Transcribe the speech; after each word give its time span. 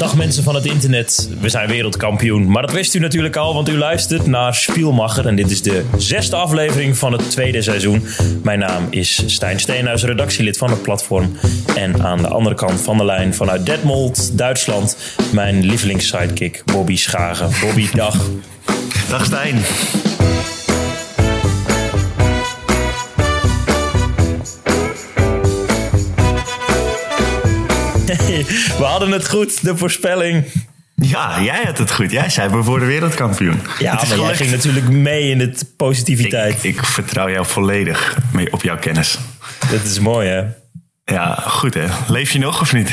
Dag 0.00 0.16
mensen 0.16 0.42
van 0.42 0.54
het 0.54 0.64
internet, 0.64 1.28
we 1.40 1.48
zijn 1.48 1.68
wereldkampioen. 1.68 2.50
Maar 2.50 2.62
dat 2.62 2.72
wist 2.72 2.94
u 2.94 2.98
natuurlijk 2.98 3.36
al, 3.36 3.54
want 3.54 3.68
u 3.68 3.78
luistert 3.78 4.26
naar 4.26 4.54
Spielmacher. 4.54 5.26
En 5.26 5.36
dit 5.36 5.50
is 5.50 5.62
de 5.62 5.84
zesde 5.96 6.36
aflevering 6.36 6.96
van 6.96 7.12
het 7.12 7.30
tweede 7.30 7.62
seizoen. 7.62 8.04
Mijn 8.42 8.58
naam 8.58 8.86
is 8.90 9.22
Stijn 9.26 9.60
Steenhuis, 9.60 10.04
redactielid 10.04 10.58
van 10.58 10.70
het 10.70 10.82
platform. 10.82 11.36
En 11.76 12.02
aan 12.02 12.18
de 12.18 12.28
andere 12.28 12.54
kant 12.54 12.80
van 12.80 12.96
de 12.96 13.04
lijn 13.04 13.34
vanuit 13.34 13.66
Detmold, 13.66 14.38
Duitsland... 14.38 14.96
mijn 15.32 15.64
lievelingssidekick 15.64 16.62
Bobby 16.64 16.96
Schagen. 16.96 17.50
Bobby, 17.60 17.88
dag. 17.94 18.16
Dag 19.08 19.24
Stijn. 19.24 19.56
We 28.78 28.84
hadden 28.84 29.10
het 29.10 29.28
goed, 29.28 29.64
de 29.64 29.76
voorspelling. 29.76 30.44
Ja, 30.94 31.42
jij 31.42 31.62
had 31.64 31.78
het 31.78 31.92
goed. 31.92 32.10
Jij 32.10 32.28
zei 32.28 32.48
we 32.48 32.56
worden 32.56 32.88
wereldkampioen. 32.88 33.60
Ja, 33.78 33.94
maar 34.08 34.18
jij 34.18 34.36
ging 34.36 34.50
natuurlijk 34.50 34.88
mee 34.88 35.30
in 35.30 35.38
de 35.38 35.52
positiviteit. 35.76 36.64
Ik, 36.64 36.76
ik 36.76 36.84
vertrouw 36.84 37.30
jou 37.30 37.46
volledig 37.46 38.16
mee 38.32 38.52
op 38.52 38.62
jouw 38.62 38.78
kennis. 38.78 39.18
Dat 39.70 39.84
is 39.84 39.98
mooi, 39.98 40.28
hè? 40.28 40.44
Ja, 41.04 41.34
goed 41.46 41.74
hè. 41.74 41.86
Leef 42.06 42.30
je 42.30 42.38
nog 42.38 42.60
of 42.60 42.72
niet? 42.72 42.90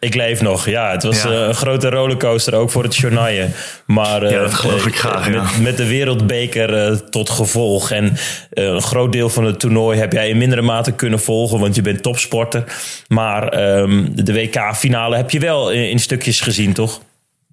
Ik 0.00 0.14
leef 0.14 0.40
nog, 0.40 0.66
ja. 0.66 0.90
Het 0.90 1.02
was 1.02 1.24
eh, 1.24 1.32
een 1.32 1.54
grote 1.54 1.88
rollercoaster, 1.88 2.54
ook 2.54 2.70
voor 2.70 2.82
het 2.82 2.96
journaille. 2.96 3.48
Maar 3.86 4.30
ja, 4.30 4.40
dat 4.40 4.54
geloof 4.54 4.86
ik 4.86 4.94
uh, 4.94 5.00
graag, 5.00 5.30
met, 5.30 5.50
ja. 5.50 5.60
met, 5.60 5.76
de 5.76 5.86
wereldbeker 5.86 6.90
uh, 6.90 6.96
tot 6.96 7.30
gevolg. 7.30 7.90
En 7.90 8.16
een 8.50 8.82
groot 8.82 9.12
deel 9.12 9.28
van 9.28 9.44
het 9.44 9.60
toernooi 9.60 9.98
heb 9.98 10.12
jij 10.12 10.28
in 10.28 10.38
mindere 10.38 10.62
mate 10.62 10.92
kunnen 10.92 11.20
volgen, 11.20 11.60
want 11.60 11.74
je 11.74 11.82
bent 11.82 12.02
topsporter. 12.02 12.64
Maar 13.08 13.76
um, 13.78 14.24
de 14.24 14.32
WK-finale 14.32 15.16
heb 15.16 15.30
je 15.30 15.38
wel 15.38 15.70
in, 15.70 15.90
in, 15.90 15.98
stukjes 15.98 16.40
gezien, 16.40 16.72
toch? 16.72 17.00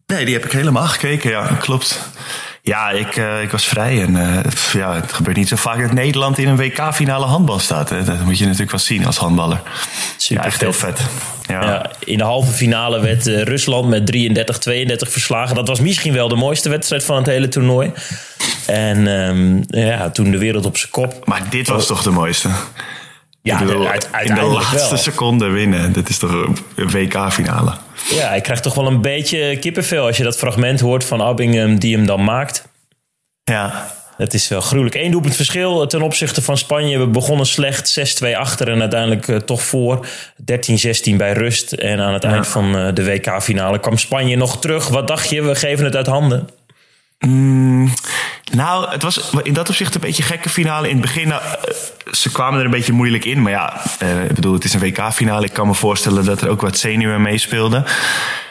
Nee, 0.08 0.26
die 0.26 0.34
heb 0.34 0.46
ik 0.46 0.52
helemaal 0.52 0.88
gekeken, 0.88 1.30
ja, 1.30 1.48
klopt. 1.60 2.00
Ja, 2.62 2.90
ik, 2.90 3.16
uh, 3.16 3.42
ik 3.42 3.52
was 3.52 3.66
vrij 3.66 4.02
en 4.02 4.16
uh, 4.16 4.40
ja, 4.74 4.94
het 4.96 5.14
gebeurt 5.14 5.38
niet 5.38 5.48
zo 5.48 5.56
vaak 5.56 5.82
dat 5.82 5.92
Nederland 5.92 6.38
in 6.38 6.48
een 6.48 6.56
WK-finale 6.56 7.26
handbal 7.26 7.60
staat. 7.60 7.90
Hè. 7.90 8.04
Dat 8.04 8.20
moet 8.20 8.38
je 8.38 8.44
natuurlijk 8.44 8.72
wel 8.72 8.80
zien 8.80 9.06
als 9.06 9.18
handballer. 9.18 9.62
Super 10.18 10.44
ja, 10.44 10.50
echt 10.50 10.62
heel 10.62 10.74
vet. 10.74 11.02
Ja. 11.48 11.64
ja. 11.64 11.92
in 12.00 12.18
de 12.18 12.24
halve 12.24 12.52
finale 12.52 13.00
werd 13.00 13.28
uh, 13.28 13.42
Rusland 13.42 13.90
met 13.90 14.16
33-32 15.08 15.12
verslagen. 15.12 15.56
Dat 15.56 15.68
was 15.68 15.80
misschien 15.80 16.14
wel 16.14 16.28
de 16.28 16.36
mooiste 16.36 16.70
wedstrijd 16.70 17.04
van 17.04 17.18
het 17.18 17.26
hele 17.26 17.48
toernooi. 17.48 17.92
En 18.66 19.08
um, 19.08 19.64
ja, 19.68 20.10
toen 20.10 20.32
de 20.32 20.38
wereld 20.38 20.66
op 20.66 20.78
zijn 20.78 20.92
kop. 20.92 21.26
Maar 21.26 21.50
dit 21.50 21.68
was 21.68 21.88
toch 21.88 22.04
de 22.04 22.12
mooiste? 22.12 22.50
Ja, 23.46 23.60
bedoel, 23.60 23.82
de, 23.82 23.90
uit, 23.90 24.10
in 24.24 24.36
de 24.36 24.42
laatste 24.42 24.90
wel. 24.90 24.98
seconde 24.98 25.48
winnen. 25.48 25.94
Dit 25.94 26.10
is 26.10 26.18
toch 26.18 26.32
een 26.76 26.92
WK-finale? 26.92 27.74
Ja, 28.10 28.34
ik 28.34 28.44
krijg 28.44 28.60
toch 28.60 28.74
wel 28.74 28.88
een 28.88 29.02
beetje 29.02 29.60
kippenvel 29.60 30.06
als 30.06 30.18
je 30.18 30.24
dat 30.24 30.38
fragment 30.38 30.80
hoort 30.80 31.06
van 31.06 31.22
Abingham 31.22 31.80
die 31.80 31.96
hem 31.96 32.06
dan 32.06 32.24
maakt. 32.24 32.68
Ja. 33.44 33.88
Het 34.18 34.34
is 34.34 34.48
wel 34.48 34.62
gruwelijk. 34.62 34.96
Eén 34.96 35.12
doelpunt 35.12 35.36
verschil 35.36 35.88
ten 35.88 36.02
opzichte 36.02 36.42
van 36.42 36.58
Spanje. 36.58 37.00
We 37.00 37.08
begonnen 37.08 37.46
slecht 37.46 38.20
6-2 38.24 38.28
achter 38.36 38.70
en 38.70 38.80
uiteindelijk 38.80 39.28
uh, 39.28 39.38
toch 39.38 39.62
voor. 39.62 40.08
13-16 41.12 41.16
bij 41.16 41.34
rust. 41.34 41.72
En 41.72 42.00
aan 42.00 42.14
het 42.14 42.24
ja. 42.24 42.30
eind 42.30 42.48
van 42.48 42.76
uh, 42.76 42.94
de 42.94 43.06
WK-finale 43.06 43.80
kwam 43.80 43.98
Spanje 43.98 44.36
nog 44.36 44.60
terug. 44.60 44.88
Wat 44.88 45.08
dacht 45.08 45.30
je? 45.30 45.42
We 45.42 45.56
geven 45.56 45.86
het 45.86 45.96
uit 45.96 46.08
handen. 46.08 46.50
Mm, 47.20 47.94
nou, 48.52 48.90
het 48.90 49.04
was 49.04 49.32
in 49.44 49.54
dat 49.54 49.70
opzicht 49.70 49.96
een 49.96 50.02
beetje 50.02 50.24
een 50.24 50.30
gekke 50.30 50.50
finale. 50.50 50.90
In 50.90 50.94
het 50.94 51.02
begin, 51.02 51.28
nou, 51.28 51.42
ze 52.12 52.32
kwamen 52.32 52.60
er 52.60 52.66
een 52.66 52.72
beetje 52.72 52.94
moeilijk 52.94 53.26
in. 53.26 53.42
Maar 53.42 53.52
ja, 53.52 53.82
uh, 54.04 54.24
ik 54.24 54.34
bedoel, 54.36 54.54
het 54.54 54.64
is 54.64 54.74
een 54.74 54.80
WK-finale. 54.80 55.46
Ik 55.46 55.54
kan 55.54 55.68
me 55.68 55.74
voorstellen 55.74 56.26
dat 56.26 56.42
er 56.42 56.50
ook 56.50 56.62
wat 56.62 56.78
zenuwen 56.78 57.22
meespeelden. 57.22 57.86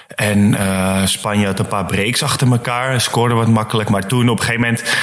En 0.09 0.53
uh, 0.53 1.07
Spanje 1.07 1.47
had 1.47 1.59
een 1.59 1.67
paar 1.67 1.85
breaks 1.87 2.23
achter 2.23 2.51
elkaar. 2.51 3.01
Scoorde 3.01 3.35
wat 3.35 3.49
makkelijk. 3.49 3.89
Maar 3.89 4.07
toen 4.07 4.29
op 4.29 4.39
een 4.39 4.45
gegeven 4.45 4.61
moment 4.61 4.97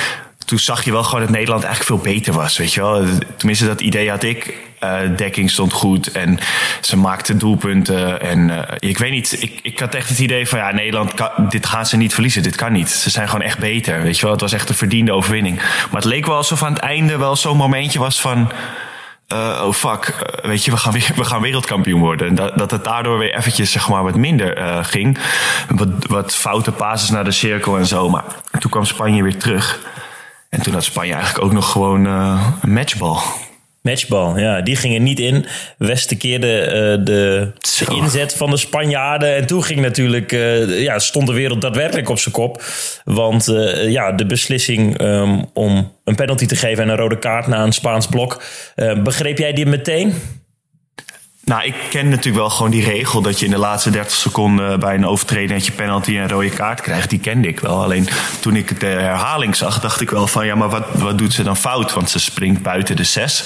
toen 0.51 0.59
zag 0.59 0.83
je 0.83 0.91
wel 0.91 1.03
gewoon 1.03 1.19
dat 1.19 1.29
Nederland 1.29 1.63
eigenlijk 1.63 2.01
veel 2.01 2.13
beter 2.13 2.33
was. 2.33 2.57
Weet 2.57 2.73
je 2.73 2.81
wel? 2.81 3.05
Tenminste, 3.35 3.65
dat 3.65 3.81
idee 3.81 4.09
had 4.09 4.23
ik. 4.23 4.57
Uh, 4.83 4.99
dekking 5.15 5.51
stond 5.51 5.73
goed 5.73 6.11
en 6.11 6.39
ze 6.81 6.97
maakten 6.97 7.37
doelpunten. 7.37 8.21
En 8.21 8.49
uh, 8.49 8.59
ik 8.79 8.97
weet 8.97 9.11
niet, 9.11 9.41
ik, 9.41 9.59
ik 9.61 9.79
had 9.79 9.95
echt 9.95 10.09
het 10.09 10.19
idee 10.19 10.47
van 10.47 10.59
ja, 10.59 10.71
Nederland, 10.71 11.13
dit 11.49 11.65
gaan 11.65 11.85
ze 11.85 11.97
niet 11.97 12.13
verliezen. 12.13 12.43
Dit 12.43 12.55
kan 12.55 12.71
niet. 12.71 12.89
Ze 12.89 13.09
zijn 13.09 13.29
gewoon 13.29 13.45
echt 13.45 13.59
beter. 13.59 14.03
Weet 14.03 14.15
je 14.15 14.21
wel? 14.21 14.31
Het 14.31 14.41
was 14.41 14.53
echt 14.53 14.69
een 14.69 14.75
verdiende 14.75 15.11
overwinning. 15.11 15.55
Maar 15.55 16.01
het 16.01 16.05
leek 16.05 16.25
wel 16.25 16.35
alsof 16.35 16.63
aan 16.63 16.73
het 16.73 16.81
einde 16.81 17.17
wel 17.17 17.35
zo'n 17.35 17.57
momentje 17.57 17.99
was 17.99 18.21
van. 18.21 18.51
Uh, 19.33 19.63
oh 19.65 19.73
fuck, 19.73 20.31
weet 20.41 20.65
je, 20.65 20.71
we 20.71 20.77
gaan, 20.77 20.91
weer, 20.91 21.11
we 21.15 21.23
gaan 21.23 21.41
wereldkampioen 21.41 21.99
worden. 21.99 22.27
En 22.27 22.35
dat, 22.35 22.57
dat 22.57 22.71
het 22.71 22.83
daardoor 22.83 23.17
weer 23.17 23.35
eventjes 23.35 23.71
zeg 23.71 23.89
maar, 23.89 24.03
wat 24.03 24.15
minder 24.15 24.83
ging. 24.85 25.17
Wat, 25.69 25.89
wat 26.07 26.35
foute 26.35 26.71
passes 26.71 27.09
naar 27.09 27.23
de 27.23 27.31
cirkel 27.31 27.77
en 27.77 27.85
zo. 27.85 28.09
Maar 28.09 28.23
toen 28.59 28.71
kwam 28.71 28.85
Spanje 28.85 29.23
weer 29.23 29.37
terug. 29.37 29.79
En 30.51 30.61
toen 30.61 30.73
had 30.73 30.83
Spanje 30.83 31.13
eigenlijk 31.13 31.45
ook 31.45 31.53
nog 31.53 31.71
gewoon 31.71 32.05
uh, 32.05 32.47
een 32.61 32.73
matchbal. 32.73 33.21
Matchbal, 33.81 34.39
ja. 34.39 34.61
Die 34.61 34.75
gingen 34.75 35.03
niet 35.03 35.19
in. 35.19 35.45
Westen 35.77 36.17
keerde 36.17 36.61
uh, 36.65 37.05
de, 37.05 37.51
de, 37.85 37.95
inzet 37.95 38.35
van 38.35 38.49
de 38.49 38.57
Spanjaarden. 38.57 39.35
En 39.35 39.45
toen 39.45 39.63
ging 39.63 39.79
natuurlijk, 39.79 40.31
uh, 40.31 40.81
ja, 40.81 40.99
stond 40.99 41.27
de 41.27 41.33
wereld 41.33 41.61
daadwerkelijk 41.61 42.09
op 42.09 42.19
zijn 42.19 42.33
kop. 42.33 42.63
Want 43.03 43.47
uh, 43.47 43.89
ja, 43.89 44.11
de 44.11 44.25
beslissing 44.25 45.01
um, 45.01 45.45
om 45.53 45.91
een 46.03 46.15
penalty 46.15 46.45
te 46.45 46.55
geven 46.55 46.83
en 46.83 46.89
een 46.89 46.97
rode 46.97 47.19
kaart 47.19 47.47
na 47.47 47.63
een 47.63 47.73
Spaans 47.73 48.07
blok. 48.07 48.43
begreep 49.03 49.37
jij 49.37 49.53
die 49.53 49.65
meteen? 49.65 50.13
Nou, 51.43 51.63
ik 51.63 51.75
ken 51.89 52.09
natuurlijk 52.09 52.35
wel 52.35 52.49
gewoon 52.49 52.71
die 52.71 52.83
regel 52.83 53.21
dat 53.21 53.39
je 53.39 53.45
in 53.45 53.51
de 53.51 53.57
laatste 53.57 53.89
30 53.89 54.15
seconden 54.15 54.79
bij 54.79 54.95
een 54.95 55.05
overtreding 55.05 55.51
dat 55.51 55.65
je 55.65 55.71
penalty 55.71 56.17
en 56.17 56.29
rode 56.29 56.49
kaart 56.49 56.81
krijgt. 56.81 57.09
Die 57.09 57.19
kende 57.19 57.47
ik 57.47 57.59
wel. 57.59 57.83
Alleen 57.83 58.07
toen 58.39 58.55
ik 58.55 58.79
de 58.79 58.85
herhaling 58.85 59.55
zag, 59.55 59.79
dacht 59.79 60.01
ik 60.01 60.09
wel 60.09 60.27
van 60.27 60.45
ja, 60.45 60.55
maar 60.55 60.69
wat, 60.69 60.85
wat 60.93 61.17
doet 61.17 61.33
ze 61.33 61.43
dan 61.43 61.57
fout? 61.57 61.93
Want 61.93 62.09
ze 62.09 62.19
springt 62.19 62.61
buiten 62.61 62.95
de 62.95 63.03
zes 63.03 63.43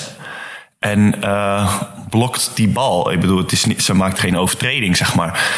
en 0.79 1.15
uh, 1.23 1.81
blokt 2.09 2.51
die 2.55 2.67
bal. 2.67 3.11
Ik 3.11 3.19
bedoel, 3.19 3.37
het 3.37 3.51
is 3.51 3.65
niet, 3.65 3.83
ze 3.83 3.93
maakt 3.93 4.19
geen 4.19 4.37
overtreding, 4.37 4.97
zeg 4.97 5.15
maar. 5.15 5.49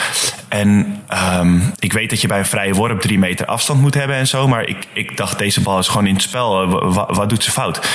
En 0.48 1.02
um, 1.34 1.74
ik 1.80 1.94
weet 1.94 2.10
dat 2.10 2.22
je 2.22 2.28
bij 2.28 2.38
een 2.38 2.46
vrije 2.46 2.74
worp 2.74 3.02
drie 3.02 3.20
meter 3.20 3.46
afstand 3.46 3.82
moet 3.82 3.94
hebben 3.94 4.16
en 4.16 4.28
zo. 4.28 4.48
Maar 4.48 4.64
ik, 4.64 4.88
ik 4.94 5.18
dacht, 5.18 5.38
deze 5.38 5.62
bal 5.62 5.80
is 5.80 5.88
gewoon 5.88 6.08
in 6.08 6.14
het 6.14 6.24
spel. 6.24 6.68
Wat 7.14 7.30
doet 7.30 7.44
ze 7.44 7.52
fout? 7.52 7.88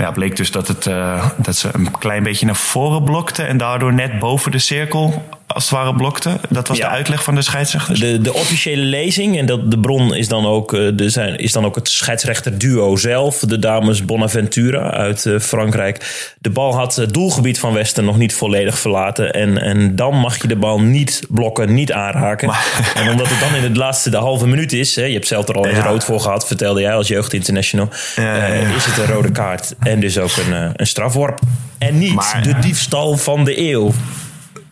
Maar 0.00 0.08
ja, 0.08 0.14
bleek 0.14 0.36
dus 0.36 0.50
dat, 0.50 0.68
het, 0.68 0.86
uh, 0.86 1.30
dat 1.36 1.56
ze 1.56 1.68
een 1.72 1.90
klein 1.90 2.22
beetje 2.22 2.46
naar 2.46 2.56
voren 2.56 3.04
blokte 3.04 3.42
en 3.42 3.56
daardoor 3.56 3.94
net 3.94 4.18
boven 4.18 4.50
de 4.50 4.58
cirkel 4.58 5.24
als 5.54 5.64
het 5.64 5.72
ware 5.72 5.94
blokte. 5.94 6.36
Dat 6.48 6.68
was 6.68 6.76
ja. 6.76 6.88
de 6.88 6.94
uitleg 6.94 7.22
van 7.22 7.34
de 7.34 7.42
scheidsrechters. 7.42 8.00
De, 8.00 8.20
de 8.20 8.34
officiële 8.34 8.82
lezing, 8.82 9.38
en 9.38 9.46
dat, 9.46 9.70
de 9.70 9.78
bron 9.78 10.14
is 10.14 10.28
dan, 10.28 10.46
ook, 10.46 10.70
de 10.70 11.10
zijn, 11.10 11.36
is 11.36 11.52
dan 11.52 11.64
ook 11.64 11.74
het 11.74 11.88
scheidsrechterduo 11.88 12.96
zelf. 12.96 13.38
De 13.38 13.58
dames 13.58 14.04
Bonaventura 14.04 14.90
uit 14.90 15.24
uh, 15.24 15.38
Frankrijk. 15.38 16.34
De 16.38 16.50
bal 16.50 16.74
had 16.74 16.96
het 16.96 17.12
doelgebied 17.12 17.58
van 17.58 17.72
Westen 17.72 18.04
nog 18.04 18.16
niet 18.16 18.34
volledig 18.34 18.78
verlaten. 18.78 19.32
En, 19.32 19.62
en 19.62 19.96
dan 19.96 20.14
mag 20.14 20.42
je 20.42 20.48
de 20.48 20.56
bal 20.56 20.80
niet 20.80 21.22
blokken, 21.28 21.74
niet 21.74 21.92
aanraken. 21.92 22.48
Maar, 22.48 22.92
en 22.94 23.10
omdat 23.10 23.28
het 23.28 23.40
dan 23.40 23.54
in 23.54 23.62
het 23.62 23.76
laatste 23.76 24.10
de 24.10 24.16
halve 24.16 24.46
minuut 24.46 24.72
is. 24.72 24.96
Hè, 24.96 25.04
je 25.04 25.14
hebt 25.14 25.26
zelf 25.26 25.48
er 25.48 25.54
al 25.54 25.66
eens 25.66 25.76
ja. 25.76 25.86
rood 25.86 26.04
voor 26.04 26.20
gehad, 26.20 26.46
vertelde 26.46 26.80
jij 26.80 26.94
als 26.94 27.08
jeugd 27.08 27.32
international. 27.32 27.88
Ja, 28.16 28.48
uh, 28.48 28.76
is 28.76 28.84
het 28.84 28.96
een 28.96 29.14
rode 29.14 29.32
kaart 29.32 29.74
en 29.78 30.00
dus 30.00 30.18
ook 30.18 30.36
een, 30.36 30.72
een 30.76 30.86
strafworp. 30.86 31.38
En 31.78 31.98
niet 31.98 32.14
maar, 32.14 32.42
de 32.42 32.58
diefstal 32.58 33.16
van 33.16 33.44
de 33.44 33.58
eeuw. 33.58 33.92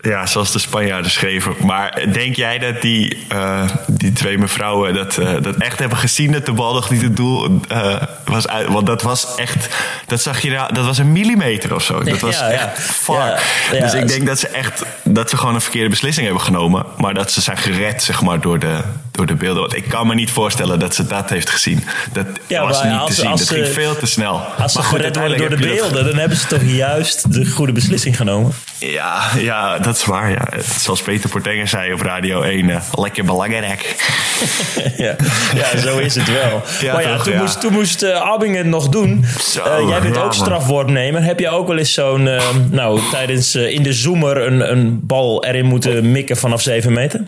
Ja, 0.01 0.27
zoals 0.27 0.53
de 0.53 0.59
Spanjaarden 0.59 1.11
schreven. 1.11 1.55
Maar 1.65 2.07
denk 2.13 2.37
jij 2.37 2.59
dat 2.59 2.83
die, 2.83 3.27
uh, 3.33 3.69
die 3.87 4.13
twee 4.13 4.39
mevrouwen 4.39 4.95
dat, 4.95 5.17
uh, 5.17 5.33
dat 5.41 5.57
echt 5.57 5.79
hebben 5.79 5.99
gezien 5.99 6.33
dat 6.33 6.47
de 6.47 6.53
bal 6.53 6.75
nog 6.75 6.91
niet 6.91 7.03
het 7.03 7.17
doel 7.17 7.61
uh, 7.73 8.03
was 8.25 8.49
uit? 8.49 8.69
Want 8.69 8.87
dat 8.87 9.03
was 9.03 9.35
echt, 9.35 9.69
dat 10.07 10.21
zag 10.21 10.41
je, 10.41 10.51
dat 10.73 10.85
was 10.85 10.99
een 10.99 11.13
millimeter 11.13 11.75
of 11.75 11.83
zo. 11.83 12.03
Dat 12.03 12.21
was 12.21 12.39
ja, 12.39 12.49
echt 12.49 12.77
ja. 12.77 12.83
far. 12.83 13.43
Ja, 13.73 13.81
dus 13.81 13.95
ik 13.95 14.09
denk 14.09 14.27
dat 14.27 14.39
ze 14.39 14.49
echt, 14.49 14.83
dat 15.05 15.31
ze 15.31 15.37
gewoon 15.37 15.55
een 15.55 15.61
verkeerde 15.61 15.89
beslissing 15.89 16.27
hebben 16.27 16.45
genomen. 16.45 16.85
Maar 16.97 17.15
dat 17.15 17.33
ze 17.33 17.41
zijn 17.41 17.57
gered, 17.57 18.03
zeg 18.03 18.23
maar, 18.23 18.41
door 18.41 18.59
de, 18.59 18.81
door 19.19 19.27
de 19.27 19.35
beelden. 19.35 19.61
Want 19.61 19.77
ik 19.77 19.89
kan 19.89 20.07
me 20.07 20.15
niet 20.15 20.31
voorstellen 20.31 20.79
dat 20.79 20.95
ze 20.95 21.07
dat 21.07 21.31
heeft 21.31 21.51
gezien. 21.51 21.85
Dat 22.13 22.27
was 22.49 22.83
niet 22.83 22.93
als, 22.93 23.09
te 23.09 23.15
zien. 23.15 23.31
Als 23.31 23.41
dat 23.41 23.49
ze, 23.49 23.55
ging 23.55 23.67
veel 23.67 23.97
te 23.97 24.07
snel. 24.07 24.41
Als 24.59 24.73
ze 24.73 24.79
maar 24.79 24.87
goed, 24.87 24.99
gered 24.99 25.17
worden 25.17 25.39
door 25.39 25.49
de 25.49 25.57
beelden, 25.57 26.05
dan 26.05 26.17
hebben 26.17 26.39
ze 26.39 26.47
toch 26.47 26.63
juist 26.63 27.33
de 27.33 27.47
goede 27.47 27.73
beslissing 27.73 28.17
genomen. 28.17 28.53
Ja, 28.79 29.23
ja, 29.39 29.79
dat 29.79 29.97
is 29.97 30.05
waar. 30.05 30.31
Ja. 30.31 30.49
Zoals 30.79 31.03
Peter 31.03 31.31
Portenger 31.31 31.69
zei 31.69 31.93
op 31.93 32.01
Radio 32.01 32.43
1, 32.43 32.69
uh, 32.69 32.81
lekker 32.93 33.25
belangrijk. 33.25 33.97
ja, 34.97 35.17
ja, 35.55 35.79
zo 35.79 35.99
is 35.99 36.15
het 36.15 36.33
wel. 36.33 36.63
Ja, 36.81 36.93
maar 36.93 37.03
ja, 37.03 37.15
toch, 37.15 37.23
toen, 37.23 37.33
ja. 37.33 37.41
Moest, 37.41 37.61
toen 37.61 37.73
moest 37.73 38.03
uh, 38.03 38.39
het 38.39 38.67
nog 38.67 38.89
doen. 38.89 39.25
Zo, 39.41 39.81
uh, 39.81 39.89
jij 39.89 40.01
bent 40.01 40.17
ook 40.17 40.23
man. 40.23 40.33
strafworpnemer. 40.33 41.23
Heb 41.23 41.41
je 41.41 41.49
ook 41.49 41.67
wel 41.67 41.79
eens 41.79 41.93
zo'n, 41.93 42.29
nou, 42.71 43.01
tijdens 43.11 43.55
in 43.55 43.83
de 43.83 43.93
zoomer 43.93 44.47
een, 44.47 44.71
een 44.73 45.01
bal 45.03 45.45
erin 45.45 45.65
moeten 45.65 46.13
mikken 46.13 46.37
vanaf 46.37 46.63
7 46.63 46.93
meter? 46.93 47.27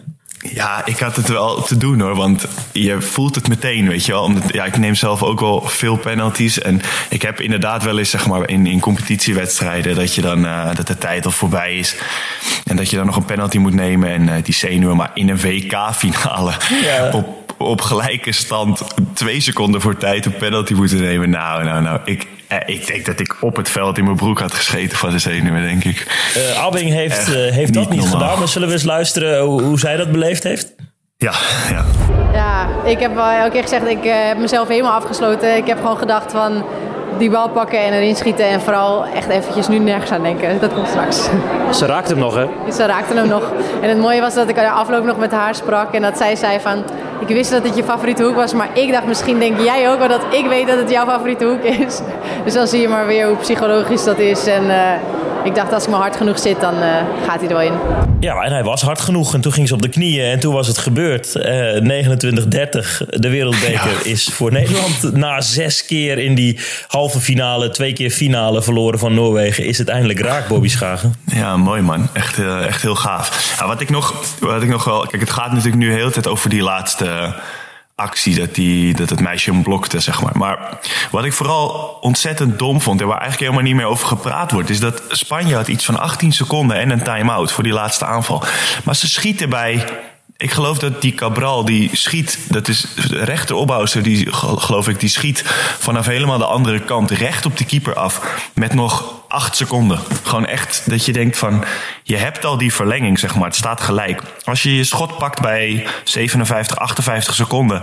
Ja, 0.49 0.87
ik 0.87 0.99
had 0.99 1.17
het 1.17 1.29
wel 1.29 1.63
te 1.63 1.77
doen 1.77 2.01
hoor. 2.01 2.15
Want 2.15 2.47
je 2.73 3.01
voelt 3.01 3.35
het 3.35 3.49
meteen, 3.49 3.89
weet 3.89 4.07
je 4.07 4.13
wel. 4.13 4.23
Omdat, 4.23 4.53
ja, 4.53 4.65
ik 4.65 4.79
neem 4.79 4.95
zelf 4.95 5.23
ook 5.23 5.41
wel 5.41 5.63
veel 5.63 5.97
penalties. 5.97 6.59
En 6.59 6.81
ik 7.09 7.23
heb 7.23 7.41
inderdaad 7.41 7.83
wel 7.83 7.99
eens, 7.99 8.11
zeg 8.11 8.27
maar, 8.27 8.49
in, 8.49 8.67
in 8.67 8.81
competitiewedstrijden... 8.81 9.95
Dat, 9.95 10.15
je 10.15 10.21
dan, 10.21 10.45
uh, 10.45 10.75
dat 10.75 10.87
de 10.87 10.99
tijd 10.99 11.25
al 11.25 11.31
voorbij 11.31 11.75
is. 11.75 11.97
En 12.65 12.77
dat 12.77 12.91
je 12.91 12.97
dan 12.97 13.07
nog 13.07 13.17
een 13.17 13.25
penalty 13.25 13.59
moet 13.59 13.75
nemen. 13.75 14.09
En 14.09 14.23
uh, 14.23 14.35
die 14.43 14.55
zenuwen. 14.55 14.97
Maar 14.97 15.11
in 15.15 15.29
een 15.29 15.41
WK-finale 15.41 16.53
ja. 16.83 17.11
op, 17.13 17.55
op 17.59 17.81
gelijke 17.81 18.33
stand... 18.33 18.83
twee 19.13 19.41
seconden 19.41 19.81
voor 19.81 19.97
tijd 19.97 20.25
een 20.25 20.37
penalty 20.37 20.73
moeten 20.73 21.01
nemen. 21.01 21.31
Nou, 21.31 21.65
nou, 21.65 21.83
nou. 21.83 22.01
Ik, 22.05 22.27
ik 22.59 22.87
denk 22.87 23.07
dat 23.07 23.21
ik 23.21 23.37
op 23.41 23.57
het 23.57 23.69
veld 23.69 23.99
in 23.99 24.05
mijn 24.05 24.17
broek 24.17 24.39
had 24.39 24.55
gescheten 24.55 24.99
van 24.99 25.11
de 25.11 25.19
zenuwen, 25.19 25.63
denk 25.63 25.85
ik. 25.85 26.07
Uh, 26.37 26.65
Abbing 26.65 26.91
heeft, 26.91 27.29
uh, 27.29 27.35
heeft 27.35 27.75
dat 27.75 27.91
niet, 27.91 28.05
gedaan. 28.05 28.39
Maar 28.39 28.49
zullen 28.49 28.69
we 28.69 28.75
eens 28.75 28.85
luisteren 28.85 29.41
hoe, 29.41 29.63
hoe, 29.63 29.79
zij 29.79 29.97
dat 29.97 30.13
beleefd 30.13 30.43
heeft? 30.43 30.75
Ja, 31.17 31.33
ja. 31.71 31.85
Ja, 32.33 32.69
ik 32.85 32.99
heb 32.99 33.15
wel 33.15 33.29
elke 33.29 33.51
keer 33.51 33.63
gezegd, 33.63 33.87
ik 33.87 34.05
uh, 34.05 34.13
heb 34.27 34.39
mezelf 34.39 34.69
helemaal 34.69 34.93
afgesloten. 34.93 35.57
Ik 35.57 35.67
heb 35.67 35.79
gewoon 35.79 35.99
gedacht 35.99 36.33
van 36.33 36.65
die 37.19 37.31
bal 37.31 37.49
pakken 37.49 37.85
en 37.85 37.93
erin 37.93 38.17
schieten. 38.17 38.49
En 38.49 38.61
vooral 38.61 39.05
echt 39.05 39.29
eventjes 39.29 39.69
nu 39.69 39.79
nergens 39.79 40.11
aan 40.11 40.23
denken. 40.23 40.61
Dat 40.61 40.75
komt 40.75 40.89
straks. 40.89 41.29
Ze 41.79 41.87
raakte 41.87 42.13
hem 42.13 42.23
nog, 42.23 42.35
hè? 42.35 42.73
Ze 42.73 42.87
raakte 42.87 43.15
hem 43.15 43.29
nog. 43.29 43.53
En 43.83 43.89
het 43.89 43.99
mooie 43.99 44.21
was 44.21 44.35
dat 44.35 44.49
ik 44.49 44.55
de 44.55 44.71
afloop 44.71 45.05
nog 45.05 45.19
met 45.19 45.31
haar 45.31 45.55
sprak. 45.55 45.95
En 45.95 46.03
dat 46.03 46.17
zij 46.17 46.37
zei 46.37 46.61
van... 46.61 46.85
Ik 47.21 47.29
wist 47.29 47.51
dat 47.51 47.63
het 47.63 47.77
je 47.77 47.85
favoriete 47.85 48.23
hoek 48.23 48.35
was, 48.35 48.55
maar 48.55 48.79
ik 48.79 48.93
dacht 48.93 49.07
misschien 49.07 49.39
denk 49.39 49.61
jij 49.61 49.91
ook 49.91 49.99
wel 49.99 50.09
dat 50.09 50.23
ik 50.31 50.47
weet 50.47 50.67
dat 50.67 50.79
het 50.79 50.91
jouw 50.91 51.07
favoriete 51.07 51.45
hoek 51.45 51.63
is. 51.63 52.01
Dus 52.45 52.55
dan 52.55 52.67
zie 52.67 52.81
je 52.81 52.89
maar 52.89 53.07
weer 53.07 53.27
hoe 53.27 53.37
psychologisch 53.37 54.05
dat 54.05 54.19
is. 54.19 54.47
En 54.47 54.65
uh, 54.65 54.93
ik 55.45 55.55
dacht 55.55 55.73
als 55.73 55.85
ik 55.85 55.91
maar 55.91 56.01
hard 56.01 56.17
genoeg 56.17 56.39
zit, 56.39 56.61
dan 56.61 56.75
uh, 56.75 56.97
gaat 57.27 57.41
hij 57.41 57.49
er 57.49 57.57
wel 57.57 57.63
in. 57.63 57.73
Ja, 58.21 58.43
en 58.43 58.53
hij 58.53 58.65
was 58.65 58.83
hard 58.83 59.01
genoeg. 59.01 59.35
En 59.35 59.41
toen 59.41 59.53
ging 59.53 59.69
ze 59.69 59.75
op 59.75 59.83
de 59.83 59.89
knieën 59.89 60.25
en 60.25 60.41
toen 60.41 60.55
was 60.55 60.67
het 60.67 60.79
gebeurd. 60.79 61.37
Uh, 61.37 61.45
29-30, 61.45 61.47
de 63.09 63.29
wereldbeker 63.29 63.91
ja. 63.91 64.11
is 64.11 64.31
voor 64.33 64.53
Nederland. 64.53 65.13
Na 65.13 65.41
zes 65.41 65.87
keer 65.87 66.19
in 66.19 66.35
die 66.35 66.59
halve 66.87 67.21
finale, 67.21 67.71
twee 67.71 67.93
keer 67.93 68.11
finale 68.11 68.63
verloren 68.63 68.99
van 68.99 69.15
Noorwegen, 69.15 69.65
is 69.65 69.79
het 69.79 69.89
eindelijk 69.89 70.21
raak, 70.21 70.49
Bobby 70.49 70.69
Schagen. 70.69 71.15
Ja, 71.25 71.57
mooi 71.57 71.83
man. 71.83 72.09
Echt, 72.13 72.39
uh, 72.39 72.67
echt 72.67 72.83
heel 72.83 72.95
gaaf. 72.95 73.57
Ja, 73.59 73.67
wat, 73.67 73.81
ik 73.81 73.91
nog, 73.91 74.15
wat 74.41 74.63
ik 74.63 74.69
nog 74.69 74.85
wel... 74.85 75.07
Kijk, 75.07 75.23
het 75.23 75.31
gaat 75.31 75.51
natuurlijk 75.51 75.77
nu 75.77 75.93
heel 75.93 76.07
de 76.07 76.13
tijd 76.13 76.27
over 76.29 76.51
die 76.51 76.63
laatste 76.63 77.35
actie 78.01 78.35
dat, 78.35 78.55
die, 78.55 78.95
dat 78.95 79.11
het 79.11 79.21
meisje 79.21 79.51
hem 79.51 79.63
blokte, 79.63 80.01
zeg 80.01 80.23
maar. 80.23 80.37
Maar 80.37 80.79
wat 81.11 81.25
ik 81.25 81.33
vooral 81.33 81.99
ontzettend 82.01 82.59
dom 82.59 82.81
vond 82.81 83.01
en 83.01 83.07
waar 83.07 83.21
eigenlijk 83.21 83.51
helemaal 83.51 83.71
niet 83.71 83.81
meer 83.81 83.91
over 83.93 84.07
gepraat 84.07 84.53
wordt, 84.53 84.71
is 84.71 84.81
dat 84.81 85.03
Spanje 85.09 85.55
had 85.55 85.69
iets 85.69 85.85
van 85.85 85.99
18 85.99 86.33
seconden 86.33 86.77
en 86.77 86.91
een 86.91 87.03
time-out 87.03 87.53
voor 87.53 87.65
die 87.65 87.73
laatste 87.73 88.05
aanval. 88.05 88.45
Maar 88.85 88.97
ze 88.97 89.09
schieten 89.09 89.49
bij 89.49 89.85
ik 90.37 90.51
geloof 90.51 90.79
dat 90.79 91.03
die 91.03 91.15
Cabral, 91.15 91.65
die 91.65 91.91
schiet, 91.93 92.39
dat 92.49 92.69
is 92.69 92.87
rechteropbouwster, 93.11 94.03
die 94.03 94.33
geloof 94.33 94.89
ik, 94.89 95.01
die 95.01 95.09
schiet 95.09 95.43
vanaf 95.79 96.07
helemaal 96.07 96.39
de 96.39 96.45
andere 96.45 96.81
kant 96.81 97.11
recht 97.11 97.47
op 97.47 97.57
de 97.57 97.65
keeper 97.65 97.95
af. 97.95 98.21
Met 98.55 98.75
nog 98.75 99.20
acht 99.31 99.57
seconden. 99.57 100.01
Gewoon 100.23 100.47
echt 100.47 100.91
dat 100.91 101.05
je 101.05 101.13
denkt 101.13 101.39
van, 101.39 101.65
je 102.03 102.17
hebt 102.17 102.45
al 102.45 102.59
die 102.59 102.75
verlenging, 102.75 103.19
zeg 103.19 103.35
maar. 103.35 103.45
Het 103.45 103.57
staat 103.57 103.81
gelijk. 103.81 104.23
Als 104.45 104.63
je 104.63 104.77
je 104.77 104.85
schot 104.85 105.19
pakt 105.19 105.41
bij 105.41 105.87
57, 106.05 106.79
58 106.79 107.35
seconden. 107.35 107.83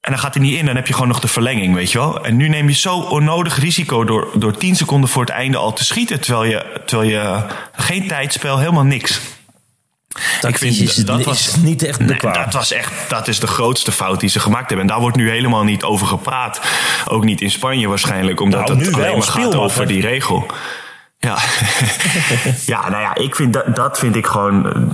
En 0.00 0.14
dan 0.14 0.18
gaat 0.18 0.34
hij 0.34 0.42
niet 0.42 0.58
in, 0.58 0.66
dan 0.66 0.76
heb 0.76 0.86
je 0.86 0.92
gewoon 0.92 1.08
nog 1.08 1.20
de 1.20 1.28
verlenging, 1.28 1.74
weet 1.74 1.92
je 1.92 1.98
wel. 1.98 2.24
En 2.24 2.36
nu 2.36 2.48
neem 2.48 2.68
je 2.68 2.74
zo 2.74 2.98
onnodig 2.98 3.58
risico 3.58 4.04
door, 4.04 4.30
door 4.34 4.56
10 4.56 4.76
seconden 4.76 5.10
voor 5.10 5.22
het 5.22 5.30
einde 5.30 5.56
al 5.56 5.72
te 5.72 5.84
schieten. 5.84 6.20
Terwijl 6.20 6.44
je, 6.44 6.80
terwijl 6.86 7.10
je 7.10 7.42
geen 7.72 8.08
tijdspel, 8.08 8.58
helemaal 8.58 8.84
niks. 8.84 9.20
Dat 10.40 10.50
ik 10.50 10.58
vind 10.58 10.80
is, 10.80 10.94
dat 10.94 11.24
was 11.24 11.56
niet 11.56 11.82
echt 11.82 12.06
bekwaam. 12.06 12.34
Nee, 12.34 12.44
dat 12.44 12.52
was 12.52 12.72
echt, 12.72 12.92
dat 13.08 13.28
is 13.28 13.40
de 13.40 13.46
grootste 13.46 13.92
fout 13.92 14.20
die 14.20 14.28
ze 14.28 14.40
gemaakt 14.40 14.68
hebben. 14.68 14.86
En 14.86 14.92
daar 14.92 15.00
wordt 15.00 15.16
nu 15.16 15.30
helemaal 15.30 15.64
niet 15.64 15.82
over 15.82 16.06
gepraat. 16.06 16.60
Ook 17.06 17.24
niet 17.24 17.40
in 17.40 17.50
Spanje 17.50 17.88
waarschijnlijk, 17.88 18.40
omdat 18.40 18.68
nou, 18.68 18.78
het 18.78 18.94
alleen 18.94 19.18
maar 19.18 19.26
gaat 19.26 19.54
over 19.54 19.86
die 19.86 20.00
regel. 20.00 20.46
Ja. 21.18 21.38
ja, 22.72 22.88
nou 22.88 23.02
ja, 23.02 23.14
ik 23.14 23.34
vind 23.34 23.52
dat, 23.52 23.76
dat 23.76 23.98
vind 23.98 24.16
ik 24.16 24.26
gewoon. 24.26 24.92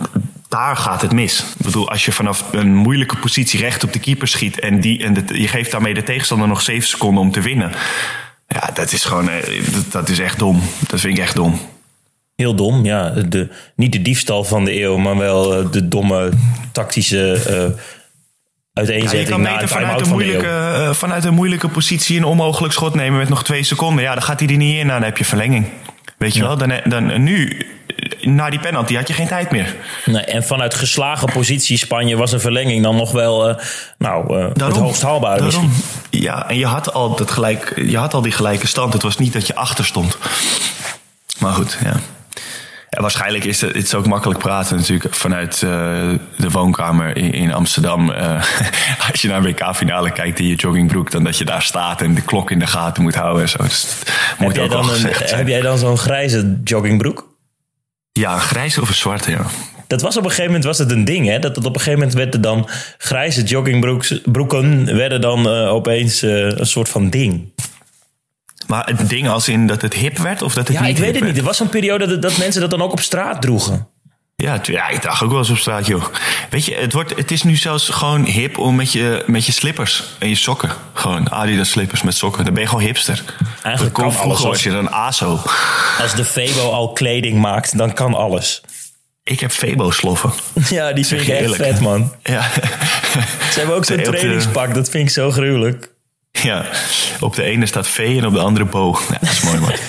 Daar 0.49 0.77
gaat 0.77 1.03
het 1.03 1.13
mis. 1.13 1.41
Ik 1.41 1.65
bedoel, 1.65 1.91
als 1.91 2.05
je 2.05 2.13
vanaf 2.13 2.45
een 2.53 2.75
moeilijke 2.75 3.17
positie 3.17 3.61
recht 3.61 3.85
op 3.85 3.93
de 3.93 3.99
keeper 3.99 4.29
schiet 4.29 4.61
en, 4.61 4.81
die, 4.81 5.05
en 5.05 5.15
de, 5.15 5.41
je 5.41 5.49
geeft 5.49 5.71
daarmee 5.71 5.95
de 5.95 6.03
tegenstander 6.03 6.49
nog 6.49 6.61
7 6.61 6.89
seconden 6.89 7.23
om 7.23 7.31
te 7.31 7.41
winnen. 7.41 7.73
Ja, 8.49 8.71
dat 8.75 8.93
is 8.93 9.05
gewoon. 9.05 9.29
Eh, 9.29 9.73
dat, 9.73 9.93
dat 9.93 10.09
is 10.09 10.19
echt 10.19 10.39
dom. 10.39 10.63
Dat 10.89 11.01
vind 11.01 11.19
ik 11.19 11.23
echt 11.25 11.35
dom. 11.35 11.61
Heel 12.37 12.55
dom, 12.55 12.85
ja. 12.85 13.11
De, 13.11 13.49
niet 13.77 13.93
de 13.93 14.03
diefstal 14.03 14.45
van 14.45 14.65
de 14.65 14.83
eeuw, 14.83 14.97
maar 14.97 15.17
wel 15.17 15.63
uh, 15.63 15.71
de 15.71 15.89
domme 15.89 16.31
tactische 16.73 17.43
uh, 17.51 17.81
uiteenzetting 18.73 19.47
ja, 19.47 19.61
na 19.61 19.69
vanuit 19.69 20.01
een, 20.01 20.09
moeilijke, 20.09 20.47
uh, 20.47 20.93
vanuit 20.93 21.25
een 21.25 21.35
moeilijke 21.35 21.69
positie 21.69 22.17
een 22.17 22.25
onmogelijk 22.25 22.73
schot 22.73 22.95
nemen 22.95 23.19
met 23.19 23.29
nog 23.29 23.45
twee 23.45 23.63
seconden. 23.63 24.05
Ja, 24.05 24.13
dan 24.15 24.23
gaat 24.23 24.41
hij 24.41 24.49
er 24.49 24.57
niet 24.57 24.79
in, 24.79 24.89
dan 24.89 25.03
heb 25.03 25.19
je 25.19 25.25
verlenging. 25.25 25.67
Weet 26.19 26.35
je 26.35 26.41
ja. 26.41 26.47
wel, 26.47 26.57
dan, 26.57 26.81
dan, 26.85 27.23
nu, 27.23 27.67
na 28.21 28.51
die 28.51 28.61
penalty 28.61 28.95
had 28.95 29.09
je 29.09 29.15
geen 29.15 29.27
tijd 29.27 29.51
meer. 29.51 29.77
Nee, 30.05 30.23
en 30.23 30.45
vanuit 30.45 30.75
geslagen 30.75 31.33
positie 31.33 31.77
Spanje 31.77 32.17
was 32.17 32.33
een 32.33 32.41
verlenging 32.41 32.83
dan 32.83 32.97
nog 32.97 33.13
wel 33.13 33.49
uh, 33.49 33.57
nou, 33.99 34.25
uh, 34.25 34.47
daarom, 34.55 34.77
het 34.77 34.87
hoogst 34.87 35.03
haalbaar. 35.03 35.39
Daarom. 35.39 35.73
Ja, 36.11 36.49
en 36.49 36.59
je 36.59 36.67
had, 36.67 36.93
al 36.93 37.17
dat 37.17 37.31
gelijk, 37.31 37.83
je 37.87 37.99
had 37.99 38.15
al 38.15 38.23
die 38.23 38.33
gelijke 38.33 38.67
stand. 38.67 38.93
Het 38.93 39.03
was 39.03 39.19
niet 39.19 39.33
dat 39.33 39.47
je 39.47 39.55
achter 39.55 39.85
stond. 39.85 40.19
Maar 41.39 41.53
goed, 41.53 41.79
ja. 41.85 42.01
Ja, 42.95 43.01
waarschijnlijk 43.01 43.45
is 43.45 43.61
het, 43.61 43.75
het 43.75 43.85
is 43.85 43.95
ook 43.95 44.07
makkelijk 44.07 44.39
praten 44.39 44.77
natuurlijk 44.77 45.15
vanuit 45.15 45.63
uh, 45.65 45.71
de 46.37 46.51
woonkamer 46.51 47.17
in, 47.17 47.33
in 47.33 47.53
Amsterdam. 47.53 48.11
Uh, 48.11 48.43
als 49.11 49.23
je 49.23 49.29
naar 49.29 49.37
een 49.37 49.45
WK-finale 49.45 50.11
kijkt 50.11 50.39
in 50.39 50.47
je 50.47 50.55
joggingbroek, 50.55 51.11
dan 51.11 51.25
dat 51.25 51.39
je 51.39 51.45
daar 51.45 51.63
staat 51.63 52.01
en 52.01 52.15
de 52.15 52.21
klok 52.21 52.51
in 52.51 52.59
de 52.59 52.67
gaten 52.67 53.03
moet 53.03 53.15
houden 53.15 53.43
en 53.43 53.49
zo. 53.49 53.63
Dus 53.63 53.87
heb, 54.37 54.57
jij 54.57 54.69
dan 54.69 54.91
een, 54.91 55.07
heb 55.13 55.49
jij 55.49 55.61
dan 55.61 55.79
zo'n 55.79 55.99
grijze 55.99 56.61
joggingbroek? 56.65 57.29
Ja, 58.13 58.35
een 58.35 58.41
grijze 58.41 58.81
of 58.81 58.89
een 58.89 58.95
zwarte, 58.95 59.31
ja. 59.31 59.45
Dat 59.87 60.03
was 60.03 60.17
op 60.17 60.23
een 60.23 60.29
gegeven 60.29 60.51
moment 60.51 60.65
was 60.65 60.79
het 60.79 60.91
een 60.91 61.05
ding, 61.05 61.27
hè? 61.27 61.39
Dat 61.39 61.57
op 61.57 61.65
een 61.65 61.73
gegeven 61.73 61.99
moment 61.99 62.13
werden 62.13 62.41
dan 62.41 62.69
grijze 62.99 63.43
joggingbroeken 63.43 64.97
werden 64.97 65.21
dan 65.21 65.47
uh, 65.47 65.73
opeens 65.73 66.23
een 66.23 66.67
soort 66.67 66.89
van 66.89 67.11
ding. 67.11 67.53
Maar 68.67 68.87
het 68.87 69.09
ding 69.09 69.29
als 69.29 69.49
in 69.49 69.67
dat 69.67 69.83
het 69.83 69.95
hip 69.95 70.19
werd 70.19 70.43
of 70.43 70.55
dat 70.55 70.69
het 70.69 70.77
ja, 70.77 70.83
niet 70.83 70.91
ik 70.91 70.97
weet 70.97 71.07
het 71.07 71.19
werd? 71.19 71.33
niet. 71.33 71.41
Er 71.41 71.47
was 71.47 71.61
een 71.61 71.69
periode 71.69 72.07
dat, 72.07 72.23
dat 72.23 72.39
mensen 72.39 72.61
dat 72.61 72.71
dan 72.71 72.83
ook 72.83 72.93
op 72.93 73.01
straat 73.01 73.43
droegen. 73.43 73.89
Ja, 74.37 74.61
ja, 74.63 74.89
ik 74.89 75.01
draag 75.01 75.23
ook 75.23 75.31
wel 75.31 75.39
eens 75.39 75.51
op 75.51 75.57
straat, 75.57 75.87
joh. 75.87 76.05
Weet 76.51 76.65
je, 76.65 76.75
het, 76.75 76.93
wordt, 76.93 77.17
het 77.17 77.31
is 77.31 77.43
nu 77.43 77.57
zelfs 77.57 77.89
gewoon 77.89 78.25
hip 78.25 78.59
om 78.59 78.75
met 78.75 78.93
je, 78.93 79.23
met 79.27 79.47
je 79.47 79.53
slippers 79.53 80.05
en 80.19 80.29
je 80.29 80.35
sokken. 80.35 80.71
Gewoon 80.93 81.31
Adidas 81.31 81.71
slippers 81.71 82.03
met 82.03 82.17
sokken. 82.17 82.45
Dan 82.45 82.55
ben 82.55 82.63
je 82.63 82.69
gewoon 82.69 82.85
hipster. 82.85 83.23
Eigenlijk 83.63 83.95
kan 83.95 84.17
alles. 84.17 84.45
Als 84.45 84.63
je 84.63 84.71
dan 84.71 84.93
ASO. 84.93 85.41
Als 86.01 86.15
de 86.15 86.25
Febo 86.25 86.71
al 86.71 86.93
kleding 86.93 87.41
maakt, 87.41 87.79
dan 87.79 87.93
kan 87.93 88.15
alles. 88.15 88.61
Ik 89.23 89.41
heb 89.41 89.51
Febo-sloffen. 89.51 90.33
Ja, 90.71 90.93
die 90.93 91.07
vind 91.07 91.21
ik 91.21 91.29
echt 91.29 91.57
vet, 91.57 91.81
man. 91.81 92.15
Ja. 92.23 92.43
Ze 93.53 93.59
hebben 93.59 93.77
ook 93.77 93.85
zo'n 93.85 94.03
trainingspak, 94.03 94.75
dat 94.75 94.91
vind 94.91 95.09
ik 95.09 95.15
zo 95.15 95.31
gruwelijk. 95.31 95.94
Ja, 96.43 96.65
op 97.21 97.35
de 97.35 97.43
ene 97.43 97.67
staat 97.67 97.89
V 97.89 97.99
en 97.99 98.27
op 98.27 98.33
de 98.33 98.39
andere 98.39 98.65
Bo. 98.65 98.99
Ja, 99.11 99.19
dat 99.21 99.31
is 99.31 99.41
mooi 99.41 99.59
man. 99.59 99.73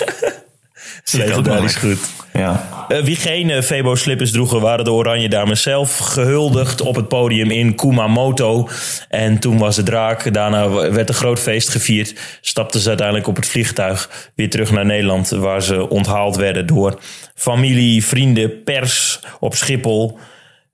Legendarisch 1.12 1.74
goed. 1.74 1.98
Ja. 2.32 2.86
Uh, 2.88 3.02
wie 3.02 3.16
geen 3.16 3.48
uh, 3.48 3.62
Febo 3.62 3.94
slippers 3.94 4.30
droegen, 4.30 4.60
waren 4.60 4.84
de 4.84 4.92
Oranje 4.92 5.28
Dames 5.28 5.62
zelf 5.62 5.98
gehuldigd 5.98 6.80
op 6.80 6.94
het 6.94 7.08
podium 7.08 7.50
in 7.50 7.74
Kumamoto. 7.74 8.68
En 9.08 9.38
toen 9.38 9.58
was 9.58 9.76
het 9.76 9.86
draak. 9.86 10.32
Daarna 10.32 10.68
werd 10.70 11.08
een 11.08 11.14
groot 11.14 11.40
feest 11.40 11.68
gevierd. 11.68 12.38
Stapten 12.40 12.80
ze 12.80 12.88
uiteindelijk 12.88 13.28
op 13.28 13.36
het 13.36 13.48
vliegtuig 13.48 14.30
weer 14.34 14.50
terug 14.50 14.70
naar 14.70 14.86
Nederland, 14.86 15.28
waar 15.28 15.62
ze 15.62 15.88
onthaald 15.88 16.36
werden 16.36 16.66
door 16.66 16.98
familie, 17.34 18.04
vrienden, 18.04 18.62
pers 18.62 19.20
op 19.40 19.54
Schiphol. 19.54 20.18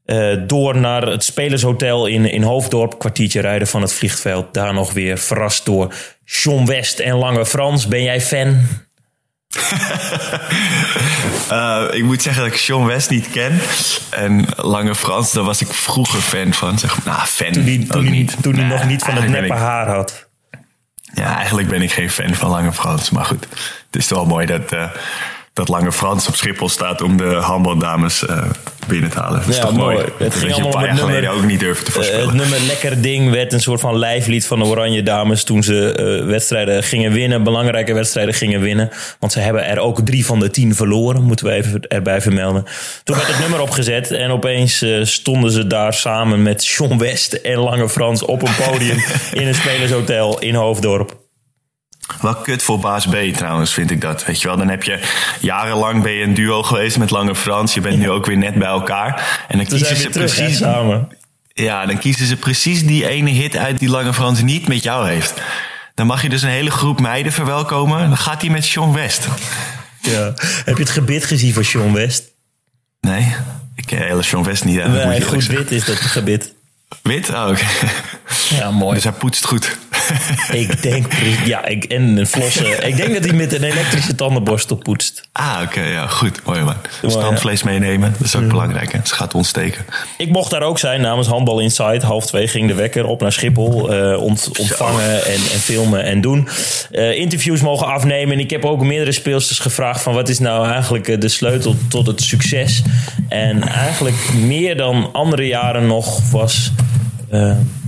Uh, 0.07 0.35
door 0.47 0.77
naar 0.77 1.03
het 1.03 1.25
Spelershotel 1.25 2.07
in, 2.07 2.31
in 2.31 2.43
Hoofddorp. 2.43 2.99
Kwartiertje 2.99 3.41
rijden 3.41 3.69
van 3.69 3.83
het 3.83 3.93
vliegveld. 3.93 4.55
Daar 4.55 4.75
nog 4.75 4.93
weer 4.93 5.19
verrast 5.19 5.65
door 5.65 5.95
John 6.25 6.67
West 6.67 6.99
en 6.99 7.15
Lange 7.15 7.47
Frans. 7.47 7.89
Ben 7.89 8.03
jij 8.03 8.21
fan? 8.21 8.67
uh, 11.51 11.85
ik 11.99 12.03
moet 12.03 12.23
zeggen 12.23 12.43
dat 12.43 12.53
ik 12.53 12.59
John 12.59 12.87
West 12.87 13.11
niet 13.11 13.31
ken. 13.31 13.61
En 14.11 14.47
Lange 14.57 14.95
Frans, 14.95 15.33
daar 15.33 15.45
was 15.45 15.61
ik 15.61 15.73
vroeger 15.73 16.21
fan 16.21 16.53
van. 16.53 16.79
Zeg, 16.79 17.05
nou, 17.05 17.27
fan 17.27 17.53
toen 17.53 17.65
hij, 17.65 17.87
toen 17.89 18.11
niet. 18.11 18.37
Toen 18.43 18.55
hij 18.55 18.65
nog 18.65 18.87
niet 18.87 19.03
van 19.03 19.15
het 19.15 19.29
neppe 19.29 19.47
ik, 19.47 19.53
haar 19.53 19.89
had. 19.89 20.29
Ja, 21.15 21.37
eigenlijk 21.37 21.69
ben 21.69 21.83
ik 21.83 21.93
geen 21.93 22.11
fan 22.11 22.35
van 22.35 22.51
Lange 22.51 22.73
Frans. 22.73 23.11
Maar 23.11 23.25
goed, 23.25 23.47
het 23.91 23.97
is 24.03 24.09
wel 24.09 24.27
mooi 24.27 24.47
dat... 24.47 24.73
Uh, 24.73 24.91
dat 25.53 25.69
Lange 25.69 25.93
Frans 25.93 26.29
op 26.29 26.35
Schiphol 26.37 26.69
staat 26.69 27.03
om 27.03 27.17
de 27.17 27.25
handbaldames 27.35 28.23
uh, 28.31 28.43
binnen 28.87 29.11
te 29.11 29.19
halen. 29.19 29.39
Dat 29.41 29.49
is 29.49 29.57
Ja, 29.57 29.63
toch 29.63 29.73
mooi. 29.77 29.95
mooi. 29.95 30.07
Het 30.19 30.33
Dat 30.33 30.41
je 30.41 30.47
een 30.47 30.53
allemaal 30.53 30.71
paar 30.71 30.85
jaar 30.87 30.97
geleden 30.97 31.23
nummer- 31.23 31.39
ook 31.43 31.47
niet 31.51 31.59
te 31.59 31.69
Eh, 31.69 31.75
voorspellen. 31.75 32.27
het 32.27 32.35
nummer 32.35 32.61
Lekker 32.61 33.03
Ding 33.03 33.31
werd 33.31 33.53
een 33.53 33.61
soort 33.61 33.81
van 33.81 33.99
lijflied 33.99 34.47
van 34.47 34.59
de 34.59 34.65
Oranje 34.65 35.03
Dames 35.03 35.45
toen 35.45 35.63
ze 35.63 35.93
eh, 36.21 36.27
wedstrijden 36.27 36.83
gingen 36.83 37.13
winnen, 37.13 37.43
belangrijke 37.43 37.93
wedstrijden 37.95 38.35
gingen 38.35 38.61
winnen. 38.61 38.91
Want 39.19 39.33
ze 39.33 39.41
hebben 39.41 39.67
er 39.67 39.79
ook 39.79 40.01
drie 40.01 40.27
van 40.27 40.39
de 40.41 40.51
tien 40.51 40.75
verloren, 40.75 41.23
moeten 41.23 41.47
we 41.47 41.53
even 41.53 41.89
erbij 41.89 42.21
vermelden. 42.21 42.65
Toen 43.05 43.17
werd 43.17 43.29
het 43.29 43.39
nummer 43.39 43.61
opgezet 43.61 44.11
en 44.11 44.31
opeens 44.31 44.83
eh, 44.83 45.05
stonden 45.05 45.51
ze 45.51 45.67
daar 45.67 45.95
samen 45.95 46.43
met 46.43 46.67
John 46.67 46.99
West 46.99 47.33
en 47.33 47.59
Lange 47.59 47.89
Frans 47.89 48.23
op 48.25 48.43
een 48.43 48.55
podium 48.69 49.05
in 49.33 49.47
een 49.47 49.55
spelershotel 49.55 50.39
in 50.41 50.55
Hoofddorp. 50.55 51.21
Wel 52.21 52.35
kut 52.35 52.63
voor 52.63 52.79
baas 52.79 53.07
B 53.07 53.15
trouwens, 53.37 53.73
vind 53.75 53.91
ik 53.91 54.01
dat. 54.01 54.25
Weet 54.25 54.41
je 54.41 54.49
wel, 54.49 54.57
dan 54.57 54.69
heb 54.69 54.83
je 54.83 55.01
jarenlang 55.41 56.03
ben 56.03 56.13
je 56.13 56.25
een 56.25 56.35
duo 56.35 56.63
geweest 56.63 56.99
met 56.99 57.11
Lange 57.11 57.35
Frans. 57.35 57.75
Je 57.75 57.81
bent 57.81 57.99
nu 57.99 58.11
ook 58.11 58.27
weer 58.27 58.37
net 58.37 58.55
bij 58.55 58.69
elkaar. 58.69 59.45
En 59.49 59.57
dan 59.59 59.67
Toen 59.67 59.79
kiezen 59.79 59.97
ze 59.97 60.03
hè, 60.03 60.09
precies. 60.11 60.57
samen. 60.59 61.09
Ja, 61.53 61.87
dan 61.87 61.99
kiezen 61.99 62.27
ze 62.27 62.37
precies 62.37 62.87
die 62.87 63.09
ene 63.09 63.31
hit 63.31 63.57
uit 63.57 63.79
die 63.79 63.89
Lange 63.89 64.13
Frans 64.15 64.43
niet 64.43 64.69
met 64.69 64.83
jou 64.83 65.09
heeft. 65.09 65.35
Dan 65.95 66.07
mag 66.07 66.23
je 66.23 66.29
dus 66.29 66.43
een 66.43 66.49
hele 66.49 66.71
groep 66.71 67.01
meiden 67.01 67.33
verwelkomen. 67.33 67.99
Dan 68.09 68.17
gaat 68.17 68.41
hij 68.41 68.51
met 68.51 68.65
Sean 68.65 68.93
West. 68.93 69.27
Ja. 70.01 70.33
Heb 70.65 70.77
je 70.77 70.83
het 70.83 70.91
gebit 70.91 71.25
gezien 71.25 71.53
van 71.55 71.63
John 71.63 71.93
West? 71.93 72.25
Nee, 73.01 73.35
ik 73.77 73.87
ken 73.87 73.99
hele 74.03 74.23
Sean 74.23 74.43
West 74.45 74.65
niet. 74.65 74.77
hè, 74.81 75.07
Nee, 75.07 75.23
goed 75.23 75.47
wit 75.47 75.71
is 75.71 75.85
dat 75.85 75.97
gebit. 75.97 76.53
Wit? 77.03 77.31
Oh, 77.31 77.49
oké. 77.49 77.65
Ja, 78.49 78.71
mooi. 78.71 78.95
Dus 78.95 79.05
hij 79.05 79.13
poetst 79.13 79.45
goed. 79.47 79.79
Ik 80.53 80.83
denk, 80.83 81.13
ja, 81.45 81.67
ik, 81.67 81.85
en 81.85 82.17
een 82.17 82.27
flossen. 82.27 82.87
Ik 82.87 82.97
denk 82.97 83.13
dat 83.15 83.25
hij 83.25 83.33
met 83.35 83.53
een 83.53 83.63
elektrische 83.63 84.15
tandenborstel 84.15 84.77
poetst. 84.77 85.29
Ah, 85.33 85.59
oké, 85.63 85.81
ja, 85.83 86.07
goed. 86.07 86.45
Mooi 86.45 86.61
man. 86.63 86.75
Standvlees 87.07 87.63
meenemen, 87.63 88.15
dat 88.19 88.27
is 88.27 88.37
ook 88.37 88.49
belangrijk. 88.49 88.93
Hè? 88.93 88.99
Ze 89.05 89.15
gaat 89.15 89.35
ontsteken. 89.35 89.85
Ik 90.17 90.29
mocht 90.29 90.51
daar 90.51 90.63
ook 90.63 90.79
zijn 90.79 91.01
namens 91.01 91.29
Handbal 91.29 91.61
Inside. 91.61 92.07
Half 92.07 92.27
twee 92.27 92.49
ging 92.49 92.69
de 92.69 92.75
wekker 92.75 93.05
op 93.07 93.21
naar 93.21 93.33
Schiphol. 93.33 93.93
eh, 93.93 94.23
ont- 94.23 94.51
ontvangen 94.59 95.25
en, 95.25 95.33
en 95.33 95.41
filmen 95.61 96.05
en 96.05 96.21
doen. 96.21 96.49
Eh, 96.91 97.19
interviews 97.19 97.61
mogen 97.61 97.87
afnemen. 97.87 98.35
En 98.35 98.41
ik 98.41 98.51
heb 98.51 98.65
ook 98.65 98.83
meerdere 98.83 99.13
speelsters 99.13 99.59
gevraagd 99.59 100.03
van 100.03 100.15
wat 100.15 100.29
is 100.29 100.39
nou 100.39 100.69
eigenlijk 100.69 101.09
eh, 101.09 101.21
de 101.21 101.29
sleutel 101.29 101.77
tot 101.89 102.07
het 102.07 102.23
succes. 102.23 102.83
En 103.29 103.63
eigenlijk 103.69 104.17
meer 104.35 104.77
dan 104.77 105.09
andere 105.13 105.47
jaren 105.47 105.87
nog 105.87 106.31
was 106.31 106.73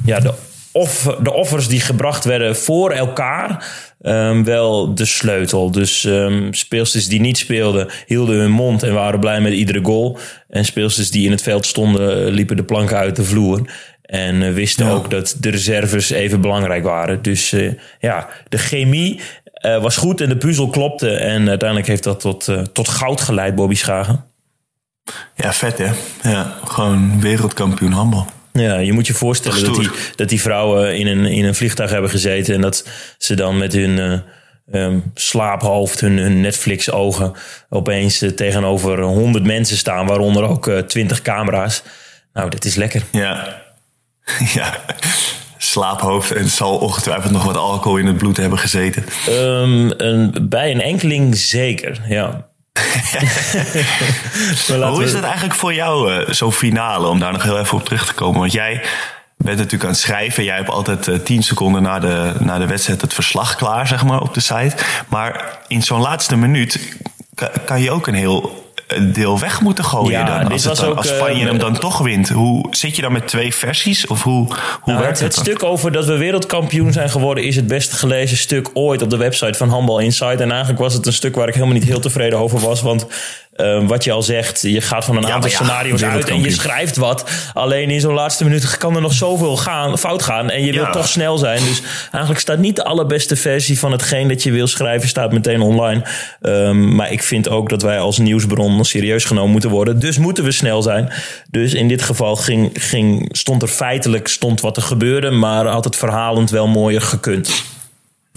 ja, 0.04 0.20
de, 0.20 0.32
offer, 0.74 1.24
de 1.24 1.32
offers 1.32 1.68
die 1.68 1.80
gebracht 1.80 2.24
werden 2.24 2.56
voor 2.56 2.90
elkaar 2.90 3.66
ehm, 4.00 4.42
wel 4.44 4.94
de 4.94 5.04
sleutel. 5.04 5.70
Dus 5.70 6.04
ehm, 6.04 6.52
speelsters 6.52 7.08
die 7.08 7.20
niet 7.20 7.38
speelden 7.38 7.88
hielden 8.06 8.36
hun 8.36 8.50
mond 8.50 8.82
en 8.82 8.94
waren 8.94 9.20
blij 9.20 9.40
met 9.40 9.52
iedere 9.52 9.80
goal. 9.82 10.18
En 10.48 10.64
speelsters 10.64 11.10
die 11.10 11.24
in 11.24 11.30
het 11.30 11.42
veld 11.42 11.66
stonden 11.66 12.26
liepen 12.32 12.56
de 12.56 12.64
planken 12.64 12.96
uit 12.96 13.16
de 13.16 13.24
vloer. 13.24 13.70
En 14.02 14.42
eh, 14.42 14.52
wisten 14.52 14.86
Ja. 14.86 14.92
ook 14.92 15.10
dat 15.10 15.36
de 15.40 15.50
reserves 15.50 16.10
even 16.10 16.40
belangrijk 16.40 16.84
waren. 16.84 17.22
Dus 17.22 17.52
eh, 17.52 17.72
ja, 18.00 18.28
de 18.48 18.58
chemie 18.58 19.20
eh, 19.44 19.82
was 19.82 19.96
goed 19.96 20.20
en 20.20 20.28
de 20.28 20.36
puzzel 20.36 20.68
klopte. 20.68 21.10
En 21.10 21.48
uiteindelijk 21.48 21.88
heeft 21.88 22.04
dat 22.04 22.20
tot, 22.20 22.48
tot 22.72 22.88
goud 22.88 23.20
geleid, 23.20 23.54
Bobby 23.54 23.74
Schagen. 23.74 24.24
Ja, 25.34 25.52
vet 25.52 25.78
hè? 25.78 25.90
Ja, 26.30 26.54
gewoon 26.64 27.20
wereldkampioen 27.20 27.92
handbal. 27.92 28.26
Ja, 28.60 28.78
je 28.78 28.92
moet 28.92 29.06
je 29.06 29.14
voorstellen 29.14 29.64
dat 29.64 29.74
die, 29.74 29.90
dat 30.16 30.28
die 30.28 30.40
vrouwen 30.40 30.96
in 30.96 31.06
een, 31.06 31.26
in 31.26 31.44
een 31.44 31.54
vliegtuig 31.54 31.90
hebben 31.90 32.10
gezeten. 32.10 32.54
En 32.54 32.60
dat 32.60 32.88
ze 33.18 33.34
dan 33.34 33.58
met 33.58 33.72
hun 33.72 33.98
eh, 33.98 34.84
ehm, 34.84 34.98
slaaphoofd, 35.14 36.00
hun, 36.00 36.18
hun 36.18 36.40
Netflix-ogen. 36.40 37.32
opeens 37.68 38.22
eh, 38.22 38.30
tegenover 38.30 39.00
honderd 39.00 39.44
mensen 39.44 39.76
staan, 39.76 40.06
waaronder 40.06 40.48
ook 40.48 40.66
eh, 40.66 40.78
twintig 40.78 41.22
camera's. 41.22 41.82
Nou, 42.32 42.50
dat 42.50 42.64
is 42.64 42.74
lekker. 42.74 43.02
Ja. 43.10 43.62
ja. 44.54 44.76
Slaaphoofd 45.58 46.32
en 46.32 46.48
zal 46.48 46.78
ongetwijfeld 46.78 47.32
nog 47.32 47.44
wat 47.44 47.56
alcohol 47.56 47.98
in 47.98 48.06
het 48.06 48.18
bloed 48.18 48.36
hebben 48.36 48.58
gezeten. 48.58 49.04
Ehm, 49.26 49.90
een, 49.96 50.48
bij 50.48 50.70
een 50.70 50.80
enkeling 50.80 51.36
zeker, 51.36 52.00
ja. 52.08 52.48
Hoe 54.92 55.04
is 55.04 55.12
dat 55.12 55.22
eigenlijk 55.22 55.54
voor 55.54 55.74
jou, 55.74 56.12
eh, 56.12 56.32
zo'n 56.32 56.52
finale, 56.52 57.06
om 57.06 57.18
daar 57.18 57.32
nog 57.32 57.42
heel 57.42 57.58
even 57.58 57.78
op 57.78 57.84
terug 57.84 58.06
te 58.06 58.14
komen? 58.14 58.40
Want 58.40 58.52
jij 58.52 58.82
bent 59.36 59.56
natuurlijk 59.56 59.84
aan 59.84 59.90
het 59.90 59.98
schrijven. 59.98 60.44
Jij 60.44 60.56
hebt 60.56 60.68
altijd 60.68 61.08
eh, 61.08 61.16
tien 61.16 61.42
seconden 61.42 61.82
na 61.82 61.98
de, 61.98 62.34
na 62.38 62.58
de 62.58 62.66
wedstrijd 62.66 63.00
het 63.00 63.14
verslag 63.14 63.54
klaar, 63.54 63.86
zeg 63.86 64.04
maar, 64.04 64.20
op 64.20 64.34
de 64.34 64.40
site. 64.40 64.76
Maar 65.08 65.58
in 65.68 65.82
zo'n 65.82 66.00
laatste 66.00 66.36
minuut 66.36 66.96
kan, 67.64 67.80
je 67.80 67.90
ook 67.90 68.06
een 68.06 68.14
heel 68.14 68.63
deel 69.12 69.38
weg 69.38 69.60
moeten 69.60 69.84
gooien 69.84 70.10
Ja, 70.10 70.38
dan. 70.38 70.52
Als, 70.52 70.62
dan, 70.62 70.78
ook, 70.88 70.96
als 70.96 71.08
Spanje 71.08 71.42
eh, 71.42 71.48
hem 71.48 71.58
dan 71.58 71.78
toch 71.78 71.98
wint. 71.98 72.28
Hoe, 72.28 72.66
zit 72.70 72.96
je 72.96 73.02
dan 73.02 73.12
met 73.12 73.28
twee 73.28 73.54
versies? 73.54 74.06
Of 74.06 74.22
hoe, 74.22 74.46
hoe 74.46 74.56
Nou, 74.84 74.98
werkt 74.98 75.18
het, 75.18 75.18
het 75.18 75.20
het 75.20 75.34
dan? 75.34 75.44
stuk 75.44 75.62
over 75.62 75.92
dat 75.92 76.04
we 76.04 76.16
wereldkampioen 76.16 76.92
zijn 76.92 77.10
geworden 77.10 77.44
is 77.44 77.56
het 77.56 77.66
best 77.66 77.92
gelezen 77.92 78.36
stuk 78.36 78.70
ooit 78.72 79.02
op 79.02 79.10
de 79.10 79.16
website 79.16 79.58
van 79.58 79.68
Handbal 79.68 79.98
Insight. 79.98 80.40
En 80.40 80.50
eigenlijk 80.50 80.80
was 80.80 80.94
het 80.94 81.06
een 81.06 81.12
stuk 81.12 81.34
waar 81.34 81.48
ik 81.48 81.54
helemaal 81.54 81.74
niet 81.74 81.84
heel 81.84 82.00
tevreden 82.00 82.38
over 82.38 82.58
was. 82.60 82.82
Want 82.82 83.06
eh, 83.54 83.86
wat 83.86 84.04
je 84.04 84.12
al 84.12 84.22
zegt, 84.22 84.62
je 84.62 84.80
gaat 84.80 85.04
van 85.04 85.16
een 85.16 85.22
Ja, 85.26 85.32
aantal 85.32 85.50
ja, 85.50 85.56
scenario's 85.56 86.02
uit 86.02 86.28
en 86.28 86.40
je 86.40 86.50
schrijft 86.50 86.96
wat. 86.96 87.24
Alleen 87.52 87.90
in 87.90 88.00
zo'n 88.00 88.14
laatste 88.14 88.44
minuut 88.44 88.76
kan 88.76 88.94
er 88.94 89.00
nog 89.00 89.12
zoveel 89.12 89.56
gaan, 89.56 89.98
fout 89.98 90.22
gaan. 90.22 90.50
En 90.50 90.60
je 90.64 90.72
Ja. 90.72 90.80
wilt 90.80 90.92
toch 90.92 91.08
snel 91.08 91.38
zijn. 91.38 91.64
Dus 91.64 91.82
eigenlijk 92.10 92.40
staat 92.40 92.58
niet 92.58 92.76
de 92.76 92.84
allerbeste 92.84 93.36
versie 93.36 93.78
van 93.78 93.92
hetgeen 93.92 94.28
dat 94.28 94.42
je 94.42 94.50
wil 94.52 94.66
schrijven, 94.66 95.08
staat 95.08 95.32
meteen 95.32 95.60
online. 95.60 96.02
Ehm, 96.40 96.94
maar 96.94 97.12
ik 97.12 97.22
vind 97.22 97.48
ook 97.48 97.68
dat 97.68 97.82
wij 97.82 97.98
als 97.98 98.18
nieuwsbron 98.18 98.84
serieus 98.84 99.24
genomen 99.24 99.50
moeten 99.50 99.70
worden. 99.70 99.98
Dus 99.98 100.18
moeten 100.18 100.44
we 100.44 100.52
snel 100.52 100.82
zijn. 100.82 101.12
Dus 101.50 101.74
in 101.74 101.88
dit 101.88 102.02
geval 102.02 102.36
ging, 102.36 102.70
ging, 102.74 103.28
stond 103.32 103.62
er 103.62 103.68
feitelijk 103.68 104.28
stond 104.28 104.60
wat 104.60 104.76
er 104.76 104.82
gebeurde, 104.82 105.30
maar 105.30 105.66
had 105.66 105.84
het 105.84 105.96
verhalend 105.96 106.50
wel 106.50 106.66
mooier 106.66 107.00
gekund. 107.02 107.64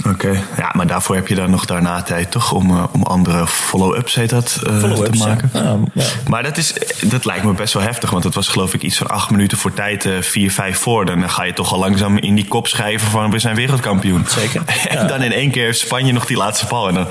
Oké, 0.06 0.44
ja, 0.58 0.72
maar 0.74 0.88
daarvoor 0.88 1.16
heb 1.16 1.28
je 1.28 1.36
dan 1.36 1.50
nog 1.50 1.66
daarna 1.66 2.02
tijd 2.02 2.32
toch 2.32 2.52
om, 2.52 2.70
eh, 2.70 2.84
om 2.92 3.04
andere 3.04 3.48
follow-ups 3.48 4.16
heet 4.16 4.30
dat, 4.30 4.60
eh, 4.66 4.80
te 4.80 5.08
ja. 5.12 5.26
maken. 5.26 5.50
Ja, 5.54 5.78
ja. 5.94 6.06
Maar 6.28 6.44
dat, 6.44 6.58
is, 6.58 6.74
dat 7.02 7.26
lijkt 7.26 7.44
me 7.44 7.54
best 7.54 7.74
wel 7.74 7.84
heftig, 7.84 8.10
want 8.10 8.24
het 8.24 8.36
was 8.36 8.48
geloof 8.48 8.74
ik 8.74 8.82
iets 8.82 8.98
van 8.98 9.08
acht 9.08 9.30
minuten 9.30 9.58
voor 9.58 9.74
tijd, 9.74 10.06
eh, 10.06 10.22
vier, 10.22 10.52
vijf 10.52 10.78
voor. 10.78 11.06
Dan 11.06 11.30
ga 11.30 11.44
je 11.44 11.54
toch 11.54 11.74
al 11.74 11.80
langzaam 11.80 12.18
in 12.18 12.36
die 12.36 12.48
kop 12.48 12.68
schrijven 12.68 13.10
van 13.10 13.32
we 13.32 13.40
zijn 13.40 13.56
wereldkampioen. 13.56 14.26
Zeker, 14.28 14.62
En 14.88 14.98
ja. 14.98 15.08
dan 15.08 15.22
in 15.22 15.32
één 15.32 15.52
keer 15.52 15.66
heeft 15.66 15.80
Spanje 15.80 16.12
nog 16.12 16.26
die 16.26 16.38
laatste 16.38 16.66
bal. 16.66 16.88
En 16.88 16.94
dan 16.94 17.08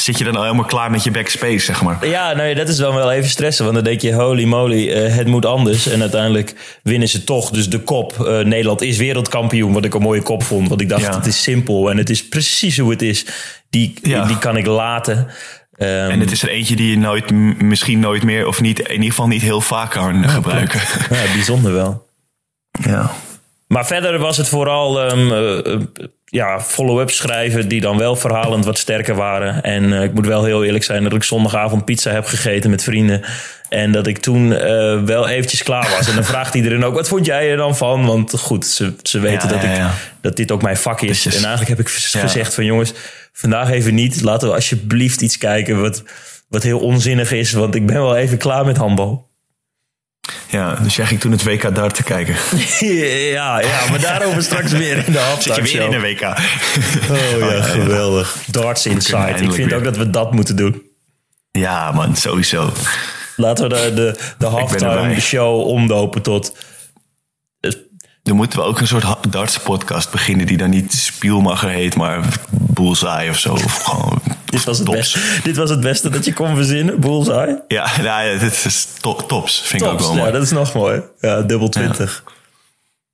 zit 0.00 0.18
je 0.18 0.24
dan 0.24 0.36
al 0.36 0.42
helemaal 0.42 0.64
klaar 0.64 0.90
met 0.90 1.04
je 1.04 1.10
backspace, 1.10 1.58
zeg 1.58 1.82
maar. 1.82 2.06
Ja, 2.08 2.32
nou 2.32 2.48
ja, 2.48 2.54
dat 2.54 2.68
is 2.68 2.76
dan 2.76 2.94
wel 2.94 3.10
even 3.12 3.30
stressen. 3.30 3.64
Want 3.64 3.76
dan 3.76 3.84
denk 3.84 4.00
je, 4.00 4.12
holy 4.14 4.44
moly, 4.44 4.90
eh, 4.90 5.14
het 5.14 5.26
moet 5.26 5.46
anders. 5.46 5.86
En 5.86 6.00
uiteindelijk 6.00 6.54
winnen 6.82 7.08
ze 7.08 7.24
toch. 7.24 7.50
Dus 7.50 7.68
de 7.68 7.78
kop, 7.80 8.12
eh, 8.26 8.38
Nederland 8.38 8.82
is 8.82 8.96
wereldkampioen. 8.96 9.72
Wat 9.72 9.84
ik 9.84 9.94
een 9.94 10.02
mooie 10.02 10.22
kop 10.22 10.42
vond. 10.42 10.68
Want 10.68 10.80
ik 10.80 10.88
dacht, 10.88 11.02
Ja. 11.02 11.16
het 11.16 11.26
is 11.26 11.42
simpel. 11.42 11.90
En 11.90 11.96
het 11.96 12.10
is 12.10 12.28
precies 12.28 12.78
hoe 12.78 12.90
het 12.90 13.02
is. 13.02 13.26
Die, 13.70 13.94
Ja. 14.02 14.24
die 14.26 14.38
kan 14.38 14.56
ik 14.56 14.66
laten. 14.66 15.26
Ehm, 15.76 16.10
En 16.10 16.20
het 16.20 16.30
is 16.30 16.42
er 16.42 16.48
eentje 16.48 16.76
die 16.76 16.90
je 16.90 16.98
nooit, 16.98 17.30
misschien 17.62 18.00
nooit 18.00 18.22
meer, 18.22 18.46
of 18.46 18.60
niet, 18.60 18.78
in 18.78 18.90
ieder 18.92 19.08
geval 19.08 19.26
niet 19.26 19.42
heel 19.42 19.60
vaak 19.60 19.90
kan 19.90 20.28
gebruiken. 20.28 20.80
ja, 21.10 21.32
bijzonder 21.34 21.72
wel. 21.72 22.06
Ja. 22.84 23.10
Maar 23.66 23.86
verder 23.86 24.18
was 24.18 24.36
het 24.36 24.48
vooral 24.48 25.00
ehm, 25.00 25.32
eh, 25.32 25.72
eh, 25.74 25.80
ja, 26.30 26.60
follow-up 26.60 27.10
schrijven 27.10 27.68
die 27.68 27.80
dan 27.80 27.98
wel 27.98 28.16
verhalend 28.16 28.64
wat 28.64 28.78
sterker 28.78 29.14
waren. 29.14 29.62
En 29.62 29.92
eh, 29.92 30.02
ik 30.02 30.12
moet 30.14 30.26
wel 30.26 30.44
heel 30.44 30.64
eerlijk 30.64 30.84
zijn 30.84 31.02
dat 31.02 31.12
ik 31.12 31.22
zondagavond 31.22 31.84
pizza 31.84 32.10
heb 32.10 32.26
gegeten 32.26 32.70
met 32.70 32.82
vrienden. 32.82 33.22
En 33.68 33.92
dat 33.92 34.06
ik 34.06 34.18
toen 34.18 34.52
eh, 34.52 35.02
wel 35.02 35.28
eventjes 35.28 35.62
klaar 35.62 35.90
was. 35.90 36.08
En 36.08 36.14
dan 36.14 36.24
vraagt 36.24 36.54
iedereen 36.54 36.84
ook, 36.84 36.94
wat 36.94 37.08
vond 37.08 37.26
jij 37.26 37.50
er 37.50 37.56
dan 37.56 37.76
van? 37.76 38.06
Want 38.06 38.38
goed, 38.38 38.66
ze, 38.66 38.94
ze 39.02 39.18
weten 39.18 39.48
Ja, 39.48 39.54
dat, 39.54 39.62
ja, 39.62 39.70
ik, 39.70 39.76
ja. 39.76 39.94
dat 40.20 40.36
dit 40.36 40.50
ook 40.50 40.62
mijn 40.62 40.76
vak 40.76 41.00
is. 41.00 41.26
En 41.26 41.32
eigenlijk 41.32 41.68
heb 41.68 41.80
ik 41.80 41.88
gezegd 41.88 42.54
van 42.54 42.64
jongens, 42.64 42.92
vandaag 43.32 43.70
even 43.70 43.94
niet. 43.94 44.22
Laten 44.22 44.48
we 44.48 44.54
alsjeblieft 44.54 45.20
iets 45.20 45.38
kijken 45.38 45.80
wat, 45.80 46.02
wat 46.48 46.62
heel 46.62 46.78
onzinnig 46.78 47.32
is. 47.32 47.52
Want 47.52 47.74
ik 47.74 47.86
ben 47.86 47.96
wel 47.96 48.16
even 48.16 48.38
klaar 48.38 48.64
met 48.64 48.76
handbal. 48.76 49.29
Ja, 50.46 50.74
dus 50.74 50.96
jij 50.96 51.06
ging 51.06 51.20
toen 51.20 51.32
het 51.32 51.42
WK 51.42 51.74
daar 51.74 51.90
te 51.90 52.02
kijken. 52.02 52.34
ja, 53.34 53.60
ja, 53.60 53.80
maar 53.90 54.00
daarover 54.00 54.42
straks 54.42 54.72
weer 54.72 54.96
in 54.96 54.96
de 54.96 55.04
Zit 55.04 55.14
je 55.14 55.18
halftime 55.20 55.56
weer 55.56 55.66
show. 55.66 55.82
in 55.82 55.92
een 55.92 56.00
WK? 56.00 56.22
Oh 57.10 57.50
ja, 57.52 57.62
geweldig. 57.62 58.36
Darts 58.46 58.86
Inside. 58.86 59.34
Ik 59.40 59.52
vind 59.52 59.68
weer. 59.68 59.76
ook 59.76 59.84
dat 59.84 59.96
we 59.96 60.10
dat 60.10 60.32
moeten 60.32 60.56
doen. 60.56 60.82
Ja, 61.52 61.92
man, 61.92 62.16
sowieso. 62.16 62.72
Laten 63.36 63.68
we 63.68 63.74
de, 63.74 63.94
de, 63.94 64.18
de 64.38 64.46
halftime 64.46 65.20
show 65.20 65.66
omdopen 65.66 66.22
tot... 66.22 66.56
Dan 68.30 68.38
moeten 68.38 68.58
we 68.58 68.64
ook 68.64 68.80
een 68.80 68.86
soort 68.86 69.04
darts 69.30 69.58
podcast 69.58 70.10
beginnen 70.10 70.46
die 70.46 70.56
dan 70.56 70.70
niet 70.70 70.92
Spielmacher 70.92 71.68
heet, 71.68 71.96
maar 71.96 72.24
Bullseye 72.50 73.30
of 73.30 73.38
zo. 73.38 73.52
Of 73.52 73.82
gewoon 73.82 74.22
Dit 74.44 74.64
was, 74.64 74.76
het 74.78 74.86
tops. 74.86 74.98
beste, 75.12 75.42
dit 75.42 75.56
was 75.56 75.70
het 75.70 75.80
beste 75.80 76.08
dat 76.10 76.24
je 76.24 76.32
kon 76.32 76.54
verzinnen, 76.54 77.00
Bullseye. 77.00 77.62
Ja, 77.68 77.86
nou 78.02 78.24
ja, 78.24 78.38
dit 78.38 78.64
is 78.64 78.86
to- 79.00 79.14
tops. 79.26 79.60
Vind 79.64 79.82
ik 79.82 79.88
ook 79.88 79.94
Tops, 79.98 80.04
wel 80.06 80.14
mooi. 80.16 80.26
ja, 80.26 80.32
dat 80.32 80.42
is 80.42 80.50
nog 80.50 80.74
mooi. 80.74 81.02
Ja, 81.20 81.40
dubbel 81.42 81.68
20. 81.68 82.24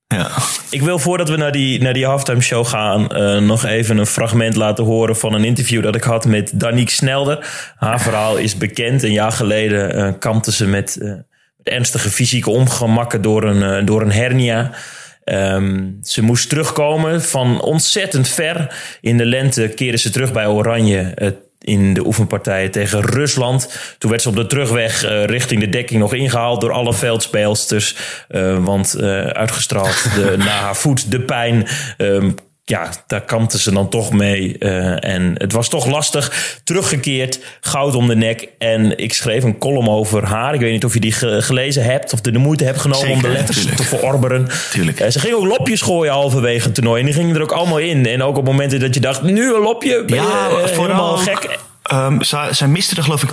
Ja. 0.06 0.28
Ik 0.70 0.82
wil 0.82 0.98
voordat 0.98 1.28
we 1.28 1.36
naar 1.36 1.52
die, 1.52 1.82
naar 1.82 1.92
die 1.92 2.06
halftime 2.06 2.40
show 2.40 2.66
gaan, 2.66 3.08
uh, 3.16 3.38
nog 3.40 3.64
even 3.64 3.98
een 3.98 4.06
fragment 4.06 4.56
laten 4.56 4.84
horen 4.84 5.16
van 5.16 5.34
een 5.34 5.44
interview 5.44 5.82
dat 5.82 5.94
ik 5.94 6.04
had 6.04 6.24
met 6.26 6.50
Danique 6.54 6.94
Snelder. 6.94 7.46
Haar 7.76 8.00
verhaal 8.00 8.36
is 8.36 8.56
bekend. 8.56 9.02
Een 9.02 9.12
jaar 9.12 9.32
geleden 9.32 9.96
uh, 9.96 10.12
kampte 10.18 10.52
ze 10.52 10.66
met, 10.66 10.96
uh, 11.00 11.08
met 11.08 11.24
ernstige 11.62 12.10
fysieke 12.10 12.50
ongemakken 12.50 13.22
door 13.22 13.42
een, 13.44 13.84
door 13.84 14.02
een 14.02 14.12
hernia. 14.12 14.70
Um, 15.32 15.98
ze 16.02 16.22
moest 16.22 16.48
terugkomen 16.48 17.22
van 17.22 17.60
ontzettend 17.60 18.28
ver. 18.28 18.76
In 19.00 19.16
de 19.16 19.24
lente 19.24 19.68
keerde 19.68 19.98
ze 19.98 20.10
terug 20.10 20.32
bij 20.32 20.46
Oranje 20.46 21.14
in 21.66 21.94
de 21.94 22.06
oefenpartijen 22.06 22.70
tegen 22.70 23.00
Rusland. 23.00 23.78
Toen 23.98 24.10
werd 24.10 24.22
ze 24.22 24.28
op 24.28 24.36
de 24.36 24.46
terugweg 24.46 25.04
uh, 25.04 25.24
richting 25.24 25.60
de 25.60 25.68
dekking 25.68 26.00
nog 26.00 26.14
ingehaald 26.14 26.60
door 26.60 26.72
alle 26.72 26.94
veldspeelsters. 26.94 27.96
Uh, 28.28 28.64
want 28.64 28.96
uh, 28.98 29.26
uitgestraald 29.26 30.14
de, 30.14 30.34
na 30.38 30.44
haar 30.44 30.76
voet 30.76 31.10
de 31.10 31.20
pijn. 31.20 31.66
Um, 31.98 32.34
ja, 32.70 32.90
daar 33.06 33.20
kampte 33.20 33.58
ze 33.58 33.72
dan 33.72 33.88
toch 33.88 34.12
mee. 34.12 34.56
Uh, 34.58 35.04
en 35.04 35.34
het 35.34 35.52
was 35.52 35.68
toch 35.68 35.86
lastig. 35.86 36.58
Teruggekeerd, 36.64 37.40
goud 37.60 37.94
om 37.94 38.08
de 38.08 38.16
nek. 38.16 38.48
En 38.58 38.98
ik 38.98 39.12
schreef 39.12 39.42
een 39.42 39.58
column 39.58 39.88
over 39.88 40.24
haar. 40.24 40.54
Ik 40.54 40.60
weet 40.60 40.72
niet 40.72 40.84
of 40.84 40.94
je 40.94 41.00
die 41.00 41.12
ge 41.12 41.42
gelezen 41.42 41.84
hebt 41.84 42.12
of 42.12 42.20
de, 42.20 42.30
de 42.30 42.38
moeite 42.38 42.64
hebt 42.64 42.80
genomen 42.80 43.06
Zeker, 43.06 43.16
om 43.16 43.22
de 43.22 43.28
letters 43.28 43.56
tuurlijk. 43.56 43.76
te 43.76 43.82
verorberen. 43.84 44.48
Tuurlijk. 44.70 45.00
Uh, 45.00 45.08
ze 45.08 45.18
ging 45.18 45.34
ook 45.34 45.46
lopjes 45.46 45.80
gooien 45.80 46.12
halverwege 46.12 46.64
het 46.64 46.74
toernooi. 46.74 47.00
En 47.00 47.06
die 47.06 47.14
gingen 47.14 47.34
er 47.36 47.42
ook 47.42 47.52
allemaal 47.52 47.78
in. 47.78 48.06
En 48.06 48.22
ook 48.22 48.36
op 48.36 48.44
momenten 48.44 48.80
dat 48.80 48.94
je 48.94 49.00
dacht, 49.00 49.22
nu 49.22 49.54
een 49.54 49.62
lopje, 49.62 50.04
ben 50.04 50.16
je 50.16 50.22
Ja, 50.22 50.48
uh, 50.48 50.54
vooral 50.54 50.86
helemaal 50.86 51.12
ook, 51.12 51.22
gek. 51.22 51.58
Um, 51.92 52.22
zij, 52.22 52.52
zij 52.52 52.68
miste 52.68 52.96
er 52.96 53.02
geloof 53.02 53.22
ik 53.22 53.30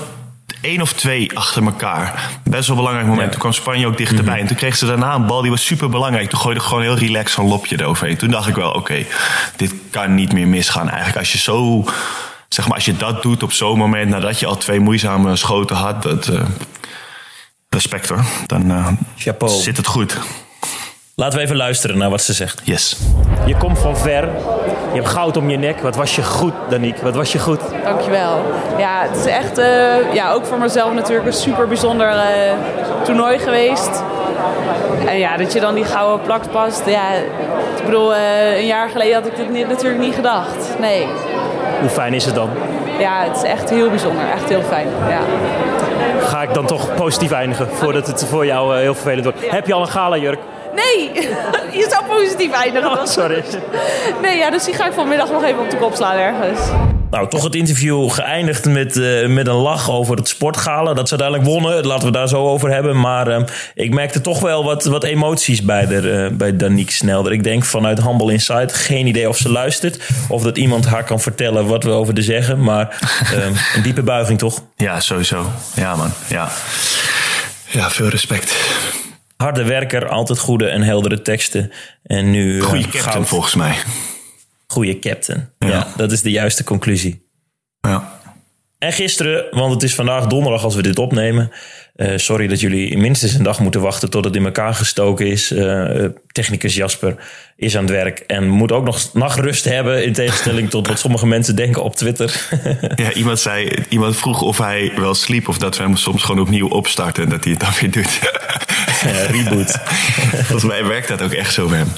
één 0.64 0.82
of 0.82 0.94
twee 0.94 1.38
achter 1.38 1.64
elkaar. 1.64 2.30
Best 2.44 2.68
wel 2.68 2.78
een 2.78 2.84
belangrijk 2.84 3.08
moment. 3.08 3.26
Ja. 3.26 3.32
Toen 3.32 3.40
kwam 3.40 3.54
Spanje 3.54 3.88
ook 3.88 3.98
dichterbij. 3.98 4.34
Mhm. 4.34 4.42
En 4.42 4.48
toen 4.48 4.58
kreeg 4.58 4.76
ze 4.76 4.86
daarna 4.86 5.16
een 5.16 5.26
bal 5.26 5.42
die 5.42 5.52
was 5.52 5.66
super 5.66 5.90
belangrijk. 5.90 6.30
Toen 6.30 6.40
gooide 6.40 6.60
ik 6.60 6.66
gewoon 6.66 6.84
heel 6.84 6.98
relaxed 6.98 7.32
zo'n 7.32 7.48
lopje 7.48 7.80
eroverheen. 7.80 8.18
Toen 8.18 8.32
dacht 8.32 8.48
ik 8.48 8.56
wel, 8.56 8.72
oké, 8.72 9.06
dit 9.56 9.74
kan 9.90 10.16
niet 10.16 10.34
meer 10.34 10.48
misgaan. 10.48 10.88
Eigenlijk 10.88 11.18
als 11.18 11.32
je 11.32 11.38
zo, 11.38 11.86
zeg 12.48 12.66
maar, 12.68 12.76
als 12.76 12.86
je 12.86 12.98
dat 12.98 13.22
doet 13.22 13.44
op 13.44 13.52
zo'n 13.52 13.78
moment 13.78 14.10
nadat 14.10 14.40
je 14.40 14.46
al 14.46 14.58
twee 14.58 14.80
moeizame 14.80 15.36
schoten 15.36 15.76
had, 15.76 16.04
dat, 16.04 16.28
uh, 16.28 16.42
respect 17.70 18.10
hoor. 18.10 18.24
Dan 18.46 18.72
uh, 18.72 18.88
Chapeau. 19.18 19.62
zit 19.62 19.78
het 19.78 19.88
goed. 19.88 20.18
Laten 21.16 21.38
we 21.38 21.44
even 21.44 21.56
luisteren 21.56 21.98
naar 21.98 22.10
wat 22.10 22.22
ze 22.22 22.34
zegt. 22.34 22.62
Yes. 22.64 22.98
Je 23.46 23.58
komt 23.58 23.80
van 23.80 23.98
ver. 23.98 24.24
Je 24.94 25.00
hebt 25.00 25.08
goud 25.08 25.38
om 25.38 25.50
je 25.50 25.58
nek. 25.58 25.80
Wat 25.80 25.96
was 25.96 26.16
je 26.16 26.24
goed, 26.24 26.54
Danique? 26.70 27.04
Wat 27.04 27.16
was 27.16 27.32
je 27.32 27.40
goed? 27.40 27.60
Dankjewel. 27.84 28.42
Ja, 28.78 29.02
het 29.08 29.18
is 29.18 29.26
echt, 29.26 29.60
uh, 29.60 30.14
ja, 30.14 30.32
ook 30.32 30.46
voor 30.46 30.58
mezelf 30.58 30.94
natuurlijk 30.94 31.28
een 31.28 31.34
super 31.34 31.68
bijzonder 31.68 32.08
uh, 32.08 32.22
toernooi 33.04 33.40
geweest. 33.40 34.04
En 35.08 35.18
ja, 35.18 35.38
dat 35.38 35.54
je 35.54 35.60
dan 35.60 35.76
die 35.76 35.86
gouden 35.86 36.26
plak 36.26 36.52
past. 36.52 36.86
Ja, 36.86 37.12
ik 37.78 37.86
bedoel, 37.86 38.14
uh, 38.14 38.58
een 38.58 38.66
jaar 38.66 38.90
geleden 38.90 39.14
had 39.14 39.26
ik 39.26 39.36
dit 39.36 39.50
niet, 39.50 39.68
natuurlijk 39.68 40.02
niet 40.02 40.16
gedacht. 40.16 40.80
Nee. 40.80 41.08
Hoe 41.80 41.90
fijn 41.90 42.14
is 42.14 42.26
het 42.26 42.36
dan? 42.36 42.50
Ja, 43.00 43.24
het 43.24 43.36
is 43.36 43.44
echt 43.44 43.70
heel 43.70 43.90
bijzonder. 43.90 44.24
Echt 44.34 44.50
heel 44.50 44.64
fijn. 44.64 44.88
Ja. 45.10 45.20
Ga 46.28 46.42
ik 46.42 46.54
dan 46.54 46.66
toch 46.66 46.94
positief 46.96 47.32
eindigen 47.32 47.68
voordat 47.70 48.08
het 48.08 48.26
voor 48.26 48.46
jou 48.46 48.78
heel 48.78 48.94
vervelend 48.94 49.24
wordt? 49.24 49.52
Heb 49.52 49.68
je 49.68 49.74
al 49.74 49.82
een 49.82 49.88
gala 49.88 50.18
jurk? 50.18 50.40
Nee, 50.76 51.12
je 51.80 51.88
zou 51.90 52.06
positief 52.06 52.52
eindigen. 52.52 52.92
Oh, 52.92 53.06
sorry. 53.06 53.44
Nee, 54.22 54.38
ja, 54.38 54.50
dus 54.50 54.64
die 54.64 54.74
ga 54.74 54.86
ik 54.86 54.94
vanmiddag 54.94 55.32
nog 55.32 55.44
even 55.44 55.60
op 55.60 55.70
de 55.70 55.78
kop 55.78 55.96
slaan 55.96 56.18
ergens. 56.18 56.60
Nou, 57.14 57.30
toch 57.30 57.44
het 57.44 57.56
interview 57.56 58.10
geëindigd 58.10 58.66
met, 58.66 58.96
uh, 58.96 59.28
met 59.28 59.48
een 59.48 59.54
lach 59.54 59.92
over 59.92 60.16
het 60.16 60.28
sportgala. 60.28 60.94
Dat 60.94 61.08
ze 61.08 61.18
uiteindelijk 61.18 61.50
wonnen, 61.50 61.86
laten 61.86 62.06
we 62.06 62.12
daar 62.12 62.28
zo 62.28 62.48
over 62.48 62.70
hebben. 62.70 63.00
Maar 63.00 63.28
uh, 63.28 63.46
ik 63.74 63.94
merkte 63.94 64.22
toch 64.22 64.40
wel 64.40 64.64
wat, 64.64 64.84
wat 64.84 65.04
emoties 65.04 65.62
bij, 65.62 65.86
de, 65.86 66.28
uh, 66.32 66.38
bij 66.38 66.58
Danique 66.58 66.94
Snelder. 66.94 67.32
Ik 67.32 67.44
denk 67.44 67.64
vanuit 67.66 68.04
Humble 68.04 68.32
Insight, 68.32 68.74
geen 68.74 69.08
idee 69.08 69.30
of 69.30 69.38
ze 69.38 69.50
luistert. 69.50 70.00
Of 70.30 70.44
dat 70.44 70.58
iemand 70.58 70.86
haar 70.86 71.04
kan 71.04 71.20
vertellen 71.20 71.68
wat 71.68 71.84
we 71.84 71.90
over 71.90 72.14
de 72.14 72.22
zeggen. 72.22 72.64
Maar 72.64 72.98
een 73.76 73.82
diepe 73.84 74.04
buiging 74.04 74.40
toch? 74.40 74.60
Ja, 74.76 75.00
sowieso. 75.00 75.46
Ja 75.76 75.96
man, 75.96 76.12
ja. 76.28 76.50
Ja, 77.68 77.90
veel 77.90 78.08
respect. 78.08 78.56
Harde 79.44 79.64
werker, 79.64 80.08
altijd 80.08 80.40
goede 80.40 80.68
en 80.68 80.82
heldere 80.82 81.22
teksten. 81.22 81.72
En 82.04 82.32
nu. 82.32 82.62
Goeie 82.62 82.84
captain 82.84 83.04
goud. 83.04 83.28
volgens 83.28 83.56
mij. 83.56 83.76
Goeie 84.68 85.00
captain. 85.00 85.50
Ja. 85.60 85.68
ja. 85.68 85.88
dat 85.96 86.12
is 86.12 86.22
de 86.22 86.32
juiste 86.32 86.64
conclusie. 86.64 87.28
Ja. 87.82 88.20
En 88.78 88.94
gisteren, 88.94 89.46
want 89.52 89.74
het 89.74 89.84
is 89.84 89.96
vandaag 89.96 90.28
donderdag 90.28 90.64
als 90.64 90.76
we 90.76 90.82
dit 90.82 91.00
opnemen. 91.00 91.52
Uh, 91.96 92.18
sorry 92.18 92.48
dat 92.48 92.60
jullie 92.60 92.98
minstens 92.98 93.34
een 93.34 93.44
dag 93.44 93.60
moeten 93.60 93.82
wachten 93.82 94.10
tot 94.10 94.26
het 94.26 94.36
in 94.36 94.46
elkaar 94.46 94.74
gestoken 94.74 95.28
is. 95.28 95.52
Uh, 95.52 96.06
technicus 96.32 96.76
Jasper 96.76 97.16
is 97.56 97.78
aan 97.78 97.84
het 97.84 97.92
werk 97.92 98.20
en 98.20 98.48
moet 98.48 98.72
ook 98.72 98.86
nog 98.86 99.14
nachtrust 99.14 99.66
hebben. 99.66 100.06
In 100.06 100.14
tegenstelling 100.14 100.70
tot 100.70 100.88
wat 100.88 101.00
sommige 101.00 101.28
mensen 101.28 101.56
denken 101.56 101.84
op 101.84 101.96
Twitter. 101.96 102.48
ja, 102.96 103.14
iemand, 103.14 103.40
zei, 103.40 103.86
iemand 103.90 104.18
vroeg 104.18 104.42
of 104.42 104.58
hij 104.58 104.92
wel 104.96 105.14
sliep 105.14 105.48
of 105.48 105.58
dat 105.58 105.78
we 105.78 105.84
hem 105.84 105.96
soms 105.96 106.24
gewoon 106.24 106.42
opnieuw 106.42 106.68
opstarten 106.68 107.24
en 107.24 107.30
dat 107.30 107.44
hij 107.44 107.54
het 107.54 107.62
dan 107.62 107.72
weer 107.80 107.92
doet. 107.92 108.20
Reboot. 109.12 109.72
Volgens 110.48 110.64
mij 110.64 110.86
werkt 110.86 111.08
dat 111.08 111.22
ook 111.22 111.34
echt 111.34 111.54
zo 111.54 111.68
bij 111.68 111.78
hem. 111.78 111.92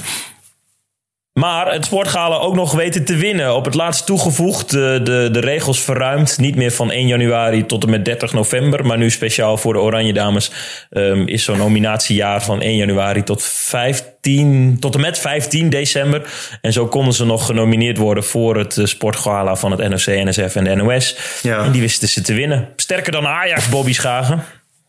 Maar 1.38 1.72
het 1.72 1.84
sportgala 1.84 2.36
ook 2.36 2.54
nog 2.54 2.72
weten 2.72 3.04
te 3.04 3.16
winnen. 3.16 3.54
Op 3.54 3.64
het 3.64 3.74
laatst 3.74 4.06
toegevoegd, 4.06 4.70
de, 4.70 5.00
de, 5.02 5.28
de 5.32 5.40
regels 5.40 5.80
verruimd. 5.80 6.38
Niet 6.38 6.56
meer 6.56 6.70
van 6.70 6.90
1 6.90 7.06
januari 7.06 7.66
tot 7.66 7.84
en 7.84 7.90
met 7.90 8.04
30 8.04 8.32
november. 8.32 8.86
Maar 8.86 8.98
nu 8.98 9.10
speciaal 9.10 9.56
voor 9.56 9.72
de 9.72 9.78
Oranje 9.78 10.12
Dames 10.12 10.50
um, 10.90 11.28
is 11.28 11.44
zo'n 11.44 11.58
nominatiejaar 11.58 12.42
van 12.42 12.60
1 12.60 12.76
januari 12.76 13.22
tot 13.22 13.42
15, 13.42 14.76
tot 14.80 14.94
en 14.94 15.00
met 15.00 15.18
15 15.18 15.70
december. 15.70 16.22
En 16.60 16.72
zo 16.72 16.86
konden 16.86 17.14
ze 17.14 17.24
nog 17.24 17.46
genomineerd 17.46 17.96
worden 17.96 18.24
voor 18.24 18.56
het 18.56 18.80
sportgala 18.82 19.56
van 19.56 19.70
het 19.70 19.88
NOC, 19.88 20.24
NSF 20.24 20.54
en 20.54 20.64
de 20.64 20.74
NOS. 20.74 21.16
Ja. 21.42 21.64
En 21.64 21.72
die 21.72 21.80
wisten 21.80 22.08
ze 22.08 22.20
te 22.20 22.34
winnen. 22.34 22.68
Sterker 22.76 23.12
dan 23.12 23.26
Ajax, 23.26 23.68
Bobby 23.68 23.92
Schagen. 23.92 24.44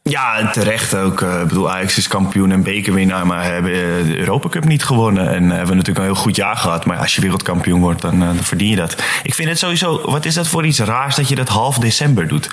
Ja, 0.10 0.50
terecht 0.52 0.96
ook. 0.96 1.22
Ik 1.22 1.28
uh, 1.28 1.44
bedoel, 1.44 1.72
Ajax 1.72 1.98
is 1.98 2.08
kampioen 2.08 2.52
en 2.52 2.64
bekerwinnaar, 2.64 3.28
maar 3.28 3.44
hebben 3.44 3.72
uh, 3.72 4.06
de 4.06 4.18
Europa 4.18 4.50
Cup 4.50 4.66
niet 4.66 4.84
gewonnen. 4.84 5.30
En 5.30 5.44
uh, 5.44 5.50
hebben 5.50 5.76
natuurlijk 5.76 5.98
een 5.98 6.14
heel 6.14 6.22
goed 6.22 6.36
jaar 6.36 6.56
gehad. 6.56 6.86
Maar 6.86 6.98
als 6.98 7.16
je 7.16 7.22
wereldkampioen 7.22 7.82
wordt, 7.82 8.02
dan, 8.02 8.20
dan, 8.20 8.36
verdien 8.36 8.70
je 8.70 8.76
dat. 8.76 9.04
Ik 9.24 9.34
vind 9.34 9.50
het 9.50 9.60
sowieso, 9.60 10.12
wat 10.12 10.26
is 10.26 10.34
dat 10.34 10.48
voor 10.48 10.66
iets 10.66 10.80
raars 10.80 11.16
dat 11.16 11.28
je 11.28 11.36
dat 11.36 11.48
half 11.48 11.78
december 11.78 12.28
doet? 12.28 12.50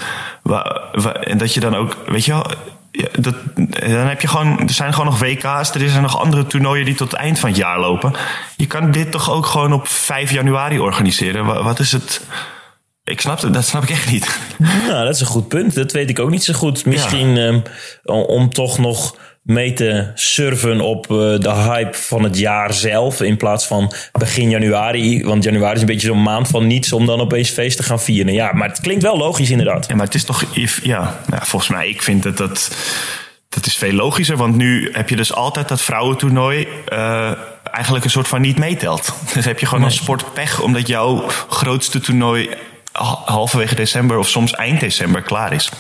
En 1.21 1.39
dat 1.39 1.55
je 1.55 1.61
dan 1.61 1.75
ook, 1.75 1.97
weet 2.07 2.25
je 2.25 2.33
wel, 2.33 2.47
dan 3.87 4.07
heb 4.07 4.21
je 4.21 4.29
gewoon, 4.29 4.61
er 4.61 4.71
zijn 4.71 4.93
gewoon 4.93 5.07
nog 5.07 5.19
WK's, 5.19 5.75
er 5.75 5.89
zijn 5.89 6.03
nog 6.03 6.19
andere 6.19 6.47
toernooien 6.47 6.85
die 6.85 6.95
tot 6.95 7.11
het 7.11 7.21
eind 7.21 7.39
van 7.39 7.49
het 7.49 7.59
jaar 7.59 7.81
lopen. 7.81 8.13
Je 8.57 8.67
kan 8.67 8.91
dit 8.91 9.11
toch 9.11 9.31
ook 9.31 9.47
gewoon 9.47 9.73
op 9.73 9.89
5 9.89 10.31
januari 10.31 10.79
organiseren? 10.79 11.45
Wat 11.65 11.79
is 11.79 11.93
het? 11.93 12.21
Ik 13.05 13.21
snap 13.21 13.41
het, 13.41 13.55
dat 13.55 13.65
snap 13.65 13.83
ik 13.83 13.91
echt 13.91 14.11
niet. 14.11 14.39
Nou, 14.89 15.05
dat 15.05 15.15
is 15.15 15.21
een 15.21 15.27
goed 15.27 15.49
punt. 15.49 15.75
Dat 15.75 15.93
weet 15.93 16.11
ik 16.11 16.19
ook 16.19 16.31
niet 16.31 16.45
zo 16.45 16.53
goed. 16.53 16.87
Misschien 16.87 17.37
ja. 17.37 17.47
um, 17.47 17.63
om 18.03 18.53
toch 18.53 18.79
nog 18.79 19.17
mee 19.43 19.73
te 19.73 20.11
surfen 20.15 20.81
op 20.81 21.11
uh, 21.11 21.17
de 21.17 21.53
hype 21.53 21.97
van 21.97 22.23
het 22.23 22.39
jaar 22.39 22.73
zelf. 22.73 23.21
In 23.21 23.37
plaats 23.37 23.67
van 23.67 23.93
begin 24.13 24.51
januari. 24.51 25.25
Want 25.25 25.45
januari 25.45 25.75
is 25.75 25.81
een 25.81 25.87
beetje 25.87 26.07
zo'n 26.07 26.23
maand 26.23 26.49
van 26.49 26.67
niets 26.67 26.93
om 26.93 27.07
dan 27.07 27.21
opeens 27.21 27.51
feest 27.51 27.77
te 27.77 27.83
gaan 27.83 28.01
vieren. 28.01 28.33
Ja, 28.33 28.53
maar 28.53 28.69
het 28.69 28.81
klinkt 28.81 29.03
wel 29.03 29.17
logisch 29.17 29.51
inderdaad. 29.51 29.87
Ja, 29.89 29.95
maar 29.95 30.05
het 30.05 30.15
is 30.15 30.25
toch, 30.25 30.45
ja, 30.83 31.21
nou, 31.27 31.43
volgens 31.45 31.71
mij, 31.71 31.89
ik 31.89 32.03
vind 32.03 32.23
dat 32.23 32.37
dat. 32.37 32.77
Dat 33.49 33.67
is 33.67 33.77
veel 33.77 33.93
logischer, 33.93 34.37
want 34.37 34.57
nu 34.57 34.91
heb 34.93 35.09
je 35.09 35.17
dus 35.17 35.33
altijd 35.33 35.69
dat 35.69 35.81
vrouwentoernooi 35.81 36.69
uh, 36.93 37.33
eigenlijk 37.73 38.05
een 38.05 38.11
soort 38.11 38.29
van 38.29 38.41
niet 38.41 38.59
meetelt. 38.59 39.15
Dus 39.35 39.45
heb 39.45 39.59
je 39.59 39.67
gewoon 39.67 39.81
nee. 39.81 39.91
een 39.91 39.97
sportpech, 39.97 40.61
omdat 40.61 40.87
jouw 40.87 41.25
grootste 41.49 42.01
toernooi 42.01 42.51
halverwege 43.25 43.75
december 43.75 44.17
of 44.17 44.29
soms 44.29 44.53
eind 44.53 44.81
december 44.81 45.23
klaar 45.23 45.53
is. 45.53 45.71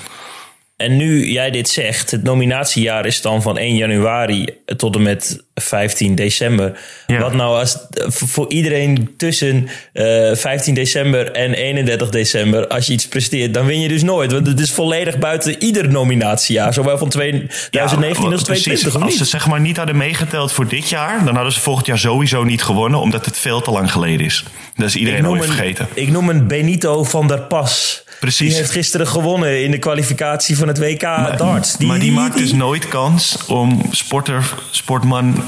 En 0.76 0.96
nu 0.96 1.26
jij 1.26 1.50
dit 1.50 1.68
zegt, 1.68 2.10
het 2.10 2.22
nominatiejaar 2.22 3.06
is 3.06 3.20
dan 3.20 3.42
van 3.42 3.58
1 3.58 3.76
januari 3.76 4.48
tot 4.76 4.94
en 4.94 5.02
met 5.02 5.44
15 5.54 6.14
december. 6.14 6.78
Ja. 7.06 7.20
Wat 7.20 7.32
nou 7.32 7.58
als 7.58 7.78
voor 8.06 8.50
iedereen 8.50 9.14
tussen 9.16 9.68
uh, 9.92 10.34
15 10.34 10.74
december 10.74 11.32
en 11.32 11.54
31 11.54 12.10
december, 12.10 12.68
als 12.68 12.87
je 12.87 12.92
iets 12.92 13.08
presteert, 13.08 13.54
dan 13.54 13.66
win 13.66 13.80
je 13.80 13.88
dus 13.88 14.02
nooit. 14.02 14.32
Want 14.32 14.46
het 14.46 14.60
is 14.60 14.70
volledig 14.70 15.18
buiten 15.18 15.62
ieder 15.62 15.88
nominatiejaar, 15.88 16.74
zowel 16.74 16.98
van 16.98 17.08
2019 17.08 18.24
ja, 18.24 18.30
als 18.30 18.42
2020. 18.42 19.02
Als 19.02 19.16
ze 19.16 19.24
zeg 19.24 19.46
maar 19.46 19.60
niet 19.60 19.76
hadden 19.76 19.96
meegeteld 19.96 20.52
voor 20.52 20.68
dit 20.68 20.88
jaar, 20.88 21.24
dan 21.24 21.34
hadden 21.34 21.52
ze 21.52 21.60
volgend 21.60 21.87
jaar 21.87 21.98
sowieso 21.98 22.44
niet 22.44 22.62
gewonnen, 22.62 23.00
omdat 23.00 23.24
het 23.24 23.38
veel 23.38 23.60
te 23.60 23.70
lang 23.70 23.92
geleden 23.92 24.26
is. 24.26 24.44
Dat 24.76 24.87
is 24.87 24.96
iedereen 24.96 25.28
ooit 25.28 25.44
vergeten. 25.44 25.88
Ik 25.94 26.10
noem 26.10 26.28
een 26.28 26.46
Benito 26.46 27.04
van 27.04 27.28
der 27.28 27.42
Pas. 27.42 28.02
Precies. 28.20 28.48
Die 28.48 28.56
heeft 28.56 28.70
gisteren 28.70 29.06
gewonnen 29.06 29.62
in 29.62 29.70
de 29.70 29.78
kwalificatie 29.78 30.56
van 30.56 30.63
het 30.68 30.79
WK 30.79 31.03
maar, 31.03 31.37
darts. 31.37 31.77
Die, 31.77 31.87
maar 31.87 31.98
die, 31.98 32.09
die 32.09 32.18
maakt 32.18 32.35
die... 32.35 32.42
dus 32.42 32.53
nooit 32.53 32.88
kans 32.88 33.38
om 33.46 33.83
sporter, 33.90 34.55
sportman. 34.70 35.44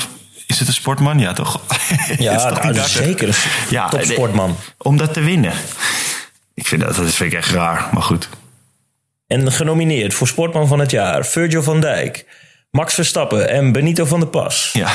Is 0.47 0.59
het 0.59 0.69
een 0.69 0.75
sportman? 0.75 1.19
Ja, 1.19 1.33
toch? 1.33 1.61
Ja, 2.19 2.49
toch 2.49 2.63
nou, 2.63 2.89
zeker. 2.89 3.37
Ja, 3.71 3.89
topsportman. 3.89 4.57
Om 4.79 4.97
dat 4.97 5.13
te 5.13 5.21
winnen. 5.21 5.53
Ik 6.55 6.67
vind 6.67 6.81
dat, 6.83 6.97
dat 6.97 7.11
vind 7.11 7.33
ik 7.33 7.39
echt 7.39 7.51
raar, 7.51 7.89
maar 7.93 8.03
goed. 8.03 8.29
En 9.27 9.53
genomineerd 9.53 10.15
voor 10.15 10.29
sportman 10.29 10.69
van 10.69 10.79
het 10.79 10.91
jaar: 10.91 11.27
Virgil 11.27 11.63
van 11.63 11.81
Dijk, 11.81 12.27
Max 12.71 12.95
Verstappen 12.95 13.49
en 13.51 13.73
Benito 13.73 14.05
van 14.05 14.21
der 14.21 14.29
Pas. 14.29 14.71
Ja. 14.73 14.89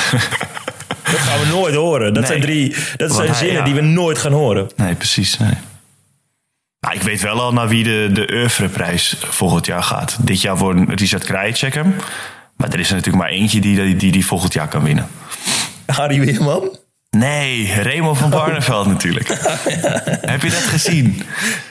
Dat 1.12 1.20
gaan 1.20 1.40
we 1.40 1.46
nooit 1.46 1.74
horen. 1.74 2.14
Dat 2.14 2.22
Nee. 2.22 2.26
zijn 2.26 2.40
drie, 2.40 2.76
dat 2.96 3.14
zijn 3.14 3.34
zinnen 3.34 3.56
ja. 3.56 3.64
die 3.64 3.74
we 3.74 3.80
nooit 3.80 4.18
gaan 4.18 4.32
horen. 4.32 4.70
Nee, 4.76 4.94
precies. 4.94 5.38
Nee. 5.38 5.52
Nou, 6.82 6.94
ik 6.94 7.02
weet 7.02 7.20
wel 7.20 7.40
al 7.40 7.52
naar 7.52 7.68
wie 7.68 7.84
de, 7.84 8.10
de 8.12 8.32
Oeuvreprijs 8.32 9.16
volgend 9.20 9.66
jaar 9.66 9.82
gaat. 9.82 10.16
Dit 10.20 10.40
jaar 10.40 10.56
voor 10.56 10.84
Richard 10.94 11.24
Krajicek 11.24 11.74
hem. 11.74 11.94
Maar 12.56 12.72
er 12.72 12.78
is 12.78 12.88
er 12.88 12.94
natuurlijk 12.94 13.24
maar 13.24 13.32
eentje 13.32 13.60
die 13.60 13.96
die, 13.96 14.12
die, 14.12 14.26
volgend 14.26 14.52
jaar 14.52 14.68
kan 14.68 14.82
winnen. 14.82 15.08
Harry 15.86 16.20
Weerman? 16.20 16.78
Nee, 17.10 17.72
Remo 17.72 18.14
van 18.14 18.30
Barneveld 18.30 18.86
natuurlijk. 18.86 19.28
Heb 20.32 20.42
je 20.42 20.50
dat 20.50 20.58
gezien? 20.58 21.22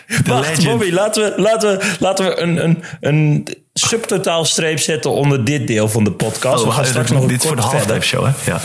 De 0.07 0.21
Wacht, 0.25 0.47
legend. 0.47 0.65
Bobby, 0.65 0.91
laten 0.91 1.23
we, 1.23 1.41
laten 1.41 1.77
we, 1.77 1.95
laten 1.99 2.25
we 2.25 2.39
een, 2.39 2.63
een, 2.63 2.83
een 2.99 3.47
subtotaalstreep 3.73 4.79
zetten 4.79 5.11
onder 5.11 5.45
dit 5.45 5.67
deel 5.67 5.89
van 5.89 6.03
de 6.03 6.11
podcast. 6.11 6.61
Oh, 6.61 6.67
we 6.67 6.73
gaan 6.73 6.85
straks 6.85 7.11
nog 7.11 7.25
dit 7.25 7.45
voor 7.45 7.55
de 7.55 7.61
halftime 7.61 8.01
show, 8.01 8.25
hè? 8.25 8.51
Ja. 8.51 8.61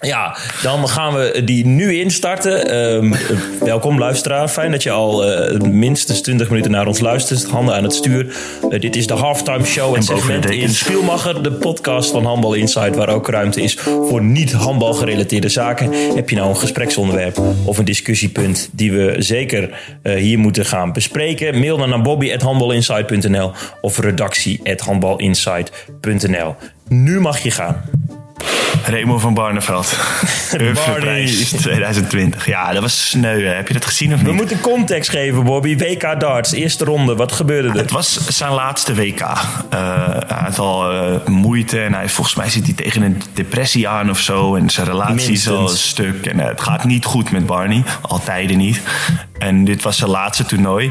Ja, 0.00 0.36
dan 0.62 0.88
gaan 0.88 1.14
we 1.14 1.42
die 1.44 1.66
nu 1.66 1.94
instarten. 1.94 2.66
Ehm, 2.66 3.12
eh, 3.12 3.20
welkom 3.60 3.98
luisteraar. 3.98 4.48
Fijn 4.48 4.70
dat 4.70 4.82
je 4.82 4.90
al 4.90 5.24
eh, 5.24 5.60
minstens 5.60 6.20
20 6.20 6.48
minuten 6.48 6.70
naar 6.70 6.86
ons 6.86 7.00
luistert. 7.00 7.44
Handen 7.44 7.74
aan 7.74 7.82
het 7.82 7.94
stuur. 7.94 8.36
Eh, 8.70 8.80
dit 8.80 8.96
is 8.96 9.06
de 9.06 9.14
halftime 9.14 9.64
show. 9.64 9.94
Het 9.94 10.04
segment 10.04 10.50
in. 10.50 10.68
Spielmacher, 10.68 11.42
de 11.42 11.52
podcast 11.52 12.10
van 12.10 12.24
Handbal 12.24 12.54
Insight, 12.54 12.96
waar 12.96 13.08
ook 13.08 13.28
ruimte 13.28 13.62
is 13.62 13.74
voor 13.80 14.22
niet 14.22 14.52
handbal 14.52 14.92
gerelateerde 14.92 15.48
zaken. 15.48 16.14
Heb 16.14 16.30
je 16.30 16.36
nou 16.36 16.48
een 16.48 16.56
gespreksonderwerp 16.56 17.40
of 17.64 17.78
een 17.78 17.84
discussiepunt 17.84 18.68
die 18.72 18.92
we 18.92 19.14
zeker 19.18 19.78
eh, 20.02 20.14
hier 20.14 20.38
moeten 20.38 20.66
gaan 20.66 20.92
bespreken? 20.92 21.58
Mail 21.58 21.76
dan 21.76 21.88
naar 21.88 22.02
bobby@handbalinsight.nl 22.02 23.52
of 23.80 23.98
redactie@handbalinsight.nl. 23.98 26.54
Nu 26.88 27.20
mag 27.20 27.38
je 27.38 27.50
gaan. 27.50 27.82
Remo 28.84 29.18
van 29.18 29.34
Barneveld. 29.34 29.98
Oeuvreprijs 30.60 31.48
2020. 31.48 32.46
Ja, 32.46 32.72
dat 32.72 32.82
was 32.82 33.08
sneu. 33.08 33.44
Heb 33.44 33.68
je 33.68 33.74
dat 33.74 33.84
gezien 33.84 34.14
of 34.14 34.20
We 34.20 34.26
niet? 34.26 34.34
moeten 34.34 34.60
context 34.60 35.10
geven, 35.10 35.44
Bobby. 35.44 35.76
WK 35.76 36.20
darts, 36.20 36.52
eerste 36.52 36.84
ronde. 36.84 37.14
Wat 37.14 37.32
gebeurde 37.32 37.68
er? 37.68 37.74
Het 37.74 37.90
was 37.90 38.26
zijn 38.28 38.52
laatste 38.52 38.94
WK. 38.94 39.20
Eh, 39.20 39.36
hij 40.26 40.42
had 40.42 40.58
al 40.58 40.92
eh, 40.92 41.26
moeite 41.26 41.80
en 41.80 41.94
hij, 41.94 42.08
volgens 42.08 42.36
mij 42.36 42.50
zit 42.50 42.64
hij 42.64 42.74
tegen 42.74 43.02
een 43.02 43.22
depressie 43.34 43.88
aan 43.88 44.10
of 44.10 44.18
zo. 44.18 44.54
En 44.54 44.70
zijn 44.70 44.86
relatie 44.86 45.32
is 45.32 45.48
al 45.48 45.70
een 45.70 45.76
stuk. 45.76 46.26
En 46.26 46.40
eh, 46.40 46.46
het 46.46 46.60
gaat 46.60 46.84
niet 46.84 47.04
goed 47.04 47.30
met 47.30 47.46
Barney. 47.46 47.82
Altijd 48.00 48.56
niet. 48.56 48.82
En 49.38 49.64
dit 49.64 49.82
was 49.82 49.96
zijn 49.96 50.10
laatste 50.10 50.44
toernooi. 50.44 50.90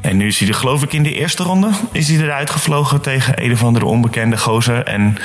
En 0.00 0.16
nu 0.16 0.26
is 0.26 0.38
hij 0.38 0.48
er 0.48 0.54
geloof 0.54 0.82
ik 0.82 0.92
in 0.92 1.02
de 1.02 1.14
eerste 1.14 1.42
ronde. 1.42 1.68
Is 1.92 2.08
hij 2.08 2.18
eruit 2.18 2.50
gevlogen 2.50 3.00
tegen 3.00 3.42
een 3.42 3.52
of 3.52 3.64
andere 3.64 3.84
onbekende 3.84 4.38
gozer. 4.38 4.84
En 4.84 5.18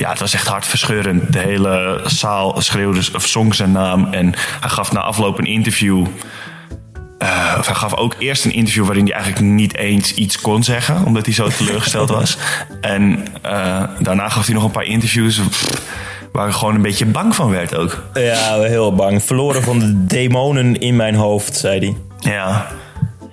ja, 0.00 0.10
het 0.10 0.18
was 0.18 0.34
echt 0.34 0.46
hartverscheurend. 0.46 1.32
De 1.32 1.38
hele 1.38 2.00
zaal 2.04 2.60
schreeuwde 2.60 3.00
of 3.14 3.26
zong 3.26 3.54
zijn 3.54 3.72
naam. 3.72 4.04
En 4.12 4.34
hij 4.60 4.70
gaf 4.70 4.92
na 4.92 5.00
afloop 5.00 5.38
een 5.38 5.44
interview. 5.44 6.06
Eh, 7.18 7.54
of 7.58 7.66
hij 7.66 7.74
gaf 7.74 7.94
ook 7.94 8.14
eerst 8.18 8.44
een 8.44 8.52
interview 8.52 8.84
waarin 8.84 9.04
hij 9.04 9.14
eigenlijk 9.14 9.44
niet 9.44 9.76
eens 9.76 10.14
iets 10.14 10.40
kon 10.40 10.62
zeggen, 10.62 11.04
omdat 11.04 11.24
hij 11.24 11.34
zo 11.34 11.48
teleurgesteld 11.48 12.08
was. 12.08 12.36
En 12.80 13.26
eh, 13.42 13.82
daarna 13.98 14.28
gaf 14.28 14.46
hij 14.46 14.54
nog 14.54 14.64
een 14.64 14.70
paar 14.70 14.84
interviews 14.84 15.40
waar 16.32 16.48
ik 16.48 16.54
gewoon 16.54 16.74
een 16.74 16.82
beetje 16.82 17.06
bang 17.06 17.34
van 17.34 17.50
werd 17.50 17.76
ook. 17.76 18.02
Ja, 18.14 18.60
heel 18.60 18.94
bang. 18.94 19.22
Verloren 19.22 19.62
van 19.62 19.78
de 19.78 20.06
demonen 20.06 20.78
in 20.78 20.96
mijn 20.96 21.14
hoofd, 21.14 21.56
zei 21.56 21.78
hij. 21.78 21.96
Ja. 22.32 22.66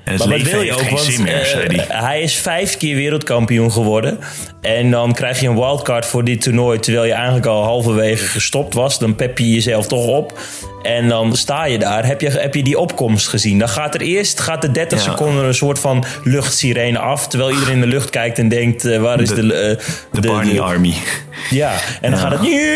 En 0.07 0.13
het 0.13 0.25
Maar 0.25 0.37
wat 0.37 0.47
wil 0.51 0.61
je 0.61 0.73
ook? 0.73 0.89
Want 0.89 1.17
meer, 1.17 1.33
eh, 1.41 1.45
zei 1.45 1.67
hij. 1.75 1.85
hij 1.87 2.21
is 2.21 2.35
vijf 2.35 2.77
keer 2.77 2.95
wereldkampioen 2.95 3.71
geworden. 3.71 4.19
En 4.61 4.91
dan 4.91 5.13
krijg 5.13 5.39
je 5.39 5.47
een 5.47 5.55
wildcard 5.55 6.05
voor 6.05 6.23
dit 6.23 6.41
toernooi... 6.41 6.79
terwijl 6.79 7.05
je 7.05 7.13
eigenlijk 7.13 7.45
al 7.45 7.63
halverwege 7.63 8.25
gestopt 8.25 8.73
was. 8.73 8.99
Dan 8.99 9.15
pep 9.15 9.37
je 9.37 9.51
jezelf 9.51 9.87
toch 9.87 10.07
op. 10.07 10.39
En 10.81 11.07
dan 11.07 11.35
sta 11.35 11.65
je 11.65 11.77
daar. 11.77 12.05
Heb 12.05 12.21
je, 12.21 12.29
heb 12.29 12.55
je 12.55 12.63
die 12.63 12.79
opkomst 12.79 13.27
gezien? 13.27 13.59
Dan 13.59 13.69
gaat 13.69 13.95
er 13.95 14.01
eerst 14.01 14.39
gaat 14.39 14.61
de 14.61 14.71
30 14.71 15.05
Ja. 15.05 15.11
seconden 15.11 15.45
een 15.45 15.53
soort 15.53 15.79
van 15.79 16.05
luchtsirene 16.23 16.99
af... 16.99 17.27
terwijl 17.27 17.51
iedereen 17.51 17.73
in 17.73 17.81
de 17.81 17.87
lucht 17.87 18.09
kijkt 18.09 18.37
en 18.39 18.47
denkt... 18.49 18.85
eh, 18.85 18.99
waar 19.01 19.21
is 19.21 19.29
de... 19.29 19.47
De- 19.47 19.53
eh, 19.53 20.21
De 20.21 20.27
Barney 20.27 20.59
Army. 20.61 20.93
Ja, 21.49 21.73
en 22.01 22.11
dan 22.11 22.19
gaat 22.19 22.31
het... 22.39 22.75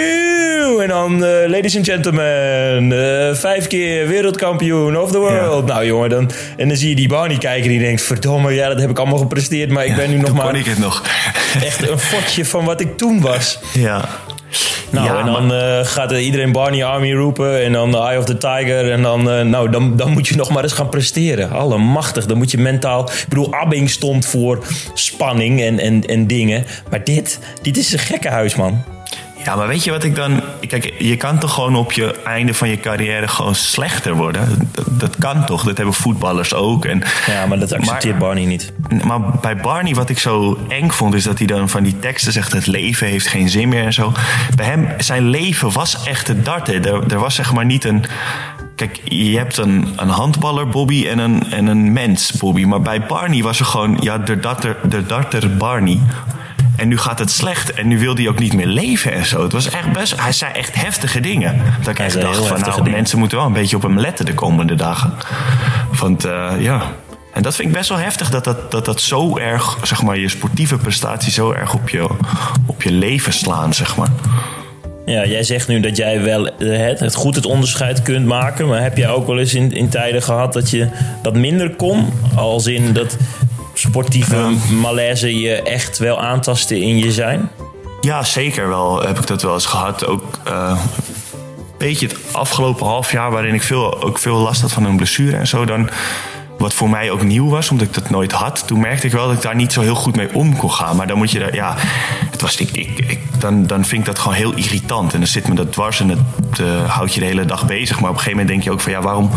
En 0.81 0.87
dan, 0.87 1.19
ladies 1.49 1.75
and 1.77 1.85
gentlemen, 1.85 3.35
vijf 3.37 3.67
keer 3.67 4.07
wereldkampioen 4.07 4.97
of 4.97 5.11
the 5.11 5.17
world. 5.17 5.65
Nou 5.65 5.85
jongen, 5.85 6.09
dan, 6.09 6.31
en 6.57 6.67
dan 6.67 6.77
zie 6.77 6.89
je 6.89 6.95
die 6.95 7.07
Barney 7.21 7.39
kijken 7.39 7.69
die 7.69 7.79
denkt... 7.79 8.01
verdomme, 8.01 8.53
ja, 8.53 8.67
dat 8.67 8.79
heb 8.79 8.89
ik 8.89 8.99
allemaal 8.99 9.17
gepresteerd... 9.17 9.69
maar 9.69 9.85
ik 9.85 9.95
ben 9.95 10.09
nu 10.09 10.17
nog 10.17 10.33
maar 10.33 10.55
ik 10.55 10.65
het 10.65 10.77
nog. 10.77 11.03
echt 11.63 11.89
een 11.89 11.99
fotje 11.99 12.45
van 12.45 12.65
wat 12.65 12.81
ik 12.81 12.97
toen 12.97 13.21
was. 13.21 13.59
Ja. 13.73 14.09
Nou, 14.89 15.07
Ja, 15.07 15.19
en 15.19 15.25
dan 15.25 15.53
eh, 15.53 15.85
gaat 15.85 16.11
er 16.11 16.19
iedereen 16.19 16.51
Barney 16.51 16.85
Army 16.85 17.13
roepen... 17.13 17.63
en 17.63 17.71
dan 17.71 17.95
Eye 17.95 18.17
of 18.17 18.25
the 18.25 18.37
Tiger... 18.37 18.91
en 18.91 19.01
dan, 19.01 19.31
eh, 19.31 19.41
nou, 19.41 19.69
dan, 19.69 19.97
dan 19.97 20.11
moet 20.11 20.27
je 20.27 20.35
nog 20.35 20.49
maar 20.49 20.63
eens 20.63 20.73
gaan 20.73 20.89
presteren. 20.89 21.51
Allemachtig, 21.51 22.25
dan 22.25 22.37
moet 22.37 22.51
je 22.51 22.57
mentaal... 22.57 23.09
Ik 23.09 23.25
bedoel, 23.29 23.53
Abbing 23.53 23.89
stond 23.89 24.25
voor 24.25 24.63
spanning 24.93 25.61
en, 25.61 25.79
en, 25.79 26.05
en 26.05 26.27
dingen... 26.27 26.65
maar 26.89 27.03
dit, 27.03 27.39
dit 27.61 27.77
is 27.77 27.93
een 27.93 27.99
gekkenhuis, 27.99 28.55
man. 28.55 28.83
Ja, 29.43 29.55
maar 29.55 29.67
weet 29.67 29.83
je 29.83 29.91
wat 29.91 30.03
ik 30.03 30.15
dan... 30.15 30.41
Kijk, 30.67 30.93
je 30.97 31.15
kan 31.17 31.39
toch 31.39 31.53
gewoon 31.53 31.75
op 31.75 31.91
je 31.91 32.21
einde 32.23 32.53
van 32.53 32.69
je 32.69 32.79
carrière 32.79 33.27
gewoon 33.27 33.55
slechter 33.55 34.13
worden? 34.15 34.69
Dat, 34.71 34.85
dat 34.89 35.15
kan 35.17 35.45
toch? 35.45 35.63
Dat 35.63 35.77
hebben 35.77 35.95
voetballers 35.95 36.53
ook. 36.53 36.85
En, 36.85 37.03
Ja, 37.27 37.45
maar 37.45 37.59
dat 37.59 37.73
accepteert 37.73 38.19
Maar- 38.19 38.27
Barney 38.27 38.45
niet. 38.45 38.71
Maar 39.03 39.19
bij 39.41 39.55
Barney, 39.57 39.93
wat 39.93 40.09
ik 40.09 40.19
zo 40.19 40.57
eng 40.67 40.89
vond, 40.89 41.13
is 41.13 41.23
dat 41.23 41.37
hij 41.37 41.47
dan 41.47 41.69
van 41.69 41.83
die 41.83 41.99
teksten 41.99 42.31
zegt: 42.33 42.51
het 42.53 42.67
leven 42.67 43.07
heeft 43.07 43.27
geen 43.27 43.49
zin 43.49 43.69
meer 43.69 43.83
en 43.83 43.93
zo. 43.93 44.13
Bij 44.55 44.65
hem, 44.65 44.87
zijn 44.97 45.23
leven 45.29 45.71
was 45.71 46.03
echt 46.03 46.27
het 46.27 46.45
darten. 46.45 46.85
Er, 46.85 47.11
er 47.13 47.19
was 47.19 47.35
zeg 47.35 47.53
maar 47.53 47.65
niet 47.65 47.83
een. 47.85 48.05
Kijk, 48.75 49.01
je 49.03 49.37
hebt 49.37 49.57
een, 49.57 49.87
een 49.95 50.09
handballer 50.09 50.67
Bobby 50.67 51.07
en 51.07 51.19
een, 51.19 51.51
en 51.51 51.67
een 51.67 51.93
mens 51.93 52.31
Bobby. 52.31 52.63
Maar 52.63 52.81
bij 52.81 53.01
Barney 53.05 53.41
was 53.43 53.59
er 53.59 53.65
gewoon, 53.65 53.97
ja, 53.99 54.17
de 54.17 54.39
darter, 54.39 54.77
de 54.89 55.05
darter 55.05 55.57
Barney. 55.57 55.99
En 56.81 56.87
nu 56.87 56.97
gaat 56.97 57.19
het 57.19 57.31
slecht 57.31 57.73
en 57.73 57.87
nu 57.87 57.99
wil 57.99 58.15
hij 58.15 58.27
ook 58.27 58.39
niet 58.39 58.53
meer 58.53 58.67
leven 58.67 59.13
en 59.13 59.25
zo. 59.25 59.43
Het 59.43 59.51
was 59.51 59.69
echt 59.69 59.91
best, 59.91 60.21
hij 60.21 60.31
zei 60.31 60.51
echt 60.51 60.75
heftige 60.75 61.19
dingen. 61.19 61.61
Dat 61.79 61.87
ik 61.87 61.99
echt 61.99 62.21
dacht 62.21 62.47
van, 62.47 62.59
nou, 62.59 62.75
dingen. 62.75 62.91
mensen 62.91 63.19
moeten 63.19 63.37
wel 63.37 63.45
een 63.47 63.53
beetje 63.53 63.75
op 63.75 63.81
hem 63.81 63.99
letten 63.99 64.25
de 64.25 64.33
komende 64.33 64.75
dagen. 64.75 65.13
Want 65.99 66.25
eh, 66.25 66.51
ja, 66.59 66.81
en 67.33 67.41
dat 67.41 67.55
vind 67.55 67.67
ik 67.67 67.73
best 67.73 67.89
wel 67.89 67.97
heftig 67.97 68.29
dat 68.29 68.43
dat, 68.43 68.71
dat 68.71 68.85
dat 68.85 69.01
zo 69.01 69.37
erg, 69.37 69.77
zeg 69.83 70.01
maar, 70.01 70.17
je 70.17 70.29
sportieve 70.29 70.77
prestatie 70.77 71.31
zo 71.31 71.51
erg 71.51 71.73
op 71.73 71.89
je, 71.89 72.09
op 72.65 72.81
je 72.81 72.91
leven 72.91 73.33
slaan, 73.33 73.73
zeg 73.73 73.97
maar. 73.97 74.09
Ja, 75.05 75.25
jij 75.25 75.43
zegt 75.43 75.67
nu 75.67 75.79
dat 75.79 75.97
jij 75.97 76.21
wel 76.21 76.47
eh, 76.47 76.77
het, 76.77 76.99
het 76.99 77.15
goed 77.15 77.35
het 77.35 77.45
onderscheid 77.45 78.01
kunt 78.01 78.25
maken. 78.25 78.67
Maar 78.67 78.81
heb 78.81 78.97
jij 78.97 79.09
ook 79.09 79.27
wel 79.27 79.39
eens 79.39 79.53
in, 79.53 79.71
in 79.71 79.89
tijden 79.89 80.23
gehad 80.23 80.53
dat 80.53 80.69
je 80.69 80.87
dat 81.21 81.35
minder 81.35 81.75
kon? 81.75 82.13
Als 82.35 82.67
in 82.67 82.93
dat 82.93 83.17
sportieve 83.73 84.53
malaise 84.81 85.39
je 85.39 85.61
echt 85.61 85.97
wel 85.97 86.21
aantasten 86.21 86.81
in 86.81 86.97
je 86.97 87.11
zijn? 87.11 87.49
Ja, 88.01 88.23
zeker 88.23 88.67
wel 88.67 89.01
heb 89.01 89.19
ik 89.19 89.27
dat 89.27 89.41
wel 89.41 89.53
eens 89.53 89.65
gehad. 89.65 90.05
Ook 90.05 90.39
eh, 90.43 90.79
een 91.61 91.77
beetje 91.77 92.07
het 92.07 92.17
afgelopen 92.31 92.85
half 92.85 93.11
jaar 93.11 93.31
waarin 93.31 93.53
ik 93.53 93.63
veel, 93.63 94.03
ook 94.03 94.17
veel 94.17 94.37
last 94.37 94.61
had 94.61 94.71
van 94.71 94.85
een 94.85 94.95
blessure 94.95 95.37
en 95.37 95.47
zo. 95.47 95.65
Dan, 95.65 95.89
wat 96.61 96.73
voor 96.73 96.89
mij 96.89 97.11
ook 97.11 97.23
nieuw 97.23 97.49
was, 97.49 97.69
omdat 97.69 97.87
ik 97.87 97.93
dat 97.93 98.09
nooit 98.09 98.31
had. 98.31 98.67
Toen 98.67 98.79
merkte 98.79 99.07
ik 99.07 99.13
wel 99.13 99.27
dat 99.27 99.35
ik 99.35 99.41
daar 99.41 99.55
niet 99.55 99.73
zo 99.73 99.81
heel 99.81 99.95
goed 99.95 100.15
mee 100.15 100.33
om 100.33 100.57
kon 100.57 100.71
gaan. 100.71 100.95
Maar 100.95 101.07
dan 101.07 101.17
moet 101.17 101.31
je 101.31 101.39
daar, 101.39 101.55
ja, 101.55 101.75
het 102.31 102.41
was, 102.41 102.55
ik, 102.55 102.69
ik, 102.71 102.99
ik, 103.07 103.19
dan, 103.39 103.65
dan 103.65 103.85
vind 103.85 104.01
ik 104.01 104.07
dat 104.07 104.19
gewoon 104.19 104.37
heel 104.37 104.53
irritant. 104.53 105.13
En 105.13 105.19
dan 105.19 105.27
zit 105.27 105.47
me 105.47 105.55
dat 105.55 105.71
dwars 105.71 105.99
en 105.99 106.09
het 106.09 106.59
eh, 106.59 106.89
houdt 106.89 107.13
je 107.13 107.19
de 107.19 107.25
hele 107.25 107.45
dag 107.45 107.65
bezig. 107.65 107.99
Maar 107.99 108.09
op 108.09 108.15
een 108.15 108.21
gegeven 108.21 108.39
moment 108.39 108.47
denk 108.47 108.63
je 108.63 108.71
ook 108.71 108.81
van 108.81 108.91
ja, 108.91 109.01
waarom. 109.01 109.29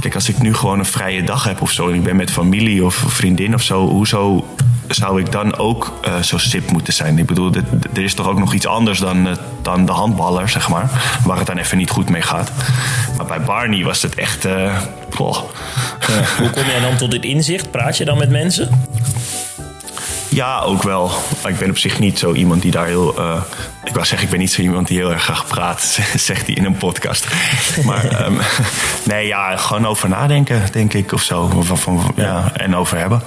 Kijk, 0.00 0.14
als 0.14 0.28
ik 0.28 0.38
nu 0.38 0.54
gewoon 0.54 0.78
een 0.78 0.84
vrije 0.84 1.22
dag 1.22 1.44
heb 1.44 1.60
of 1.62 1.70
zo, 1.70 1.88
en 1.88 1.94
ik 1.94 2.02
ben 2.02 2.16
met 2.16 2.30
familie 2.30 2.84
of 2.84 2.94
vriendin 2.94 3.54
of 3.54 3.62
zo, 3.62 3.88
hoezo 3.88 4.46
zou 4.88 5.20
ik 5.20 5.32
dan 5.32 5.56
ook 5.56 5.98
eh, 6.02 6.22
zo 6.22 6.38
sip 6.38 6.70
moeten 6.70 6.92
zijn? 6.92 7.18
Ik 7.18 7.26
bedoel, 7.26 7.52
er 7.94 8.02
is 8.02 8.14
toch 8.14 8.26
ook 8.26 8.38
nog 8.38 8.54
iets 8.54 8.66
anders 8.66 8.98
dan, 8.98 9.26
eh, 9.26 9.32
dan 9.62 9.86
de 9.86 9.92
handballer, 9.92 10.48
zeg 10.48 10.68
maar, 10.68 10.90
waar 11.24 11.36
het 11.36 11.46
dan 11.46 11.58
even 11.58 11.78
niet 11.78 11.90
goed 11.90 12.08
mee 12.08 12.22
gaat. 12.22 12.52
Maar 13.16 13.26
bij 13.26 13.40
Barney 13.40 13.84
was 13.84 14.02
het 14.02 14.14
echt. 14.14 14.46
goh. 15.10 15.36
Hoe 16.38 16.50
kom 16.50 16.64
jij 16.64 16.80
dan 16.80 16.96
tot 16.96 17.10
dit 17.10 17.24
inzicht? 17.24 17.70
Praat 17.70 17.96
je 17.96 18.04
dan 18.04 18.18
met 18.18 18.30
mensen? 18.30 18.70
Ja, 20.36 20.60
ook 20.60 20.82
wel. 20.82 21.10
Maar 21.42 21.52
ik 21.52 21.58
ben 21.58 21.70
op 21.70 21.78
zich 21.78 21.98
niet 21.98 22.18
zo 22.18 22.32
iemand 22.32 22.62
die 22.62 22.70
daar 22.70 22.86
heel. 22.86 23.18
eh, 23.18 23.42
ik 23.84 23.92
wou 23.94 24.06
zeggen, 24.06 24.22
ik 24.26 24.30
ben 24.30 24.38
niet 24.38 24.52
zo 24.52 24.60
iemand 24.60 24.86
die 24.86 24.96
heel 24.96 25.12
erg 25.12 25.22
graag 25.22 25.46
praat, 25.46 25.98
zegt 26.16 26.46
hij 26.46 26.54
in 26.54 26.64
een 26.64 26.76
podcast. 26.76 27.26
Maar 27.84 28.04
ehm, 28.20 28.34
nee, 29.10 29.26
ja, 29.26 29.56
gewoon 29.56 29.86
over 29.86 30.08
nadenken, 30.08 30.62
denk 30.72 30.92
ik, 30.94 31.12
of 31.12 31.22
zo. 31.22 31.50
Van, 31.60 31.78
van, 31.78 32.12
ja, 32.16 32.52
en 32.56 32.76
over 32.76 32.98
hebben. 32.98 33.22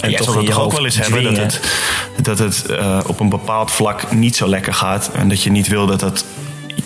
En 0.00 0.10
jij 0.10 0.18
toch 0.18 0.32
zal 0.32 0.44
het 0.44 0.54
ook 0.54 0.72
wel 0.72 0.84
eens 0.84 0.96
hebben 0.96 1.24
dat 1.24 1.36
het, 1.36 1.60
dat 2.22 2.38
het 2.38 2.66
eh, 2.66 2.98
op 3.06 3.20
een 3.20 3.28
bepaald 3.28 3.70
vlak 3.70 4.12
niet 4.12 4.36
zo 4.36 4.48
lekker 4.48 4.74
gaat. 4.74 5.10
En 5.12 5.28
dat 5.28 5.42
je 5.42 5.50
niet 5.50 5.68
wil 5.68 5.86
dat, 5.86 6.00
dat, 6.00 6.24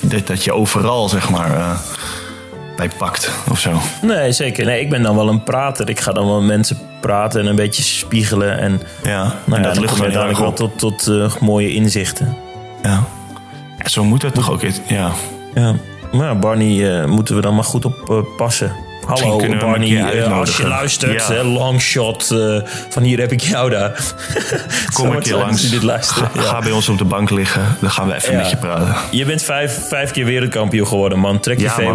dat, 0.00 0.26
dat 0.26 0.44
je 0.44 0.52
overal, 0.52 1.08
zeg 1.08 1.30
maar, 1.30 1.56
eh, 1.56 1.78
bij 2.76 2.90
pakt 2.98 3.30
of 3.50 3.60
zo. 3.60 3.80
Nee, 4.02 4.32
zeker. 4.32 4.64
Nee, 4.64 4.80
ik 4.80 4.90
ben 4.90 5.02
dan 5.02 5.16
wel 5.16 5.28
een 5.28 5.42
prater. 5.42 5.88
Ik 5.88 6.00
ga 6.00 6.12
dan 6.12 6.26
wel 6.26 6.42
mensen 6.42 6.78
praten 7.00 7.40
en 7.40 7.46
een 7.46 7.56
beetje 7.56 7.82
spiegelen. 7.82 8.58
En, 8.58 8.80
Ja, 9.02 9.22
nou 9.22 9.32
en 9.46 9.56
ja, 9.56 9.62
dat 9.62 9.72
dan 9.74 9.82
lucht 9.82 9.92
kom 9.94 10.06
je 10.06 10.12
wel 10.12 10.22
uiteindelijk 10.22 10.56
tot, 10.56 10.78
tot 10.78 11.06
eh, 11.06 11.40
mooie 11.40 11.74
inzichten. 11.74 12.36
Ja. 12.82 13.04
ja, 13.78 13.88
zo 13.88 14.04
moet 14.04 14.22
het 14.22 14.34
toch 14.34 14.50
ook. 14.50 14.62
Ja. 14.86 15.10
Ja, 15.54 15.74
maar 16.12 16.38
Barney 16.38 17.00
eh, 17.00 17.06
moeten 17.06 17.34
we 17.34 17.40
dan 17.40 17.54
maar 17.54 17.64
goed 17.64 17.84
op 17.84 18.10
eh, 18.10 18.36
passen. 18.36 18.72
Hallo 19.06 19.36
kunnen 19.36 19.58
Barney, 19.58 20.04
eh, 20.22 20.38
als 20.38 20.56
je 20.56 20.66
luistert, 20.68 21.26
Ja. 21.26 21.32
hè, 21.34 21.42
longshot 21.42 22.30
uh, 22.32 22.60
van 22.88 23.02
hier 23.02 23.18
heb 23.18 23.32
ik 23.32 23.40
jou 23.40 23.70
daar. 23.70 23.90
Kom 24.94 25.06
een 25.08 25.14
het 25.14 25.24
keer 25.24 25.36
langs. 25.36 25.70
dit. 25.70 25.84
Ga, 25.84 26.30
Ja. 26.34 26.40
ga 26.42 26.58
bij 26.60 26.70
ons 26.70 26.88
op 26.88 26.98
de 26.98 27.04
bank 27.04 27.30
liggen. 27.30 27.76
Dan 27.80 27.90
gaan 27.90 28.06
we 28.08 28.14
even 28.14 28.32
Ja. 28.32 28.38
met 28.38 28.50
je 28.50 28.56
praten. 28.56 28.94
Je 29.10 29.24
bent 29.24 29.42
vijf, 29.42 29.88
vijf 29.88 30.10
keer 30.10 30.24
wereldkampioen 30.24 30.86
geworden, 30.86 31.18
man. 31.18 31.40
Trek 31.40 31.56
je 31.58 31.62
Ja, 31.64 31.68
maar 31.76 31.86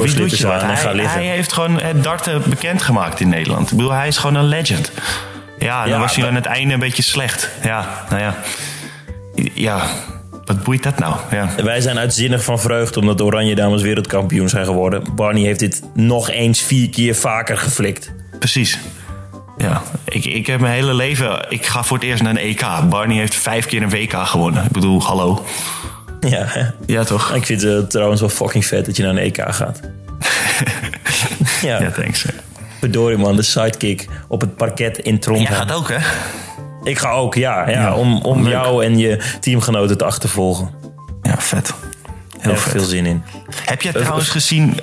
aan 0.61 0.69
en 0.69 0.77
ga 0.77 0.83
Hij, 0.85 0.95
liggen. 0.95 1.13
hij 1.13 1.25
heeft 1.29 1.53
gewoon 1.53 1.79
het 1.81 2.03
darten 2.03 2.41
bekendgemaakt 2.49 3.19
in 3.19 3.29
Nederland. 3.29 3.71
Ik 3.71 3.77
bedoel, 3.77 3.91
hij 3.91 4.07
is 4.07 4.17
gewoon 4.17 4.35
een 4.35 4.45
legend. 4.47 4.91
Ja, 5.59 5.85
dan 5.85 5.99
was 5.99 6.11
hij 6.11 6.19
maar- 6.19 6.29
aan 6.29 6.35
het 6.35 6.45
einde 6.45 6.73
een 6.73 6.79
beetje 6.79 7.03
slecht. 7.03 7.49
Ja, 7.63 8.05
nou 8.09 8.21
ja. 8.21 8.35
Ja, 9.53 9.81
wat 10.45 10.63
boeit 10.63 10.83
dat 10.83 10.99
nou? 10.99 11.15
Ja. 11.31 11.49
Wij 11.63 11.81
zijn 11.81 11.97
uitzinnig 11.99 12.43
van 12.43 12.59
vreugde 12.59 12.99
omdat 12.99 13.17
de 13.17 13.23
Oranje 13.23 13.55
Dames 13.55 13.81
wereldkampioen 13.81 14.49
zijn 14.49 14.65
geworden. 14.65 15.03
Barney 15.15 15.43
heeft 15.43 15.59
dit 15.59 15.81
nog 15.93 16.29
eens 16.29 16.59
vier 16.61 16.89
keer 16.89 17.15
vaker 17.15 17.57
geflikt. 17.57 18.11
Precies. 18.39 18.79
Ja, 19.57 19.81
ik, 20.05 20.25
ik 20.25 20.47
heb 20.47 20.59
mijn 20.59 20.73
hele 20.73 20.93
leven... 20.93 21.45
Ik 21.49 21.65
ga 21.65 21.83
voor 21.83 21.97
het 21.97 22.05
eerst 22.05 22.23
naar 22.23 22.31
een 22.31 22.37
EK. 22.37 22.65
Barney 22.89 23.17
heeft 23.17 23.35
vijf 23.35 23.65
keer 23.65 23.81
een 23.81 23.89
WK 23.89 24.13
gewonnen. 24.13 24.63
Ik 24.65 24.71
bedoel, 24.71 25.01
hallo. 25.03 25.45
Ja, 26.19 26.43
hè. 26.45 26.65
Ja, 26.85 27.03
toch? 27.03 27.33
ik 27.33 27.45
vind 27.45 27.61
het 27.61 27.89
trouwens 27.89 28.19
wel 28.21 28.29
fucking 28.29 28.65
vet 28.65 28.85
dat 28.85 28.97
je 28.97 29.03
naar 29.03 29.11
een 29.11 29.17
EK 29.17 29.41
gaat. 29.47 29.79
ja, 31.61 31.81
Ja, 31.81 31.91
thanks. 31.91 32.25
verdorie 32.79 33.17
man, 33.17 33.35
de 33.35 33.41
sidekick 33.41 34.07
op 34.27 34.41
het 34.41 34.55
parket 34.55 34.97
in 34.97 35.11
Jij 35.11 35.19
Trondheim. 35.19 35.55
gaat 35.59 35.71
ook, 35.71 35.89
hè? 35.89 35.97
Ik 36.83 36.97
ga 36.97 37.11
ook, 37.11 37.35
ja, 37.35 37.69
ja, 37.69 37.79
Ja, 37.79 37.95
om, 37.95 38.21
om 38.21 38.43
leuk. 38.43 38.51
jou 38.51 38.85
en 38.85 38.97
je 38.97 39.37
teamgenoten 39.39 39.97
te 39.97 40.03
achtervolgen. 40.05 40.69
Ja, 41.21 41.37
vet. 41.37 41.73
Heel 42.39 42.55
vet. 42.55 42.71
veel 42.71 42.83
zin 42.83 43.05
in. 43.05 43.23
Heb 43.65 43.81
je 43.81 43.91
trouwens 43.91 44.29
gezien... 44.29 44.79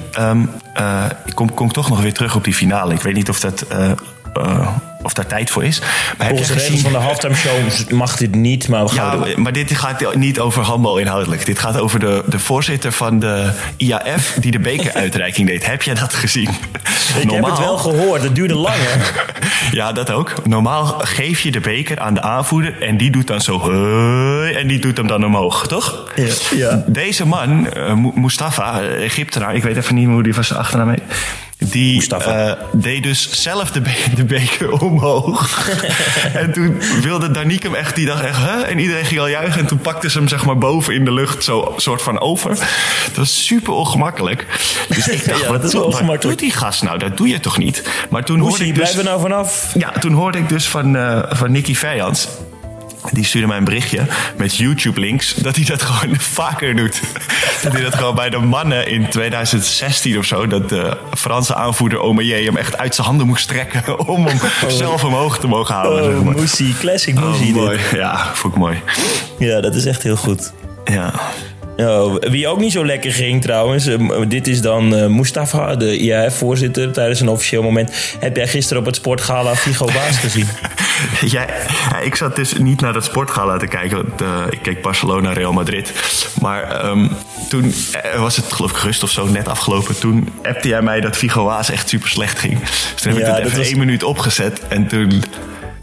eh, 0.75 1.05
ik 1.25 1.35
kom, 1.35 1.55
kom 1.55 1.73
toch 1.73 1.89
nog 1.89 2.01
weer 2.01 2.13
terug 2.13 2.35
op 2.37 2.45
die 2.45 2.55
finale. 2.55 2.95
Ik 2.95 3.01
weet 3.01 3.15
niet 3.15 3.29
of, 3.29 3.41
dat, 3.41 3.61
eh, 3.63 3.91
eh, 4.35 4.69
of 5.03 5.13
daar 5.13 5.27
tijd 5.27 5.51
voor 5.51 5.65
is. 5.65 5.81
Maar 5.81 5.89
heb 6.19 6.29
Volgens 6.29 6.49
je 6.49 6.55
de 6.55 6.61
regels 6.61 6.81
van 6.81 6.93
de 6.93 6.99
halftime 6.99 7.35
show 7.35 7.91
mag 7.91 8.17
dit 8.17 8.35
niet, 8.35 8.69
maar 8.69 8.85
we 8.85 8.91
gaan 8.91 9.29
Ja, 9.29 9.35
maar- 9.37 9.53
dit 9.53 9.77
gaat 9.77 10.15
niet 10.15 10.41
over 10.41 10.63
handbal 10.63 10.99
inhoudelijk. 10.99 11.47
Dit 11.47 11.59
gaat 11.59 11.79
over 11.79 12.01
de, 12.01 12.23
de 12.27 12.39
voorzitter 12.39 12.93
van 12.93 13.19
de 13.19 13.51
IAF 13.77 14.37
die 14.41 14.51
de 14.51 14.59
bekeruitreiking 14.59 15.49
deed. 15.49 15.67
Heb 15.67 15.83
jij 15.83 15.95
dat 15.95 16.15
gezien? 16.15 16.49
Ik 17.21 17.31
heb 17.31 17.45
het 17.45 17.59
wel 17.59 17.77
gehoord, 17.79 18.23
het 18.23 18.35
duurde 18.35 18.55
lang 18.55 18.77
hè. 18.79 18.97
Ja, 19.77 19.93
dat 19.93 20.11
ook. 20.11 20.47
Normaal 20.47 20.85
geef 20.99 21.41
je 21.41 21.51
de 21.51 21.61
beker 21.61 21.99
aan 21.99 22.15
de 22.15 22.21
aanvoerder 22.23 22.83
en 22.83 22.97
die 22.97 23.11
doet 23.11 23.27
dan 23.27 23.41
zo... 23.41 23.71
En 24.57 24.67
die 24.67 24.79
doet 24.79 24.97
hem 24.97 25.07
dan 25.07 25.25
omhoog, 25.25 25.67
toch? 25.67 26.05
Ja, 26.17 26.27
ja. 26.57 26.83
Deze 26.87 27.27
man, 27.27 27.73
eh, 27.73 27.95
Mu- 27.95 28.11
Mustafa, 28.15 28.81
eh, 28.81 29.05
Egyptenaar, 29.05 29.55
ik 29.55 29.63
weet 29.63 29.77
even 29.77 29.95
niet 29.95 30.05
meer 30.05 30.15
hoe 30.15 30.23
die 30.23 30.35
van 30.35 30.45
zijn 30.45 30.59
achternaam 30.59 30.89
heet. 30.89 31.03
Die 31.59 32.15
eh, 32.17 32.53
deed 32.73 33.03
dus 33.03 33.31
zelf 33.43 33.71
de, 33.71 33.81
be- 33.81 34.05
de 34.15 34.25
beker 34.25 34.73
omhoog. 34.83 35.69
en 36.35 36.53
toen 36.53 36.83
wilde 37.03 37.31
Danique 37.31 37.67
hem 37.69 37.77
echt, 37.77 37.95
die 37.95 38.07
dacht 38.07 38.23
echt, 38.25 38.39
hè? 38.41 38.61
En 38.61 38.79
iedereen 38.79 39.05
ging 39.05 39.21
al 39.21 39.29
juichen. 39.29 39.61
En 39.61 39.67
toen 39.67 39.79
pakte 39.79 40.11
ze 40.11 40.19
hem 40.19 40.29
zeg 40.29 40.45
maar 40.45 40.59
boven 40.59 40.95
in 40.95 41.05
de 41.05 41.13
lucht 41.13 41.45
zo 41.45 41.75
soort 41.77 42.03
van 42.03 42.21
over. 42.21 42.49
Dat 43.07 43.17
was 43.17 43.47
super 43.47 43.73
ongemakkelijk. 43.73 44.47
Dus 44.89 45.09
ik 45.09 45.25
dacht, 45.29 45.41
Ja, 45.41 45.59
wat, 46.07 46.23
doet 46.23 46.39
die 46.39 46.53
gast 46.53 46.83
nou? 46.83 46.99
Dat 46.99 47.17
doe 47.17 47.29
je 47.29 47.41
toch 47.41 47.59
niet? 47.59 47.83
Maar 48.11 48.25
toen 48.25 48.37
hoorde 48.39 48.51
Moesie, 48.57 48.69
ik 48.69 48.75
dus... 48.75 48.83
blijf 48.91 48.99
er 48.99 49.11
nou 49.11 49.21
vanaf. 49.21 49.71
Ja, 49.79 49.91
toen 49.93 50.13
hoorde 50.13 50.39
ik 50.39 50.49
dus 50.49 50.69
van, 50.69 50.97
eh 50.97 51.23
van 51.29 51.53
Nicky 51.53 51.75
Vijans. 51.75 52.29
Die 53.13 53.25
stuurde 53.25 53.47
mij 53.47 53.57
een 53.57 53.65
berichtje 53.65 54.01
met 54.37 54.57
YouTube-links 54.57 55.35
dat 55.35 55.57
hij 55.57 55.65
dat 55.65 55.83
gewoon 55.83 56.21
vaker 56.41 56.77
doet. 56.77 57.01
dat 57.63 57.73
hij 57.73 57.83
dat 57.83 57.95
gewoon 57.95 58.15
bij 58.15 58.31
de 58.31 58.39
mannen 58.39 58.89
in 58.89 59.09
2016 59.09 60.19
of 60.19 60.25
zo, 60.25 60.47
dat 60.47 60.69
de 60.69 60.97
Franse 61.17 61.55
aanvoerder 61.55 62.01
Omeyer 62.01 62.45
hem 62.45 62.57
echt 62.57 62.77
uit 62.79 62.95
zijn 62.95 63.07
handen 63.07 63.27
moest 63.27 63.49
trekken 63.49 63.99
om 64.09 64.27
hem 64.27 64.39
zelf 64.71 65.05
omhoog 65.05 65.39
te 65.39 65.47
mogen 65.47 65.75
halen. 65.75 66.05
zeg 66.05 66.15
Oh, 66.15 66.25
maar. 66.25 66.35
Moesie, 66.35 66.75
classic 66.79 67.17
Oh, 67.19 67.25
Moesie 67.29 67.55
mooi. 67.55 67.79
Ja, 67.93 68.31
vond 68.35 68.53
ik 68.55 68.59
mooi. 68.59 68.81
Ja, 69.39 69.61
dat 69.61 69.75
is 69.75 69.85
echt 69.85 70.03
heel 70.03 70.17
goed. 70.17 70.53
Ja. 70.85 71.13
Oh, 71.77 72.17
wie 72.21 72.49
ook 72.49 72.59
niet 72.61 72.73
zo 72.73 72.87
lekker 72.87 73.13
ging 73.13 73.43
trouwens, 73.43 73.87
eh, 73.87 73.99
dit 74.29 74.47
is 74.47 74.61
dan 74.61 74.97
eh, 74.97 75.07
Mustafa, 75.07 75.77
de 75.77 75.99
IAF-voorzitter, 75.99 76.93
tijdens 76.93 77.21
een 77.21 77.29
officieel 77.29 77.63
moment. 77.63 77.93
Heb 78.19 78.37
jij 78.37 78.49
gisteren 78.49 78.79
op 78.79 78.87
het 78.87 78.97
sportgala 78.97 79.55
Figo 79.57 79.85
Baas 79.85 80.17
gezien? 80.19 80.49
Ja, 81.35 81.47
ik 82.03 82.15
zat 82.15 82.37
dus 82.37 82.53
niet 82.53 82.81
naar 82.81 82.93
dat 82.93 83.05
sportgala 83.05 83.57
te 83.57 83.67
kijken. 83.67 83.97
Want, 83.97 84.21
eh, 84.23 84.29
ik 84.51 84.59
keek 84.63 84.83
Barcelona, 84.83 85.33
Real 85.33 85.53
Madrid. 85.53 85.93
Maar 86.41 86.63
ehm, 86.63 87.09
toen 87.49 87.75
eh, 87.93 88.21
was 88.21 88.37
het 88.37 88.53
geloof 88.53 88.71
ik 88.71 88.77
gerust 88.77 89.03
of 89.03 89.11
zo, 89.11 89.27
net 89.27 89.49
afgelopen. 89.49 89.99
Toen 89.99 90.29
appte 90.43 90.69
jij 90.69 90.83
mij 90.83 91.01
dat 91.01 91.17
Figo 91.17 91.45
Waas 91.45 91.71
echt 91.71 91.89
super 91.89 92.09
slecht 92.09 92.39
ging. 92.39 92.61
Dus 92.61 92.93
toen 93.03 93.13
heb 93.13 93.21
Ja, 93.21 93.29
ik 93.29 93.35
dat 93.37 93.45
even 93.47 93.59
was- 93.59 93.67
één 93.69 93.79
minuut 93.79 94.03
opgezet. 94.03 94.61
En 94.69 94.87
toen 94.87 95.23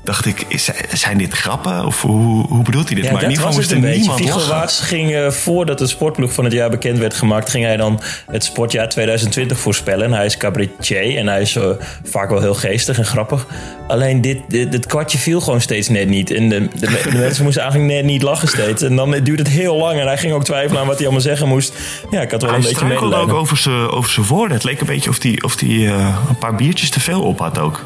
dacht 0.06 0.26
ik, 0.26 0.46
is, 0.48 0.70
zijn 0.94 1.18
dit 1.18 1.34
grappen? 1.34 1.86
Of 1.86 2.02
hoe, 2.02 2.48
hoe 2.48 2.64
bedoelt 2.64 2.88
hij 2.88 2.96
dit? 2.96 3.06
Ja, 3.06 3.12
maar 3.12 3.24
in 3.24 3.30
ieder 3.30 3.44
geval 3.44 3.60
moest 3.60 3.72
er 3.72 3.80
niemand. 3.80 4.48
Waas 4.48 4.80
ging 4.80 5.14
eh, 5.14 5.30
voordat 5.30 5.78
de 5.78 5.88
sportploeg 5.88 6.34
van 6.34 6.44
het 6.44 6.54
jaar 6.54 6.70
bekend 6.70 6.98
werd 6.98 7.14
gemaakt, 7.14 7.50
ging 7.50 7.66
hij 7.66 7.78
dan 7.78 8.02
het 8.32 8.44
sportjaar 8.44 8.90
2020 8.90 9.60
voorspellen. 9.60 10.06
En 10.06 10.14
hij 10.14 10.26
is 10.26 10.38
cabaretier 10.38 11.18
en 11.18 11.28
hij 11.28 11.42
is 11.42 11.56
eh, 11.56 11.70
vaak 12.04 12.30
wel 12.30 12.42
heel 12.42 12.54
geestig 12.54 12.98
en 12.98 13.06
grappig. 13.06 13.46
Alleen 13.88 14.22
dit, 14.22 14.40
dit, 14.48 14.72
dit 14.72 14.86
kwartje 14.86 15.18
viel 15.18 15.42
gewoon 15.42 15.62
steeds 15.62 15.90
net 15.90 16.08
niet. 16.10 16.32
En 16.32 16.50
de, 16.50 16.68
de, 16.80 16.88
de 17.12 17.18
mensen 17.26 17.44
moesten 17.44 17.62
eigenlijk 17.64 17.94
net 17.94 18.06
niet 18.06 18.22
lachen 18.22 18.48
steeds. 18.48 18.82
En 18.82 18.96
dan 18.96 19.12
duurde 19.12 19.44
het 19.44 19.52
heel 19.52 19.76
lang 19.76 20.00
en 20.00 20.08
hij 20.08 20.18
ging 20.18 20.34
ook 20.34 20.44
twijfelen 20.44 20.82
aan 20.82 20.88
wat 20.88 20.96
hij 20.96 21.06
allemaal 21.06 21.22
zeggen 21.24 21.48
moest. 21.48 21.74
Ja, 22.12 22.22
ik 22.22 22.32
had 22.32 22.42
wel 22.42 22.50
Hij 22.52 22.60
een 22.60 22.66
beetje 22.66 22.84
ook 22.84 22.92
medelijden. 22.92 23.36
over 23.36 23.58
zijn 23.58 23.90
over 23.90 24.12
zijn 24.12 24.26
woorden. 24.26 24.56
Het 24.58 24.66
leek 24.66 24.80
een 24.80 24.86
beetje 24.86 25.10
of 25.10 25.24
hij 25.24 25.42
of 25.42 25.56
die, 25.56 25.88
eh, 25.88 26.18
een 26.30 26.38
paar 26.38 26.56
biertjes 26.56 26.90
te 26.90 27.00
veel 27.00 27.22
op 27.22 27.40
had 27.40 27.60
ook. 27.60 27.84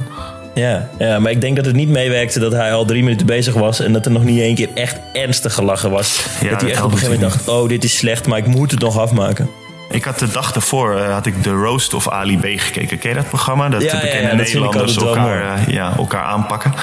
Ja, 0.60 0.90
ja, 0.98 1.20
maar 1.20 1.32
ik 1.32 1.42
denk 1.42 1.56
dat 1.56 1.66
het 1.66 1.76
niet 1.76 1.90
meewerkte 1.90 2.40
dat 2.40 2.52
hij 2.52 2.74
al 2.74 2.86
drie 2.86 3.04
minuten 3.04 3.26
bezig 3.26 3.54
was 3.54 3.80
en 3.80 3.94
dat 3.94 4.06
er 4.06 4.12
nog 4.12 4.24
niet 4.24 4.40
één 4.40 4.56
keer 4.56 4.70
echt 4.74 5.00
ernstig 5.14 5.54
gelachen 5.54 5.92
was. 5.92 6.26
Ja, 6.42 6.50
dat 6.50 6.62
hij 6.62 6.70
echt 6.70 6.84
op 6.84 6.92
een 6.92 6.98
gegeven 6.98 7.20
moment 7.20 7.34
dacht, 7.34 7.48
oh 7.48 7.70
dit 7.70 7.84
is 7.84 7.98
slecht, 7.98 8.28
maar 8.28 8.38
ik 8.38 8.48
moet 8.48 8.72
het 8.72 8.80
nog 8.80 8.98
afmaken. 8.98 9.50
Ik 9.90 10.04
had 10.04 10.20
de 10.20 10.32
dag 10.32 10.52
daarvoor 10.52 10.96
eh, 10.96 11.14
had 11.14 11.26
ik 11.26 11.42
The 11.42 11.52
Roast 11.52 11.94
of 11.94 12.10
Ali 12.10 12.38
B 12.38 12.46
gekeken. 12.60 13.00
Ken 13.00 13.10
je 13.10 13.16
dat 13.16 13.28
programma? 13.28 13.70
Dat 13.70 13.82
Ja, 13.82 13.92
de 13.92 13.98
bekende 13.98 14.22
ja, 14.22 14.36
dat 14.36 14.46
Nederlanders 14.46 14.96
elkaar, 14.96 15.58
eh, 15.58 15.68
ja, 15.68 15.94
elkaar 15.98 16.24
aanpakken. 16.24 16.74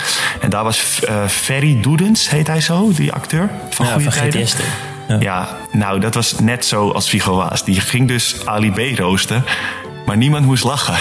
En 0.40 0.50
daar 0.50 0.64
was 0.64 1.00
eh 1.04 1.26
Ferry 1.26 1.80
Doedens, 1.80 2.30
heet 2.30 2.46
hij 2.46 2.60
zo, 2.60 2.92
die 2.92 3.12
acteur 3.12 3.50
van 3.70 3.86
Ja, 3.86 3.92
Goede 3.92 4.10
van 4.10 4.30
Tijden. 4.30 4.48
Ja. 5.08 5.16
Ja. 5.20 5.56
nou 5.72 6.00
dat 6.00 6.14
was 6.14 6.38
net 6.38 6.64
zo 6.64 6.90
als 6.90 7.08
Vigo 7.08 7.36
Waas. 7.36 7.64
Die 7.64 7.80
ging 7.80 8.08
dus 8.08 8.36
Ali 8.44 8.72
B 8.72 8.98
roosten. 8.98 9.44
Maar 10.06 10.16
niemand 10.16 10.44
moest 10.46 10.64
lachen. 10.64 10.94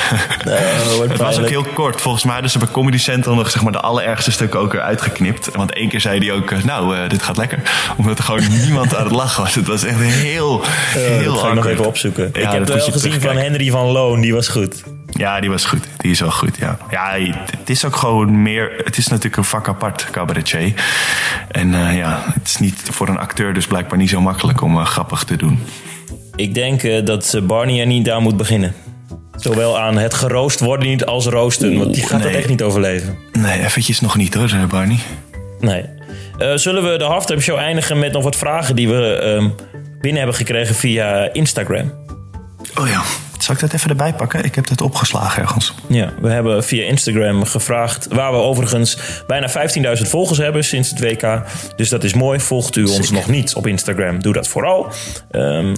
wordt 0.97 1.11
het 1.11 1.21
was 1.21 1.39
ook 1.39 1.49
heel 1.49 1.65
kort. 1.73 2.01
Volgens 2.01 2.23
mij 2.23 2.33
hadden 2.33 2.51
ze 2.51 2.57
bij 2.57 2.67
Comedy 2.67 2.97
Central 2.97 3.35
nog 3.35 3.51
zeg 3.51 3.63
maar, 3.63 3.71
de 3.71 3.79
allerergste 3.79 4.31
stukken 4.31 4.59
ook 4.59 4.73
eruit 4.73 5.01
geknipt. 5.01 5.49
Want 5.55 5.73
één 5.73 5.89
keer 5.89 6.01
zei 6.01 6.19
hij 6.19 6.35
ook, 6.35 6.51
eh, 6.51 6.63
nou, 6.63 6.97
eh, 6.97 7.09
dit 7.09 7.23
gaat 7.23 7.37
lekker. 7.37 7.59
Omdat 7.97 8.17
er 8.17 8.23
gewoon 8.23 8.43
niemand 8.63 8.95
aan 8.95 9.03
het 9.03 9.13
lachen 9.13 9.43
was. 9.43 9.55
Het 9.55 9.67
was 9.67 9.83
echt 9.83 9.99
heel, 9.99 10.61
heel 10.93 11.33
dat 11.33 11.41
ga 11.41 11.47
ik 11.47 11.53
nog 11.53 11.67
even 11.67 11.85
opzoeken. 11.85 12.29
Ja, 12.33 12.39
ik 12.39 12.47
heb 12.47 12.59
het 12.59 12.69
wel 12.69 12.91
gezien 12.91 13.21
van. 13.21 13.37
Henry 13.37 13.69
van 13.69 13.85
Loon, 13.85 14.21
die 14.21 14.33
was 14.33 14.47
goed. 14.47 14.83
Ja, 15.17 15.39
die 15.39 15.49
was 15.49 15.65
goed. 15.65 15.87
Die 15.97 16.11
is 16.11 16.19
wel 16.19 16.31
goed, 16.31 16.57
ja. 16.57 16.77
Ja, 16.89 17.11
het 17.59 17.69
is 17.69 17.85
ook 17.85 17.95
gewoon 17.95 18.41
meer... 18.41 18.71
Het 18.83 18.97
is 18.97 19.07
natuurlijk 19.07 19.37
een 19.37 19.43
vak 19.43 19.67
apart, 19.67 20.07
cabaretier. 20.11 20.73
En 21.51 21.73
eh, 21.73 21.97
ja, 21.97 22.23
het 22.33 22.47
is 22.47 22.57
niet 22.57 22.81
voor 22.91 23.07
een 23.07 23.17
acteur 23.17 23.53
dus 23.53 23.67
blijkbaar 23.67 23.97
niet 23.97 24.09
zo 24.09 24.21
makkelijk 24.21 24.61
om 24.61 24.85
grappig 24.85 25.23
te 25.23 25.35
doen. 25.35 25.59
Ik 26.35 26.53
denk 26.53 26.83
eh, 26.83 27.05
dat 27.05 27.39
Barney 27.43 27.79
er 27.79 27.85
niet 27.85 28.09
aan 28.09 28.23
moet 28.23 28.37
beginnen. 28.37 28.73
Zowel 29.35 29.79
aan 29.79 29.97
het 29.97 30.13
geroost 30.13 30.59
worden 30.59 30.87
niet 30.87 31.05
als 31.05 31.25
roosten, 31.25 31.77
want 31.77 31.93
die 31.93 32.03
gaat 32.03 32.21
dat 32.21 32.31
nee. 32.31 32.39
echt 32.39 32.49
niet 32.49 32.63
overleven. 32.63 33.17
Nee, 33.31 33.63
eventjes 33.63 33.99
nog 33.99 34.17
niet 34.17 34.33
hoor, 34.33 34.67
Barney. 34.69 34.99
Nee. 35.59 35.85
Eh, 36.37 36.55
zullen 36.55 36.91
we 36.91 36.97
de 36.97 37.03
halftime 37.03 37.41
show 37.41 37.57
eindigen 37.57 37.99
met 37.99 38.11
nog 38.11 38.23
wat 38.23 38.35
vragen 38.35 38.75
die 38.75 38.87
we 38.89 39.15
ehm, 39.15 39.49
binnen 40.01 40.17
hebben 40.17 40.35
gekregen 40.35 40.75
via 40.75 41.33
Instagram? 41.33 41.93
Oh 42.79 42.87
ja, 42.87 43.01
zal 43.39 43.55
ik 43.55 43.59
dat 43.61 43.73
even 43.73 43.89
erbij 43.89 44.13
pakken? 44.13 44.43
Ik 44.43 44.55
heb 44.55 44.67
dat 44.67 44.81
opgeslagen 44.81 45.41
ergens. 45.41 45.73
Ja, 45.87 46.13
we 46.21 46.29
hebben 46.29 46.63
via 46.63 46.83
Instagram 46.83 47.45
gevraagd, 47.45 48.07
waar 48.09 48.31
we 48.31 48.37
overigens 48.37 48.97
bijna 49.27 49.49
15.000 49.97 50.01
volgers 50.01 50.37
hebben 50.37 50.63
sinds 50.63 50.89
het 50.89 50.99
WK. 50.99 51.41
Dus 51.75 51.89
dat 51.89 52.03
is 52.03 52.13
mooi. 52.13 52.39
Volgt 52.39 52.75
u 52.75 52.83
ons 52.83 53.11
nog 53.11 53.27
niet 53.27 53.53
op 53.53 53.67
Instagram, 53.67 54.21
doe 54.21 54.33
dat 54.33 54.47
vooral. 54.47 54.87
Ehm, 55.31 55.75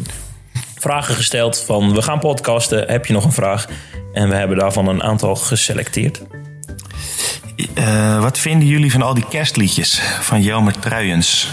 vragen 0.80 1.16
gesteld 1.16 1.64
van, 1.66 1.94
we 1.94 2.02
gaan 2.02 2.20
podcasten, 2.20 2.88
heb 2.88 3.06
je 3.06 3.14
nog 3.14 3.26
een 3.26 3.32
vraag? 3.32 3.68
En 4.14 4.30
we 4.30 4.36
hebben 4.36 4.58
daarvan 4.58 4.88
een 4.88 5.04
aantal 5.04 5.36
geselecteerd. 5.36 6.22
Eh, 7.74 8.22
wat 8.22 8.38
vinden 8.38 8.68
jullie 8.68 8.92
van 8.92 9.02
al 9.02 9.14
die 9.14 9.26
kerstliedjes 9.30 10.02
van 10.22 10.42
Jelmer 10.42 10.80
Truijens? 10.80 11.48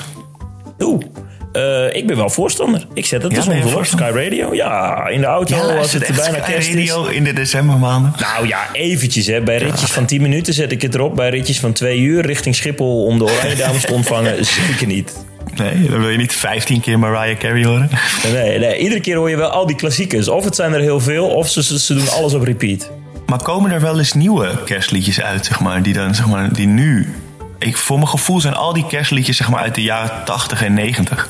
Oeh, 0.78 1.04
eh, 1.52 1.96
ik 1.96 2.06
ben 2.06 2.16
wel 2.16 2.30
voorstander. 2.30 2.86
Ik 2.94 3.06
zet 3.06 3.22
het 3.22 3.32
Ja, 3.32 3.38
dus 3.38 3.46
onder 3.46 3.68
voorstander? 3.68 4.08
Sky 4.08 4.18
Radio. 4.18 4.54
Ja, 4.54 5.06
in 5.08 5.20
de 5.20 5.26
auto 5.26 5.56
als 5.56 5.66
luistert 5.66 6.06
het 6.06 6.16
bijna 6.16 6.38
Sky 6.38 6.52
kerst 6.52 6.68
is. 6.68 6.74
Radio 6.74 7.06
in 7.06 7.24
de 7.24 7.32
decembermaanden. 7.32 8.12
Nou 8.18 8.46
ja, 8.48 8.66
eventjes. 8.72 9.26
Hè. 9.26 9.40
Bij 9.40 9.58
ritjes 9.58 9.90
van 9.90 10.06
10 10.06 10.22
minuten 10.22 10.54
zet 10.54 10.72
ik 10.72 10.82
het 10.82 10.94
erop. 10.94 11.16
Bij 11.16 11.30
ritjes 11.30 11.60
van 11.60 11.72
2 11.72 11.98
uur 11.98 12.26
richting 12.26 12.54
Schiphol 12.54 13.04
om 13.04 13.18
de 13.18 13.24
Oranje 13.24 13.56
Dames 13.56 13.84
te 13.84 13.92
ontvangen, 13.92 14.44
zeker 14.68 14.86
niet. 14.86 15.24
Nee, 15.56 15.88
dan 15.88 16.00
wil 16.00 16.08
je 16.08 16.16
niet 16.16 16.32
15 16.32 16.80
keer 16.80 16.98
Mariah 16.98 17.38
Carey 17.38 17.64
horen. 17.64 17.90
Nee, 18.32 18.58
nee, 18.58 18.78
iedere 18.78 19.00
keer 19.00 19.16
hoor 19.16 19.30
je 19.30 19.36
wel 19.36 19.48
al 19.48 19.66
die 19.66 19.76
klassiekers. 19.76 20.28
Of 20.28 20.44
het 20.44 20.54
zijn 20.54 20.72
er 20.72 20.80
heel 20.80 21.00
veel, 21.00 21.26
of 21.26 21.48
ze, 21.48 21.62
ze, 21.62 21.78
ze 21.78 21.94
doen 21.94 22.10
alles 22.10 22.34
op 22.34 22.42
repeat. 22.42 22.90
Maar 23.26 23.42
komen 23.42 23.70
er 23.70 23.80
wel 23.80 23.98
eens 23.98 24.12
nieuwe 24.12 24.62
kerstliedjes 24.64 25.20
uit, 25.20 25.46
zeg 25.46 25.60
maar, 25.60 25.82
die 25.82 25.94
dan, 25.94 26.14
zeg 26.14 26.26
maar, 26.26 26.52
die 26.52 26.66
nu... 26.66 27.14
Ik, 27.58 27.76
voor 27.76 27.96
mijn 27.96 28.08
gevoel 28.08 28.40
zijn 28.40 28.54
al 28.54 28.72
die 28.72 28.86
kerstliedjes, 28.86 29.36
zeg 29.36 29.50
maar, 29.50 29.60
uit 29.60 29.74
de 29.74 29.82
jaren 29.82 30.24
80 30.24 30.62
en 30.62 30.74
90. 30.74 31.28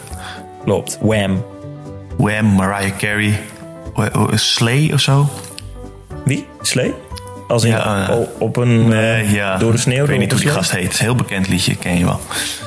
Klopt. 0.64 0.98
Wham. 1.00 1.44
Wham, 2.16 2.46
Mariah 2.46 2.96
Carey, 2.96 3.40
Slay 4.34 4.90
of 4.92 5.00
zo. 5.00 5.28
Wie? 6.24 6.46
Slee? 6.62 6.94
Als 7.48 7.64
in 7.64 7.70
Ja, 7.70 8.08
eh, 8.08 8.16
op 8.38 8.56
een 8.56 8.88
Nee, 8.88 9.22
eh, 9.22 9.32
ja. 9.32 9.56
door 9.56 9.72
de 9.72 9.78
sneeuw. 9.78 10.02
Ik 10.02 10.08
weet 10.08 10.18
niet 10.18 10.32
hoe 10.32 10.40
die 10.40 10.50
gast 10.50 10.70
heet. 10.70 10.98
Heel 10.98 11.14
bekend 11.14 11.48
liedje, 11.48 11.76
ken 11.76 11.98
je 11.98 12.04
wel. 12.04 12.20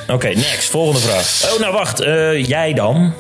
Oké, 0.07 0.27
next. 0.27 0.69
Volgende 0.69 0.99
vraag. 1.07 1.25
Oh, 1.53 1.59
nou 1.59 1.73
wacht. 1.73 1.99
eh, 1.99 2.45
jij 2.45 2.73
dan? 2.73 3.13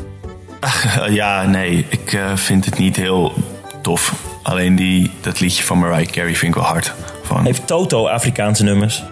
ja, 1.09 1.43
nee, 1.45 1.85
ik 1.89 2.19
vind 2.35 2.65
het 2.65 2.77
niet 2.77 2.95
heel 2.95 3.33
tof. 3.81 4.13
Alleen 4.43 4.75
die, 4.75 5.11
dat 5.21 5.39
liedje 5.39 5.63
van 5.63 5.79
Mariah 5.79 6.11
Carey 6.11 6.35
vind 6.35 6.55
ik 6.55 6.61
wel 6.61 6.69
hard. 6.71 6.93
Van, 7.23 7.45
Heeft 7.45 7.67
Toto 7.67 8.07
Afrikaanse 8.07 8.63
nummers? 8.63 9.03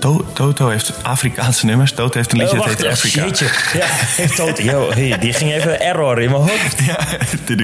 To- 0.00 0.24
Toto 0.32 0.68
heeft 0.68 0.92
Afrikaanse 1.02 1.66
nummers. 1.66 1.92
Toto 1.92 2.18
heeft 2.18 2.32
een 2.32 2.38
liedje 2.38 2.58
Oh, 2.58 2.66
dat 2.66 2.68
wacht, 2.68 2.82
heet 2.82 2.92
Afrika. 2.92 3.24
jeetje. 3.24 3.46
Ja, 3.78 3.86
heeft 3.88 4.36
Toto... 4.36 4.62
Yo, 4.62 4.90
hey, 4.94 5.18
die 5.18 5.32
ging 5.32 5.52
even 5.52 5.80
error 5.80 6.20
in 6.20 6.30
mijn 6.30 6.42
hoofd. 6.42 6.84
Ja, 6.84 6.94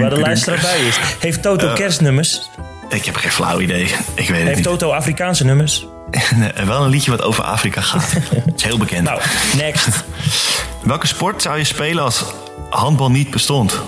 Waar 0.01 0.11
de 0.11 0.15
te 0.15 0.21
luisteraar 0.21 0.61
doen. 0.61 0.71
bij 0.71 0.81
is. 0.87 0.99
Heeft 1.21 1.43
Toto 1.43 1.73
kerstnummers? 1.73 2.51
Ik 2.93 3.05
heb 3.05 3.17
geen 3.17 3.31
flauw 3.31 3.61
idee. 3.61 3.83
Ik 3.83 3.95
weet 4.15 4.29
het 4.29 4.37
Heeft 4.37 4.55
niet. 4.55 4.65
Toto 4.65 4.91
Afrikaanse 4.91 5.45
nummers? 5.45 5.87
Nee, 6.35 6.67
wel 6.67 6.85
een 6.85 6.91
liedje 6.91 7.11
wat 7.11 7.23
over 7.23 7.45
Afrika 7.45 7.81
gaat. 7.81 8.13
Het 8.13 8.53
is 8.57 8.63
heel 8.63 8.79
bekend. 8.79 9.05
Nou, 9.05 9.21
next. 9.57 9.89
Welke 10.83 11.07
sport 11.07 11.43
zou 11.43 11.59
je 11.59 11.65
spelen 11.65 12.05
als 12.05 12.25
handbal 12.71 13.11
niet 13.11 13.31
bestond? 13.31 13.81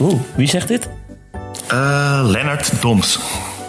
Oeh, 0.00 0.20
wie 0.34 0.48
zegt 0.48 0.68
dit? 0.68 0.88
Eh 1.66 2.20
Lennart 2.22 2.72
Doms. 2.80 3.18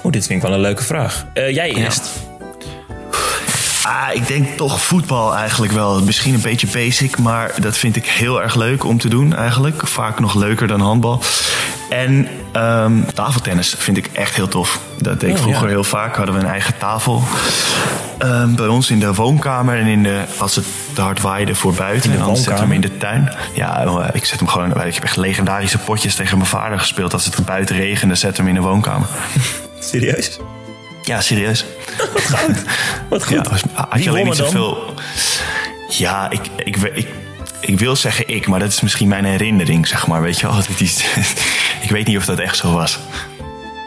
Oeh, 0.03 0.13
dit 0.13 0.27
vind 0.27 0.41
ik 0.41 0.47
wel 0.47 0.57
een 0.57 0.63
leuke 0.63 0.83
vraag. 0.83 1.25
Eh, 1.33 1.53
jij 1.53 1.73
eerst. 1.73 2.09
Ah, 3.83 4.13
ik 4.13 4.27
denk 4.27 4.57
toch 4.57 4.81
voetbal 4.81 5.35
eigenlijk 5.35 5.71
wel. 5.71 6.01
Misschien 6.03 6.33
een 6.33 6.41
beetje 6.41 6.67
basic, 6.67 7.17
maar 7.17 7.53
dat 7.61 7.77
vind 7.77 7.95
ik 7.95 8.05
heel 8.05 8.41
erg 8.41 8.55
leuk 8.55 8.83
om 8.83 8.97
te 8.97 9.09
doen 9.09 9.35
eigenlijk. 9.35 9.87
Vaak 9.87 10.19
nog 10.19 10.35
leuker 10.35 10.67
dan 10.67 10.79
handbal. 10.81 11.21
En 11.89 12.27
ehm, 12.51 12.93
tafeltennis 13.13 13.75
vind 13.77 13.97
ik 13.97 14.09
echt 14.13 14.35
heel 14.35 14.47
tof. 14.47 14.79
Dat 15.01 15.19
deed 15.19 15.29
ik 15.29 15.35
Oh, 15.35 15.41
vroeger 15.41 15.63
ja. 15.67 15.69
heel 15.73 15.83
vaak. 15.83 16.15
Hadden 16.15 16.35
we 16.35 16.41
een 16.41 16.47
eigen 16.47 16.77
tafel 16.77 17.23
ehm, 18.17 18.55
bij 18.55 18.67
ons 18.67 18.89
in 18.89 18.99
de 18.99 19.13
woonkamer. 19.13 19.79
En 19.79 19.85
in 19.85 20.03
de, 20.03 20.23
als 20.37 20.55
het 20.55 20.65
te 20.93 21.01
hard 21.01 21.21
waaide 21.21 21.55
voor 21.55 21.73
buiten. 21.73 22.11
In 22.11 22.17
de 22.19 22.23
en 22.23 22.35
zetten 22.35 22.53
we 22.53 22.59
hem 22.61 22.71
in 22.71 22.81
de 22.81 22.97
tuin. 22.97 23.33
Ja, 23.53 23.83
jongen, 23.83 24.09
ik 24.13 24.25
zet 24.25 24.39
hem 24.39 24.47
gewoon... 24.47 24.85
Ik 24.85 24.93
heb 24.93 25.03
echt 25.03 25.15
legendarische 25.17 25.77
potjes 25.77 26.15
tegen 26.15 26.37
mijn 26.37 26.49
vader 26.49 26.79
gespeeld. 26.79 27.13
Als 27.13 27.25
het 27.25 27.45
buiten 27.45 27.75
regende, 27.75 28.15
zet 28.15 28.37
hem 28.37 28.47
in 28.47 28.53
de 28.53 28.61
woonkamer. 28.61 29.07
Serieus? 29.79 30.39
Ja, 31.03 31.21
serieus. 31.21 31.65
Wat 33.09 33.25
goed. 33.25 33.35
Ja, 33.35 33.41
was- 33.49 33.61
had 33.73 33.87
Wie 33.93 34.03
je 34.03 34.09
alleen 34.09 34.25
niet 34.25 34.37
dan? 34.37 34.45
zoveel. 34.45 34.93
Ja, 35.89 36.29
ik, 36.29 36.41
ik, 36.55 36.75
ik, 36.77 36.95
ik 36.95 37.07
wil 37.61 37.95
zeggen 37.95 38.27
ik, 38.27 38.47
maar 38.47 38.59
dat 38.59 38.69
is 38.69 38.81
misschien 38.81 39.07
mijn 39.07 39.25
herinnering, 39.25 39.87
zeg 39.87 40.07
maar. 40.07 40.21
Weet 40.21 40.39
je 40.39 40.47
wel? 40.47 40.55
Dat 40.67 40.79
is, 40.79 41.05
ik 41.81 41.89
weet 41.89 42.07
niet 42.07 42.17
of 42.17 42.25
dat 42.25 42.39
echt 42.39 42.57
zo 42.57 42.71
was. 42.71 42.99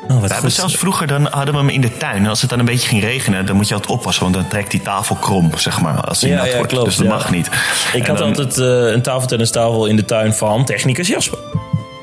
Oh, 0.08 0.20
We 0.20 0.32
hebben 0.32 0.52
zelfs 0.52 0.74
vroeger, 0.76 1.06
dan 1.06 1.26
hadden 1.30 1.54
we 1.54 1.60
hem 1.60 1.68
in 1.68 1.80
de 1.80 1.96
tuin. 1.96 2.16
En 2.16 2.26
als 2.26 2.40
het 2.40 2.50
dan 2.50 2.58
een 2.58 2.64
beetje 2.64 2.88
ging 2.88 3.02
regenen, 3.02 3.46
dan 3.46 3.56
moet 3.56 3.68
je 3.68 3.74
altijd 3.74 3.92
oppassen. 3.92 4.22
Want 4.22 4.34
dan 4.34 4.48
trekt 4.48 4.70
die 4.70 4.82
tafel 4.82 5.14
krom, 5.16 5.50
zeg 5.56 5.80
maar, 5.80 6.00
als 6.00 6.20
hij 6.20 6.30
Ja, 6.30 6.36
nat 6.36 6.46
ja, 6.46 6.56
wordt. 6.56 6.72
klopt, 6.72 6.86
dus 6.86 6.96
dat 6.96 7.06
ja. 7.06 7.12
mag 7.12 7.30
niet. 7.30 7.46
Ik 7.46 8.02
En 8.02 8.06
had 8.08 8.18
dan- 8.18 8.26
altijd 8.28 8.58
eh, 8.58 8.92
een 8.92 9.02
tafeltennistafel 9.02 9.86
in 9.86 9.96
de 9.96 10.04
tuin 10.04 10.34
van 10.34 10.64
technicus 10.64 11.08
Jasper. 11.08 11.38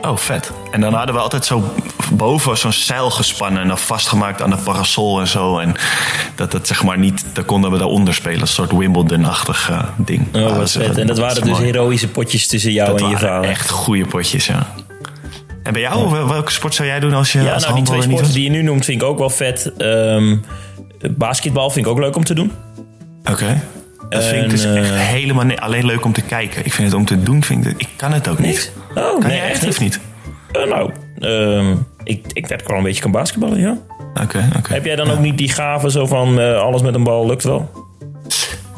Oh, 0.01 0.17
vet. 0.17 0.51
En 0.71 0.81
dan 0.81 0.93
hadden 0.93 1.15
we 1.15 1.21
altijd 1.21 1.45
zo 1.45 1.73
boven 2.13 2.57
zo'n 2.57 2.71
zeil 2.73 3.09
gespannen... 3.09 3.61
en 3.61 3.67
dan 3.67 3.77
vastgemaakt 3.77 4.41
aan 4.41 4.49
de 4.49 4.57
parasol 4.57 5.19
en 5.19 5.27
zo. 5.27 5.59
En 5.59 5.75
dat 6.35 6.53
het 6.53 6.67
zeg 6.67 6.83
maar 6.83 6.97
niet... 6.97 7.25
Dan 7.33 7.45
konden 7.45 7.71
we 7.71 7.77
daaronder 7.77 8.13
spelen. 8.13 8.41
Een 8.41 8.47
soort 8.47 8.71
Wimbledon-achtig 8.71 9.69
eh, 9.69 9.83
ding. 9.97 10.35
Oh, 10.35 10.57
wat 10.57 10.75
eh, 10.75 10.85
vet. 10.85 10.97
En 10.97 11.07
dat 11.07 11.17
waren 11.17 11.41
dus 11.43 11.51
mooi. 11.51 11.65
heroïsche 11.65 12.07
potjes 12.07 12.47
tussen 12.47 12.71
jou 12.71 12.89
Dat 12.91 13.01
en 13.01 13.09
je 13.09 13.17
vader. 13.17 13.49
echt 13.49 13.69
goede 13.69 14.05
potjes, 14.05 14.45
ja. 14.45 14.67
En 15.63 15.73
bij 15.73 15.81
jou, 15.81 16.11
wel- 16.11 16.27
welke 16.27 16.51
sport 16.51 16.73
zou 16.75 16.87
jij 16.87 16.99
doen 16.99 17.13
als 17.13 17.31
je 17.31 17.41
Ja, 17.41 17.53
als 17.53 17.63
nou, 17.63 17.75
die 17.75 17.83
twee 17.83 18.01
sporten 18.01 18.33
die 18.33 18.43
je 18.43 18.49
nu 18.49 18.61
noemt 18.61 18.85
vind 18.85 19.01
ik 19.01 19.07
ook 19.07 19.17
wel 19.17 19.29
vet. 19.29 19.71
Ehm, 19.77 20.37
basketbal 21.17 21.69
vind 21.69 21.85
ik 21.85 21.91
ook 21.91 21.99
leuk 21.99 22.15
om 22.15 22.23
te 22.23 22.33
doen. 22.33 22.51
Oké. 23.31 23.61
Dat 24.09 24.23
vind 24.23 24.43
ik 24.43 24.49
dus 24.49 24.65
echt 24.65 24.91
eh, 24.91 24.97
helemaal 24.97 25.45
niet, 25.45 25.59
alleen 25.59 25.85
leuk 25.85 26.05
om 26.05 26.13
te 26.13 26.21
kijken. 26.21 26.65
Ik 26.65 26.73
vind 26.73 26.87
het 26.87 26.97
om 26.97 27.05
te 27.05 27.23
doen, 27.23 27.43
vind 27.43 27.67
ik, 27.67 27.73
ik 27.77 27.89
kan 27.95 28.11
het 28.11 28.27
ook 28.27 28.39
niet. 28.39 28.71
Oh, 28.95 28.95
kan 28.95 29.19
nee, 29.19 29.37
jij 29.37 29.49
echt 29.49 29.63
echt 29.63 29.67
of 29.67 29.79
niet? 29.79 29.99
Eh, 30.51 30.63
nou, 30.63 30.91
ehm, 31.19 31.75
ik, 32.03 32.25
ik 32.33 32.47
denk 32.47 32.67
wel 32.67 32.77
een 32.77 32.83
beetje 32.83 33.01
kan 33.01 33.11
basketballen, 33.11 33.59
ja. 33.59 33.77
Oké, 34.23 34.49
oké. 34.57 34.73
Heb 34.73 34.85
jij 34.85 34.95
dan 34.95 35.11
ook 35.11 35.19
niet 35.19 35.37
die 35.37 35.49
gave 35.49 35.91
zo 35.91 36.05
van 36.05 36.39
eh, 36.39 36.61
alles 36.61 36.81
met 36.81 36.95
een 36.95 37.03
bal 37.03 37.27
lukt 37.27 37.43
wel? 37.43 37.88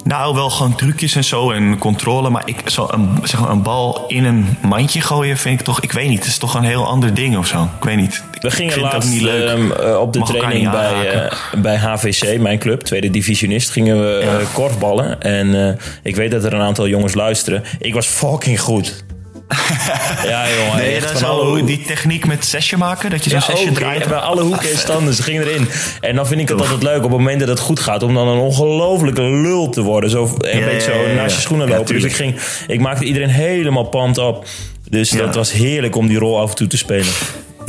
Nou, 0.04 0.36
wel 0.36 0.50
gewoon 0.50 0.76
trucjes 0.76 1.16
en 1.16 1.24
zo 1.24 1.52
en 1.52 1.78
controle. 1.78 2.30
Maar 2.30 2.42
ik, 2.46 2.62
zo 2.66 2.88
een, 2.92 3.10
zeg 3.24 3.40
maar 3.40 3.50
een 3.50 3.62
bal 3.62 4.04
in 4.08 4.26
een 4.26 4.58
mandje 4.62 5.02
gooien 5.02 5.38
vind 5.38 5.60
ik 5.60 5.66
toch... 5.66 5.82
Ik 5.82 5.92
weet 5.92 6.10
niet, 6.10 6.20
het 6.20 6.28
is 6.28 6.38
toch 6.38 6.54
een 6.54 6.64
heel 6.64 6.88
ander 6.88 7.14
ding 7.14 7.38
of 7.38 7.48
zo. 7.48 7.64
Ik 7.64 7.84
weet 7.84 7.96
niet. 7.96 8.24
Ik 8.34 8.42
We 8.42 8.52
gingen 8.52 8.72
vind 8.72 8.84
het 8.84 8.86
ook 8.86 8.92
laatst 8.92 9.10
niet 9.12 9.22
leuk. 9.22 9.48
ehm, 9.48 9.72
eh, 9.72 10.00
op 10.00 10.14
de 10.14 10.20
Mag 10.20 10.30
training 10.30 10.72
bij, 10.72 11.10
eh, 11.10 11.38
bij 11.62 11.78
HVC, 11.78 12.40
mijn 12.40 12.60
club, 12.60 12.82
tweede 12.82 13.10
divisionist, 13.10 13.70
gingen 13.70 14.00
we 14.00 14.18
eh, 14.18 14.54
korfballen. 14.54 15.22
En 15.22 15.78
ik 16.04 16.16
weet 16.16 16.32
dat 16.32 16.44
er 16.44 16.54
een 16.54 16.62
aantal 16.62 16.88
jongens 16.88 17.14
luisteren. 17.14 17.64
Ik 17.80 17.94
was 17.94 18.08
fucking 18.08 18.60
goed. 18.60 19.04
ja, 20.32 20.46
jongen. 20.58 20.78
Nee, 20.78 21.00
dat 21.00 21.24
alle 21.24 21.46
hoeken. 21.46 21.66
die 21.66 21.82
techniek 21.82 22.26
met 22.26 22.46
zesje 22.46 22.78
maken, 22.78 23.10
dat 23.10 23.24
je 23.24 23.30
zo'n 23.30 23.56
Ja, 23.56 23.70
ook, 23.70 23.76
draait. 23.76 24.08
bij 24.08 24.18
alle 24.18 24.42
hoeken 24.42 24.70
en 24.70 24.78
standen. 24.78 25.14
Ze 25.14 25.24
gingen 25.24 25.48
erin. 25.48 25.68
En 26.02 26.16
dan 26.16 26.28
vind 26.28 26.42
ik 26.42 26.50
het 26.50 26.60
altijd 26.62 26.84
leuk 26.84 26.96
op 26.98 27.02
het 27.02 27.12
moment 27.12 27.40
dat 27.40 27.48
het 27.50 27.60
goed 27.60 27.80
gaat... 27.80 28.04
om 28.04 28.14
dan 28.14 28.28
een 28.28 28.38
ongelofelijke 28.38 29.22
lul 29.22 29.70
te 29.70 29.82
worden. 29.82 30.10
Zo, 30.10 30.36
een 30.38 30.60
Ja, 30.60 30.66
beetje 30.66 30.92
zo 30.92 31.14
naast 31.14 31.36
je 31.36 31.42
schoenen 31.42 31.68
lopen. 31.70 31.94
dus 31.94 32.04
ik, 32.04 32.14
ging, 32.14 32.36
ik 32.68 32.80
maakte 32.80 33.04
iedereen 33.06 33.30
helemaal 33.30 33.84
pumped 33.84 34.18
op. 34.18 34.46
Dus 34.90 35.10
dat 35.10 35.36
was 35.36 35.52
heerlijk 35.52 35.96
om 35.96 36.08
die 36.08 36.18
rol 36.20 36.40
af 36.40 36.50
en 36.50 36.56
toe 36.56 36.68
te 36.68 36.78
spelen. 36.78 37.14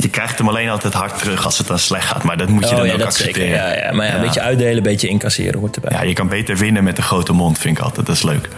Je 0.03 0.09
krijgt 0.09 0.37
hem 0.37 0.47
alleen 0.47 0.69
altijd 0.69 0.93
hard 0.93 1.17
terug 1.17 1.45
als 1.45 1.57
het 1.57 1.67
dan 1.67 1.79
slecht 1.79 2.05
gaat. 2.07 2.23
Maar 2.23 2.37
dat 2.37 2.47
moet 2.49 2.63
je 2.63 2.69
Oh 2.69 2.75
dan 2.77 2.85
ja, 2.87 2.93
ook 2.93 2.99
dat 2.99 3.15
zeker. 3.15 3.31
accepteren. 3.31 3.77
Ja, 3.77 3.85
ja. 3.87 3.93
Maar 3.93 4.05
ja, 4.07 4.15
een 4.15 4.21
beetje 4.21 4.41
uitdelen, 4.41 4.77
een 4.77 4.83
beetje 4.83 5.07
incasseren 5.07 5.59
hoort 5.59 5.75
erbij. 5.75 5.91
Ja, 5.97 6.03
je 6.03 6.13
kan 6.13 6.27
beter 6.27 6.57
winnen 6.57 6.83
met 6.83 6.97
een 6.97 7.03
grote 7.03 7.33
mond, 7.33 7.57
vind 7.57 7.77
ik 7.77 7.83
altijd. 7.83 8.05
Dat 8.05 8.15
is 8.15 8.23
leuk. 8.23 8.49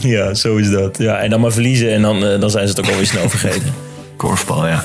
Ja, 0.00 0.34
zo 0.34 0.56
is 0.56 0.70
dat. 0.70 0.98
Ja, 0.98 1.16
en 1.16 1.30
dan 1.30 1.40
maar 1.40 1.52
verliezen 1.52 1.92
en 1.92 2.02
dan, 2.02 2.24
eh, 2.26 2.40
dan 2.40 2.50
zijn 2.50 2.68
ze 2.68 2.74
het 2.74 2.84
ook 2.84 2.90
alweer 2.90 3.06
snel 3.06 3.28
vergeten. 3.28 3.74
Korfbal, 4.16 4.66
ja. 4.66 4.82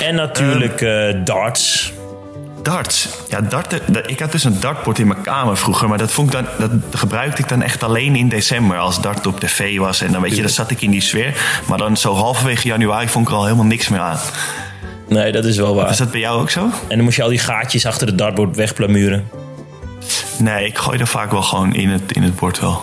En 0.00 0.14
natuurlijk 0.14 0.80
eh, 0.80 1.14
darts. 1.24 1.92
Darts. 2.62 3.08
Ja, 3.28 3.40
darten, 3.40 3.80
dat- 3.86 4.10
ik 4.10 4.18
had 4.20 4.32
dus 4.32 4.44
een 4.44 4.60
dartbord 4.60 4.98
in 4.98 5.06
mijn 5.06 5.20
kamer 5.22 5.56
vroeger. 5.56 5.88
Maar 5.88 5.98
dat, 5.98 6.12
vond 6.12 6.34
ik 6.34 6.40
dan, 6.58 6.68
dat 6.68 6.70
gebruikte 7.00 7.42
ik 7.42 7.48
dan 7.48 7.62
echt 7.62 7.82
alleen 7.82 8.16
in 8.16 8.28
december. 8.28 8.78
Als 8.78 9.00
dart 9.00 9.26
op 9.26 9.40
tv 9.40 9.78
was. 9.78 10.00
En 10.00 10.12
dan 10.12 10.20
weet 10.22 10.36
je, 10.36 10.40
dan 10.42 10.50
zat 10.50 10.70
ik 10.70 10.80
in 10.82 10.90
die 10.90 11.00
sfeer. 11.00 11.34
Maar 11.68 11.78
dan 11.78 11.96
zo 11.96 12.14
halverwege 12.14 12.68
januari 12.68 13.08
vond 13.08 13.26
ik 13.26 13.32
er 13.32 13.38
al 13.38 13.44
helemaal 13.44 13.64
niks 13.64 13.88
meer 13.88 14.00
aan. 14.00 14.18
Nee, 15.08 15.32
dat 15.32 15.44
is 15.44 15.56
wel 15.56 15.74
waar. 15.74 15.90
Is 15.90 15.96
dat 15.96 16.10
bij 16.10 16.20
jou 16.20 16.40
ook 16.40 16.50
zo? 16.50 16.60
En 16.60 16.96
dan 16.96 17.00
moest 17.00 17.16
je 17.16 17.22
al 17.22 17.28
die 17.28 17.38
gaatjes 17.38 17.86
achter 17.86 18.06
het 18.06 18.18
dartbord 18.18 18.56
wegplamuren. 18.56 19.28
Nee, 20.38 20.66
ik 20.66 20.78
gooi 20.78 20.98
er 20.98 21.06
vaak 21.06 21.30
wel 21.30 21.42
gewoon 21.42 21.74
in 21.74 21.88
het, 21.88 22.12
in 22.12 22.22
het 22.22 22.36
bord 22.36 22.60
wel. 22.60 22.82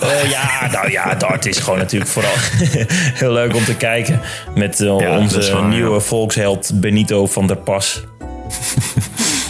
Eh, 0.00 0.30
ja, 0.30 0.68
nou 0.72 0.90
ja, 0.90 1.14
dart 1.14 1.46
is 1.46 1.58
gewoon 1.58 1.78
natuurlijk 1.78 2.10
vooral 2.10 2.32
heel 3.20 3.32
leuk 3.32 3.54
om 3.54 3.64
te 3.64 3.76
kijken. 3.76 4.20
Met 4.54 4.80
eh, 4.80 4.98
Ja, 4.98 5.18
onze 5.18 5.62
nieuwe 5.68 5.94
ja. 5.94 6.00
volksheld 6.00 6.70
Benito 6.74 7.26
van 7.26 7.46
der 7.46 7.56
Pas. 7.56 8.02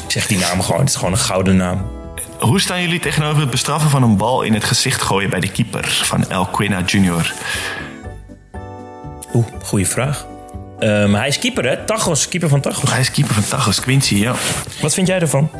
Ik 0.04 0.10
zeg 0.14 0.26
die 0.26 0.38
naam 0.38 0.62
gewoon, 0.62 0.80
het 0.80 0.88
is 0.88 0.96
gewoon 0.96 1.12
een 1.12 1.18
gouden 1.18 1.56
naam. 1.56 1.86
Hoe 2.38 2.60
staan 2.60 2.82
jullie 2.82 3.00
tegenover 3.00 3.40
het 3.40 3.50
bestraffen 3.50 3.90
van 3.90 4.02
een 4.02 4.16
bal 4.16 4.42
in 4.42 4.54
het 4.54 4.64
gezicht 4.64 5.02
gooien 5.02 5.30
bij 5.30 5.40
de 5.40 5.50
keeper 5.50 6.00
van 6.04 6.30
El 6.30 6.46
Quina 6.46 6.82
Jr.? 6.86 7.32
Oeh, 9.34 9.46
goede 9.62 9.84
vraag. 9.86 10.26
Ehm, 10.78 11.14
hij 11.14 11.28
is 11.28 11.38
keeper, 11.38 11.64
hè? 11.64 11.84
Tachos, 11.84 12.28
keeper 12.28 12.48
van 12.48 12.60
Tachos. 12.60 12.90
Hij 12.90 13.00
is 13.00 13.10
keeper 13.10 13.34
van 13.34 13.44
Tachos, 13.48 13.80
Quincy, 13.80 14.14
ja. 14.14 14.34
Wat 14.80 14.94
vind 14.94 15.06
jij 15.06 15.18
ervan? 15.20 15.50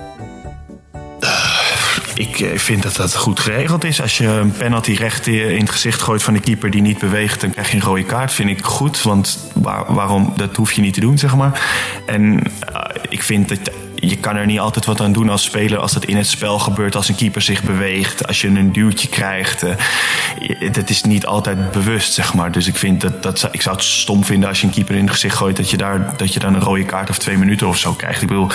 Ik 2.15 2.41
eh, 2.41 2.59
vind 2.59 2.83
dat 2.83 2.97
dat 2.97 3.17
goed 3.17 3.41
geregeld 3.41 3.85
is. 3.85 4.01
Als 4.03 4.19
je 4.19 4.27
een 4.27 4.53
penalty 4.53 4.93
recht 4.93 5.27
eh, 5.27 5.51
in 5.51 5.61
het 5.61 5.71
gezicht 5.71 6.03
gooit 6.03 6.23
van 6.23 6.35
de 6.35 6.41
keeper 6.41 6.71
die 6.71 6.81
niet 6.83 6.99
beweegt, 6.99 7.41
dan 7.41 7.51
krijg 7.51 7.71
je 7.71 7.77
een 7.77 7.83
rode 7.83 8.05
kaart. 8.05 8.33
Vind 8.33 8.51
ik 8.51 8.65
goed, 8.65 9.03
want 9.03 9.39
waar- 9.55 9.95
waarom, 9.95 10.33
dat 10.37 10.57
hoef 10.57 10.73
je 10.73 10.81
niet 10.81 10.95
te 10.95 11.01
doen, 11.01 11.19
zeg 11.19 11.37
maar. 11.37 11.61
En 12.07 12.43
eh, 12.73 12.81
ik 13.09 13.23
vind 13.23 13.49
dat 13.49 13.59
je 14.01 14.17
kan 14.17 14.37
er 14.37 14.47
niet 14.47 14.59
altijd 14.59 14.85
wat 14.85 15.01
aan 15.01 15.13
doen 15.13 15.29
als 15.29 15.43
speler 15.43 15.79
als 15.79 15.93
dat 15.93 16.05
in 16.05 16.17
het 16.17 16.27
spel 16.27 16.59
gebeurt, 16.59 16.97
als 16.97 17.09
een 17.09 17.15
keeper 17.15 17.43
zich 17.43 17.63
beweegt, 17.63 18.27
als 18.27 18.41
je 18.41 18.49
een 18.49 18.73
duwtje 18.73 19.09
krijgt. 19.09 19.63
eh, 19.63 20.73
dat 20.73 20.91
is 20.91 21.03
niet 21.03 21.27
altijd 21.27 21.71
bewust, 21.71 22.13
zeg 22.13 22.35
maar. 22.35 22.53
Dus 22.53 22.67
ik 22.67 22.77
vind 22.77 23.01
dat, 23.01 23.23
dat 23.23 23.49
ik 23.51 23.63
zou 23.63 23.77
het 23.77 23.85
stom 23.85 24.25
vinden 24.25 24.49
als 24.49 24.61
je 24.61 24.67
een 24.67 24.73
keeper 24.73 24.95
in 24.95 25.03
het 25.03 25.11
gezicht 25.11 25.37
gooit 25.37 25.57
dat 25.57 25.71
je, 25.71 25.77
daar, 25.77 26.17
dat 26.17 26.33
je 26.33 26.41
dan 26.41 26.55
een 26.55 26.61
rode 26.61 26.85
kaart 26.85 27.11
of 27.11 27.19
twee 27.19 27.39
minuten 27.39 27.69
of 27.69 27.79
zo 27.79 27.93
krijgt. 27.93 28.23
Ik 28.23 28.29
bedoel, 28.29 28.49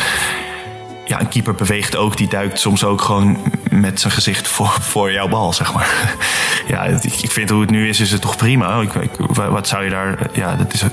ja, 1.06 1.20
een 1.20 1.30
keeper 1.30 1.56
beweegt 1.56 1.96
ook. 1.96 2.18
Die 2.18 2.28
duikt 2.28 2.60
soms 2.60 2.84
ook 2.84 3.02
gewoon 3.02 3.38
met 3.70 4.00
zijn 4.00 4.14
gezicht 4.14 4.48
voor, 4.48 4.78
voor 4.82 5.12
jouw 5.12 5.28
bal, 5.28 5.54
zeg 5.54 5.74
maar. 5.74 6.16
ja, 6.68 6.84
ik, 6.84 7.32
vind 7.32 7.50
hoe 7.50 7.62
het 7.62 7.70
nu 7.70 7.90
is, 7.90 8.00
is 8.00 8.12
het 8.12 8.22
toch 8.22 8.36
prima. 8.36 8.82
Ik, 8.82 9.10
wat 9.28 9.68
zou 9.68 9.84
je 9.84 9.90
daar... 9.90 10.30
Ja, 10.34 10.56
dat 10.56 10.74
is 10.74 10.82
een 10.82 10.92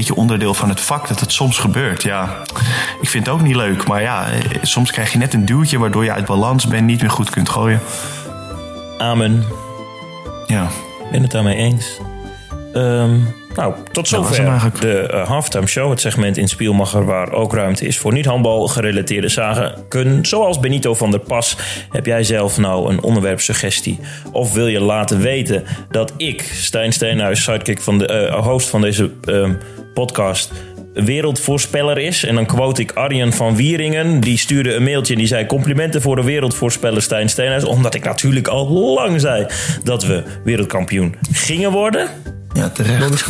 beetje 0.00 0.20
onderdeel 0.20 0.54
van 0.54 0.68
het 0.68 0.80
vak 0.80 1.08
dat 1.08 1.20
het 1.20 1.32
soms 1.32 1.58
gebeurt. 1.58 2.02
Ja, 2.02 2.42
ik 3.00 3.08
vind 3.08 3.26
het 3.26 3.34
ook 3.34 3.42
niet 3.42 3.56
leuk. 3.56 3.86
Maar 3.86 4.02
ja, 4.02 4.26
soms 4.62 4.90
krijg 4.90 5.12
je 5.12 5.18
net 5.18 5.34
een 5.34 5.44
duwtje 5.44 5.78
waardoor 5.78 6.04
je 6.04 6.12
uit 6.12 6.26
balans 6.26 6.66
bent, 6.66 6.86
niet 6.86 7.00
meer 7.00 7.10
goed 7.10 7.30
kunt 7.30 7.48
gooien. 7.48 7.80
Amen. 8.98 9.44
Ja. 10.46 10.68
Ben 11.10 11.22
het 11.22 11.30
daarmee 11.30 11.56
eens. 11.56 12.00
Ehm, 12.72 13.18
nou, 13.54 13.74
tot 13.92 14.10
hem 14.10 14.24
zover 14.24 14.80
de 14.80 15.00
eh, 15.00 15.28
halftime 15.28 15.66
show. 15.66 15.90
Het 15.90 16.00
segment 16.00 16.36
in 16.36 16.48
Spielmacher 16.48 17.04
waar 17.04 17.32
ook 17.32 17.54
ruimte 17.54 17.86
is 17.86 17.98
voor 17.98 18.12
niet-handbal 18.12 18.68
gerelateerde 18.68 19.28
zaken. 19.28 20.24
Zoals 20.26 20.60
Benito 20.60 20.94
van 20.94 21.10
der 21.10 21.20
Pas. 21.20 21.56
Heb 21.90 22.06
jij 22.06 22.24
zelf 22.24 22.58
nou 22.58 22.90
een 22.90 23.02
onderwerpsuggestie? 23.02 23.98
Of 24.32 24.52
wil 24.52 24.66
je 24.66 24.80
laten 24.80 25.20
weten 25.20 25.64
dat 25.90 26.12
ik, 26.16 26.42
Stijn 26.52 26.92
Steenhuis, 26.92 27.42
sidekick 27.42 27.80
van 27.80 27.98
de 27.98 28.06
eh, 28.06 28.44
host 28.46 28.68
van 28.68 28.80
deze 28.80 29.10
ehm, 29.24 29.52
podcast 29.94 30.52
wereldvoorspeller 30.94 31.98
is. 31.98 32.24
En 32.24 32.34
dan 32.34 32.46
quote 32.46 32.82
ik 32.82 32.92
Arjen 32.92 33.32
van 33.32 33.56
Wieringen. 33.56 34.20
Die 34.20 34.38
stuurde 34.38 34.74
een 34.74 34.82
mailtje 34.82 35.12
en 35.12 35.18
die 35.18 35.28
zei... 35.28 35.46
complimenten 35.46 36.02
voor 36.02 36.16
de 36.16 36.24
wereldvoorspeller 36.24 37.02
Stijn 37.02 37.28
Steenhuis. 37.28 37.64
Omdat 37.64 37.94
ik 37.94 38.04
natuurlijk 38.04 38.48
al 38.48 38.68
lang 38.68 39.20
zei 39.20 39.46
dat 39.84 40.04
we 40.04 40.22
wereldkampioen 40.44 41.14
gingen 41.32 41.72
worden. 41.72 42.08
Ja, 42.52 42.68
terecht. 42.68 43.28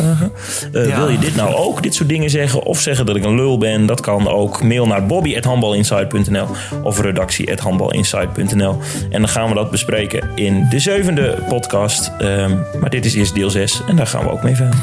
Eh, 0.71 0.87
Ja. 0.87 0.97
Wil 0.97 1.09
je 1.09 1.17
dit 1.17 1.35
nou 1.35 1.53
ook, 1.55 1.83
dit 1.83 1.95
soort 1.95 2.09
dingen 2.09 2.29
zeggen? 2.29 2.63
Of 2.63 2.79
zeggen 2.79 3.05
dat 3.05 3.15
ik 3.15 3.23
een 3.23 3.35
lul 3.35 3.57
ben? 3.57 3.85
Dat 3.85 4.01
kan 4.01 4.27
ook. 4.27 4.63
Mail 4.63 4.87
naar 4.87 5.05
bobby.handbalinsight.nl 5.05 6.47
of 6.83 6.99
redactie.handbalinsight.nl 6.99 8.79
En 9.09 9.19
dan 9.19 9.27
gaan 9.29 9.49
we 9.49 9.55
dat 9.55 9.71
bespreken 9.71 10.29
in 10.35 10.67
de 10.69 10.79
zevende 10.79 11.37
podcast. 11.47 12.11
Ehm, 12.19 12.57
maar 12.79 12.89
dit 12.89 13.05
is 13.05 13.13
eerst 13.13 13.33
deel 13.35 13.49
6 13.49 13.81
en 13.87 13.95
daar 13.95 14.07
gaan 14.07 14.23
we 14.23 14.31
ook 14.31 14.43
mee 14.43 14.55
verder. 14.55 14.79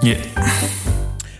Ja. 0.00 0.14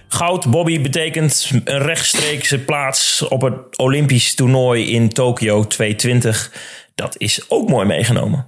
Goud, 0.09 0.47
Bobby, 0.51 0.80
betekent 0.80 1.51
een 1.64 1.78
rechtstreekse 1.78 2.59
plaats 2.59 3.22
op 3.28 3.40
het 3.42 3.55
Olympisch 3.78 4.34
toernooi 4.34 4.92
in 4.92 5.09
Tokio 5.09 5.66
2020. 5.66 6.51
Dat 6.94 7.14
is 7.18 7.44
ook 7.49 7.68
mooi 7.68 7.86
meegenomen. 7.86 8.47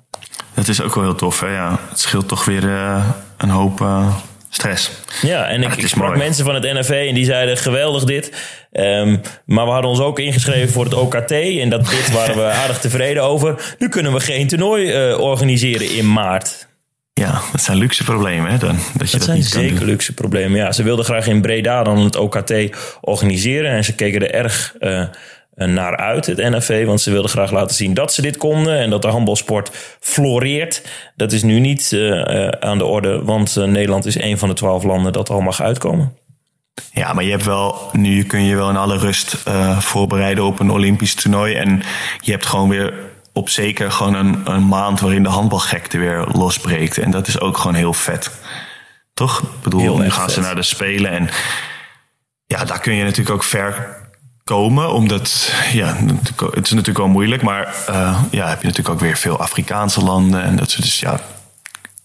Dat 0.55 0.69
is 0.69 0.83
ook 0.83 0.95
wel 0.95 1.05
heel 1.05 1.15
tof. 1.15 1.41
Hè? 1.41 1.47
Ja, 1.47 1.79
het 1.89 2.01
scheelt 2.01 2.29
toch 2.29 2.45
weer 2.45 2.69
eh, 2.75 3.05
een 3.39 3.49
hoop 3.49 3.81
eh, 3.81 4.17
stress. 4.49 4.91
Ja, 5.23 5.47
en 5.47 5.63
ik, 5.63 5.89
sprak 5.89 6.07
mooi. 6.07 6.19
mensen 6.19 6.45
van 6.45 6.55
het 6.55 6.63
NFV 6.63 7.07
en 7.09 7.15
die 7.15 7.25
zeiden 7.25 7.57
geweldig 7.57 8.05
dit. 8.05 8.33
Ehm, 8.73 9.17
maar 9.45 9.65
we 9.65 9.71
hadden 9.71 9.91
ons 9.91 10.01
ook 10.01 10.19
ingeschreven 10.19 10.73
voor 10.73 10.85
het 10.85 10.95
OKT. 10.95 11.31
En 11.31 11.69
dat 11.69 11.91
dit 11.91 12.13
waren 12.13 12.37
we 12.37 12.43
aardig 12.63 12.79
tevreden 12.79 13.23
over. 13.23 13.75
Nu 13.79 13.89
kunnen 13.89 14.13
we 14.13 14.21
geen 14.21 14.49
toernooi 14.49 14.91
eh, 14.91 15.21
organiseren 15.21 15.91
in 15.91 16.13
maart. 16.13 16.67
Ja, 17.13 17.41
dat 17.53 17.63
zijn 17.63 17.79
luxe 17.79 18.05
problemen, 18.05 18.51
hè? 18.51 18.59
Dan, 18.59 18.77
dat 18.77 18.83
je 18.93 18.99
Dat 18.99 19.11
dat, 19.11 19.23
zijn 19.23 19.37
niet 19.37 19.47
zeker 19.47 19.85
luxe 19.85 20.15
problemen. 20.15 20.59
Ja, 20.59 20.73
ze 20.73 20.83
wilden 20.83 21.05
graag 21.05 21.27
in 21.27 21.41
Breda 21.41 21.83
dan 21.83 21.99
het 21.99 22.17
OKT 22.17 22.53
organiseren. 23.01 23.71
En 23.71 23.85
ze 23.85 23.95
keken 23.95 24.21
er 24.21 24.35
erg 24.35 24.75
eh, 24.79 25.05
naar 25.67 25.97
uit, 25.97 26.27
het 26.27 26.37
NFV. 26.37 26.87
Want 26.87 27.01
ze 27.01 27.11
wilden 27.11 27.31
graag 27.31 27.51
laten 27.51 27.77
zien 27.77 27.95
dat 27.95 28.13
ze 28.13 28.23
dit 28.23 28.37
konden. 28.37 28.79
En 28.79 28.91
dat 28.91 29.03
de 29.03 29.09
handbalsport 29.09 29.97
floreert. 30.01 30.83
Dat 31.17 31.33
is 31.33 31.43
nu 31.43 31.59
niet 31.59 31.93
eh, 31.93 32.47
eh, 32.47 32.49
aan 32.61 32.79
de 32.79 32.85
orde. 32.85 33.25
Want 33.25 33.57
eh, 33.57 33.65
Nederland 33.65 34.07
is 34.07 34.21
een 34.21 34.39
van 34.39 34.49
de 34.49 34.55
twaalf 34.55 34.83
landen 34.83 35.13
dat 35.13 35.31
al 35.31 35.41
mag 35.41 35.63
uitkomen. 35.63 36.17
Ja, 36.93 37.13
maar 37.13 37.25
je 37.25 37.31
hebt 37.31 37.45
wel, 37.45 37.91
nu 37.93 38.25
kun 38.25 38.43
je 38.43 38.57
wel 38.57 38.71
in 38.71 38.77
alle 38.77 38.99
rust 38.99 39.37
eh, 39.45 39.79
voorbereiden 39.79 40.45
op 40.45 40.61
een 40.61 40.71
Olympisch 40.71 41.15
toernooi. 41.15 41.55
En 41.55 41.83
je 42.21 42.31
hebt 42.31 42.47
gewoon 42.47 42.69
weer 42.69 42.95
op 43.33 43.49
zeker 43.49 43.93
gewoon 43.93 44.15
een, 44.15 44.41
een 44.45 44.67
maand 44.67 45.01
waarin 45.01 45.23
de 45.23 45.29
handbalgekte 45.29 45.99
weer 45.99 46.27
losbreekt. 46.33 46.99
En 46.99 47.11
dat 47.11 47.27
is 47.27 47.41
ook 47.41 47.57
gewoon 47.57 47.75
heel 47.75 47.93
vet. 47.93 48.31
Toch? 49.15 49.41
Ik 49.41 49.61
bedoel, 49.63 49.81
Heel 49.81 49.99
nu 49.99 50.11
gaan 50.11 50.31
ze 50.31 50.41
naar 50.41 50.55
de 50.55 50.63
Spelen. 50.63 51.11
En 51.11 51.29
ja, 52.47 52.65
daar 52.65 52.81
kun 52.81 52.95
je 52.95 53.03
natuurlijk 53.03 53.37
ook 53.37 53.45
ver 53.45 53.97
komen. 54.49 54.93
Omdat, 54.93 55.53
ja, 55.73 55.97
het 56.55 56.65
is 56.67 56.71
natuurlijk 56.71 56.99
wel 56.99 57.09
moeilijk. 57.09 57.43
Maar 57.43 57.75
eh, 57.87 58.23
ja, 58.31 58.49
heb 58.49 58.61
je 58.61 58.67
natuurlijk 58.67 58.95
ook 58.95 59.01
weer 59.01 59.17
veel 59.17 59.39
Afrikaanse 59.39 60.05
landen. 60.05 60.43
En 60.43 60.57
dat 60.57 60.71
soort, 60.71 60.83
dus 60.83 61.01
ja, 61.01 61.21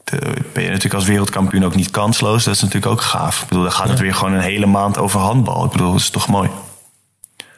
de- 0.04 0.34
ben 0.54 0.64
je 0.64 0.68
natuurlijk 0.70 0.96
als 0.96 1.06
wereldkampioen 1.06 1.66
ook 1.66 1.76
niet 1.76 1.92
kansloos. 1.92 2.44
Dat 2.44 2.56
is 2.56 2.62
natuurlijk 2.62 2.92
ook 2.92 3.02
gaaf. 3.02 3.42
Ik 3.42 3.48
bedoel, 3.48 3.64
dan 3.64 3.72
gaat 3.72 3.90
het 3.90 4.00
weer 4.00 4.14
gewoon 4.16 4.34
een 4.34 4.40
hele 4.40 4.66
maand 4.66 4.98
over 4.98 5.20
handbal. 5.20 5.66
Ik 5.66 5.72
bedoel, 5.72 5.92
dat 5.92 6.00
is 6.00 6.10
toch 6.10 6.28
mooi. 6.28 6.50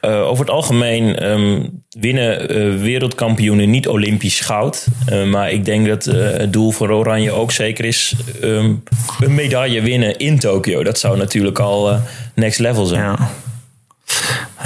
Eh, 0.00 0.20
over 0.20 0.44
het 0.44 0.54
algemeen 0.54 1.16
ehm, 1.16 1.62
winnen 1.88 2.48
eh, 2.48 2.80
wereldkampioenen 2.80 3.70
niet 3.70 3.88
Olympisch 3.88 4.40
goud. 4.40 4.86
Eh, 5.06 5.24
maar 5.24 5.50
ik 5.50 5.64
denk 5.64 5.86
dat 5.86 6.06
eh, 6.06 6.14
het 6.38 6.52
doel 6.52 6.70
voor 6.70 6.90
Oranje 6.90 7.32
ook 7.32 7.52
zeker 7.52 7.84
is 7.84 8.14
ehm, 8.40 8.72
een 9.20 9.34
medaille 9.34 9.82
winnen 9.82 10.16
in 10.18 10.38
Tokio. 10.38 10.82
Dat 10.84 10.98
zou 10.98 11.16
natuurlijk 11.16 11.58
al 11.58 12.00
next 12.34 12.58
level 12.58 12.86
zijn. 12.86 13.02
Ja. 13.02 13.28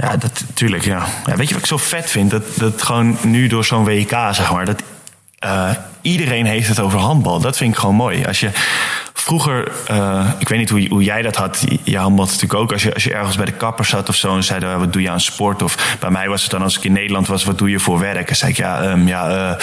Ja, 0.01 0.17
dat 0.17 0.43
natuurlijk, 0.47 0.85
ja. 0.85 1.05
ja. 1.27 1.37
Weet 1.37 1.49
je 1.49 1.55
wat 1.55 1.63
ik 1.63 1.69
zo 1.69 1.77
vet 1.77 2.11
vind? 2.11 2.31
Dat, 2.31 2.43
dat 2.55 2.83
gewoon 2.83 3.19
nu 3.23 3.47
door 3.47 3.65
zo'n 3.65 3.85
WK, 3.85 4.11
zeg 4.11 4.53
maar, 4.53 4.65
dat 4.65 4.83
eh, 5.39 5.71
iedereen 6.01 6.47
heeft 6.47 6.69
het 6.69 6.81
over 6.81 6.99
handbal. 6.99 7.41
Dat 7.41 7.57
vind 7.57 7.73
ik 7.73 7.79
gewoon 7.79 7.95
mooi. 7.95 8.25
Als 8.25 8.41
je 8.41 8.51
vroeger, 9.21 9.73
eh, 9.87 10.31
ik 10.39 10.49
weet 10.49 10.59
niet 10.59 10.71
hoe, 10.71 10.87
hoe 10.89 11.03
jij 11.03 11.23
dat 11.23 11.37
had, 11.37 11.65
je 11.83 11.99
handbal 11.99 12.25
natuurlijk 12.25 12.55
ook. 12.55 12.73
Als 12.73 12.83
je, 12.83 12.95
als 12.95 13.05
je 13.05 13.15
ergens 13.15 13.37
bij 13.37 13.45
de 13.45 13.53
kapper 13.53 13.85
zat 13.85 14.09
of 14.09 14.17
zo 14.17 14.37
en 14.37 14.45
zeiden, 14.45 14.79
wat 14.79 14.93
doe 14.93 15.03
je 15.03 15.11
aan 15.11 15.21
sport? 15.21 15.63
Of 15.63 15.97
bij 16.01 16.11
mij 16.11 16.29
was 16.29 16.43
het 16.43 16.51
dan, 16.51 16.63
als 16.63 16.77
ik 16.77 16.85
in 16.85 16.93
Nederland 16.93 17.27
was, 17.27 17.45
wat 17.45 17.59
doe 17.59 17.71
je 17.71 17.81
voor 17.81 17.99
werk? 17.99 18.29
En 18.29 18.37
zei 18.37 18.51
ik, 18.51 18.57
ja, 18.57 18.83
ehm, 18.83 19.07
ja 19.07 19.57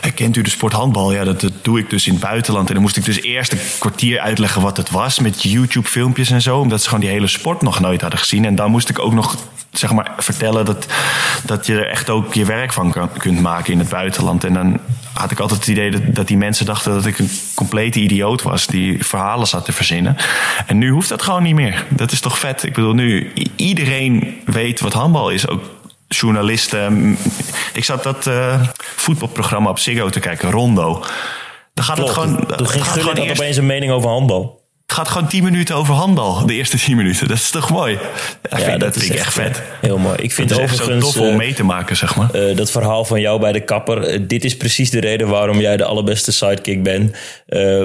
eh, 0.00 0.14
kent 0.14 0.36
u 0.36 0.42
de 0.42 0.50
sport 0.50 0.72
handbal? 0.72 1.12
Ja, 1.12 1.24
dat, 1.24 1.40
dat 1.40 1.52
doe 1.62 1.78
ik 1.78 1.90
dus 1.90 2.06
in 2.06 2.12
het 2.12 2.22
buitenland. 2.22 2.68
En 2.68 2.74
dan 2.74 2.82
moest 2.82 2.96
ik 2.96 3.04
dus 3.04 3.22
eerst 3.22 3.52
een 3.52 3.60
kwartier 3.78 4.20
uitleggen 4.20 4.62
wat 4.62 4.76
het 4.76 4.90
was 4.90 5.18
met 5.18 5.42
YouTube-filmpjes 5.42 6.30
en 6.30 6.42
zo. 6.42 6.58
Omdat 6.58 6.80
ze 6.80 6.88
gewoon 6.88 7.04
die 7.04 7.10
hele 7.10 7.26
sport 7.26 7.62
nog 7.62 7.80
nooit 7.80 8.00
hadden 8.00 8.18
gezien. 8.18 8.44
En 8.44 8.54
dan 8.54 8.70
moest 8.70 8.88
ik 8.88 8.98
ook 8.98 9.12
nog 9.12 9.36
zeg 9.72 9.92
maar, 9.92 10.12
vertellen 10.16 10.64
dat, 10.64 10.86
dat 11.44 11.66
je 11.66 11.74
er 11.74 11.88
echt 11.88 12.10
ook 12.10 12.34
je 12.34 12.44
werk 12.44 12.72
van 12.72 12.94
kunt 13.18 13.40
maken 13.40 13.72
in 13.72 13.78
het 13.78 13.88
buitenland. 13.88 14.44
En 14.44 14.52
dan 14.52 14.80
had 15.18 15.30
ik 15.30 15.38
altijd 15.38 15.60
het 15.60 15.68
idee 15.68 15.90
dat, 15.90 16.00
dat 16.14 16.26
die 16.26 16.36
mensen 16.36 16.66
dachten 16.66 16.92
dat 16.92 17.06
ik 17.06 17.18
een 17.18 17.30
complete 17.54 18.00
idioot 18.00 18.42
was 18.42 18.66
die 18.66 19.04
verhalen 19.04 19.46
zat 19.46 19.64
te 19.64 19.72
verzinnen. 19.72 20.16
En 20.66 20.78
nu 20.78 20.90
hoeft 20.90 21.08
dat 21.08 21.22
gewoon 21.22 21.42
niet 21.42 21.54
meer. 21.54 21.84
Dat 21.88 22.12
is 22.12 22.20
toch 22.20 22.38
vet? 22.38 22.62
Ik 22.62 22.74
bedoel, 22.74 22.92
nu 22.94 23.32
iedereen 23.56 24.40
weet 24.44 24.80
wat 24.80 24.92
handbal 24.92 25.30
is. 25.30 25.48
Ook 25.48 25.62
journalisten. 26.08 27.16
Ik 27.72 27.84
zat 27.84 28.02
dat 28.02 28.26
eh, 28.26 28.62
voetbalprogramma 28.78 29.70
op 29.70 29.78
Ziggo 29.78 30.08
te 30.08 30.20
kijken, 30.20 30.50
Rondo. 30.50 31.04
Dan 31.74 31.84
gaat 31.84 31.96
Klopt. 31.96 32.14
het 32.16 32.24
gewoon. 32.24 32.46
Toen 32.56 32.68
ging 32.68 32.84
Gullit 32.86 33.18
eerst- 33.18 33.40
opeens 33.40 33.56
een 33.56 33.66
mening 33.66 33.92
over 33.92 34.10
handbal. 34.10 34.57
Het 34.88 34.96
gaat 34.96 35.08
gewoon 35.08 35.28
10 35.28 35.44
minuten 35.44 35.74
over 35.74 35.94
handbal. 35.94 36.46
De 36.46 36.54
eerste 36.54 36.76
10 36.78 36.96
minuten. 36.96 37.28
Dat 37.28 37.36
is 37.36 37.50
toch 37.50 37.70
mooi? 37.70 37.98
Ja, 38.50 38.58
vind, 38.58 38.80
dat, 38.80 38.96
vind 38.96 39.12
ik 39.12 39.18
echt 39.18 39.32
vet. 39.32 39.56
eh, 39.56 39.62
Heel 39.80 39.98
mooi. 39.98 40.16
Ik 40.20 40.32
vind 40.32 40.50
Het 40.50 40.58
echt 40.58 40.76
zo 40.76 40.82
overigens 40.82 41.12
tof 41.14 41.22
om 41.22 41.28
eh, 41.30 41.36
mee 41.36 41.52
te 41.54 41.64
maken, 41.64 41.96
zeg 41.96 42.16
maar. 42.16 42.30
eh, 42.30 42.56
dat 42.56 42.70
verhaal 42.70 43.04
van 43.04 43.20
jou 43.20 43.40
bij 43.40 43.52
de 43.52 43.60
kapper. 43.60 44.28
dit 44.28 44.44
is 44.44 44.56
precies 44.56 44.90
de 44.90 45.00
reden 45.00 45.28
waarom 45.28 45.60
jij 45.60 45.76
de 45.76 45.84
allerbeste 45.84 46.32
sidekick 46.32 46.82
bent. 46.82 47.16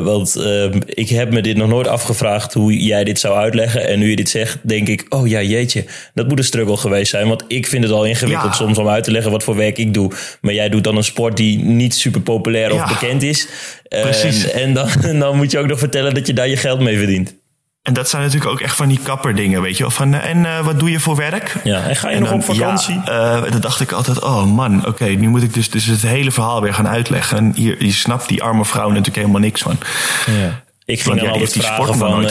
Want 0.04 0.39
ik 0.86 1.10
heb 1.10 1.32
me 1.32 1.41
dit 1.41 1.58
nog 1.58 1.68
nooit 1.70 1.88
afgevraagd 1.88 2.54
hoe 2.54 2.84
jij 2.84 3.04
dit 3.04 3.20
zou 3.20 3.36
uitleggen. 3.38 3.88
En 3.88 3.99
nu 3.99 4.10
je 4.10 4.16
dit 4.16 4.30
zegt, 4.30 4.58
denk 4.62 4.88
ik, 4.88 5.06
oh 5.10 5.28
ja, 5.28 5.41
jeetje. 5.41 5.86
Dat 6.14 6.28
moet 6.28 6.38
een 6.38 6.43
struggle 6.43 6.78
geweest 6.78 7.10
zijn. 7.10 7.28
Want 7.28 7.43
ik 7.47 7.68
vind 7.68 7.84
het 7.84 7.93
al 7.93 8.06
ingewikkeld 8.06 8.51
Ja. 8.51 8.58
soms 8.58 8.78
om 8.78 8.88
uit 8.88 9.04
te 9.04 9.12
leggen 9.12 9.32
wat 9.32 9.43
voor 9.43 9.56
werk 9.56 9.78
ik 9.78 9.93
doe. 9.93 10.12
Maar 10.41 10.54
jij 10.54 10.70
doet 10.70 10.84
dan 10.84 10.97
een 10.97 11.04
sport 11.04 11.38
die 11.38 11.60
niet 11.60 11.95
super 11.95 12.22
populair 12.22 12.74
of 12.74 12.88
bekend 12.88 13.24
is. 13.24 13.47
Precies. 13.89 14.51
En 14.51 14.74
dan, 14.74 14.88
dan 15.20 15.36
moet 15.38 15.51
je 15.51 15.60
ook 15.60 15.68
nog 15.68 15.80
vertellen 15.80 16.14
dat 16.14 16.28
je 16.28 16.34
daar 16.34 16.47
je 16.47 16.58
geld 16.58 16.80
mee 16.80 16.92
verdient. 16.97 17.35
En 17.81 17.93
dat 17.93 18.09
zijn 18.09 18.23
natuurlijk 18.23 18.51
ook 18.51 18.61
echt 18.61 18.75
van 18.75 18.87
die 18.87 18.99
kapperdingen, 19.03 19.61
weet 19.61 19.77
je 19.77 19.83
wel. 19.83 19.91
Van, 19.91 20.13
eh, 20.13 20.29
en 20.29 20.45
eh, 20.45 20.65
wat 20.65 20.79
doe 20.79 20.91
je 20.91 20.99
voor 20.99 21.15
werk? 21.15 21.55
Ja, 21.63 21.83
en 21.83 21.95
ga 21.95 22.09
je 22.09 22.15
En 22.15 22.19
nog 22.21 22.29
dan- 22.29 22.39
op 22.39 22.45
vakantie? 22.45 23.01
Ja, 23.05 23.39
dan 23.41 23.61
dacht 23.61 23.79
ik 23.79 23.91
altijd, 23.91 24.21
oh 24.21 24.45
man, 24.45 24.87
oké, 24.87 25.05
nu 25.05 25.27
moet 25.27 25.43
ik 25.43 25.53
dus, 25.53 25.69
dus 25.69 25.85
het 25.85 26.01
hele 26.01 26.31
verhaal 26.31 26.61
weer 26.61 26.73
gaan 26.73 26.87
uitleggen. 26.87 27.37
En 27.37 27.53
hier, 27.55 27.83
je 27.85 27.91
snapt 27.91 28.27
die 28.27 28.43
arme 28.43 28.65
vrouw 28.65 28.87
natuurlijk 28.89 29.15
helemaal 29.15 29.39
niks 29.41 29.61
van. 29.61 29.77
Ja. 30.25 30.63
Ik 30.85 31.01
ging 31.01 31.15
dan 31.15 31.25
ja, 31.25 31.31
altijd 31.31 31.51
vragen 31.51 31.95
van, 31.95 32.27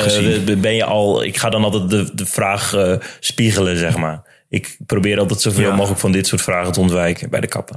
ben 0.61 0.75
je 0.75 0.85
al... 0.85 1.25
Ik 1.25 1.37
ga 1.37 1.51
dan 1.51 1.65
altijd 1.65 1.91
de, 1.91 2.11
de 2.15 2.27
vraag 2.27 2.75
spiegelen, 3.21 3.79
zeg 3.79 3.97
maar. 3.97 4.23
Ik 4.49 4.77
probeer 4.87 5.19
altijd 5.19 5.41
zoveel 5.41 5.73
mogelijk 5.75 6.01
van 6.01 6.13
dit 6.13 6.27
soort 6.27 6.43
vragen 6.43 6.73
te 6.73 6.81
ontwijken 6.81 7.31
bij 7.31 7.41
de 7.41 7.47
kapper. 7.47 7.77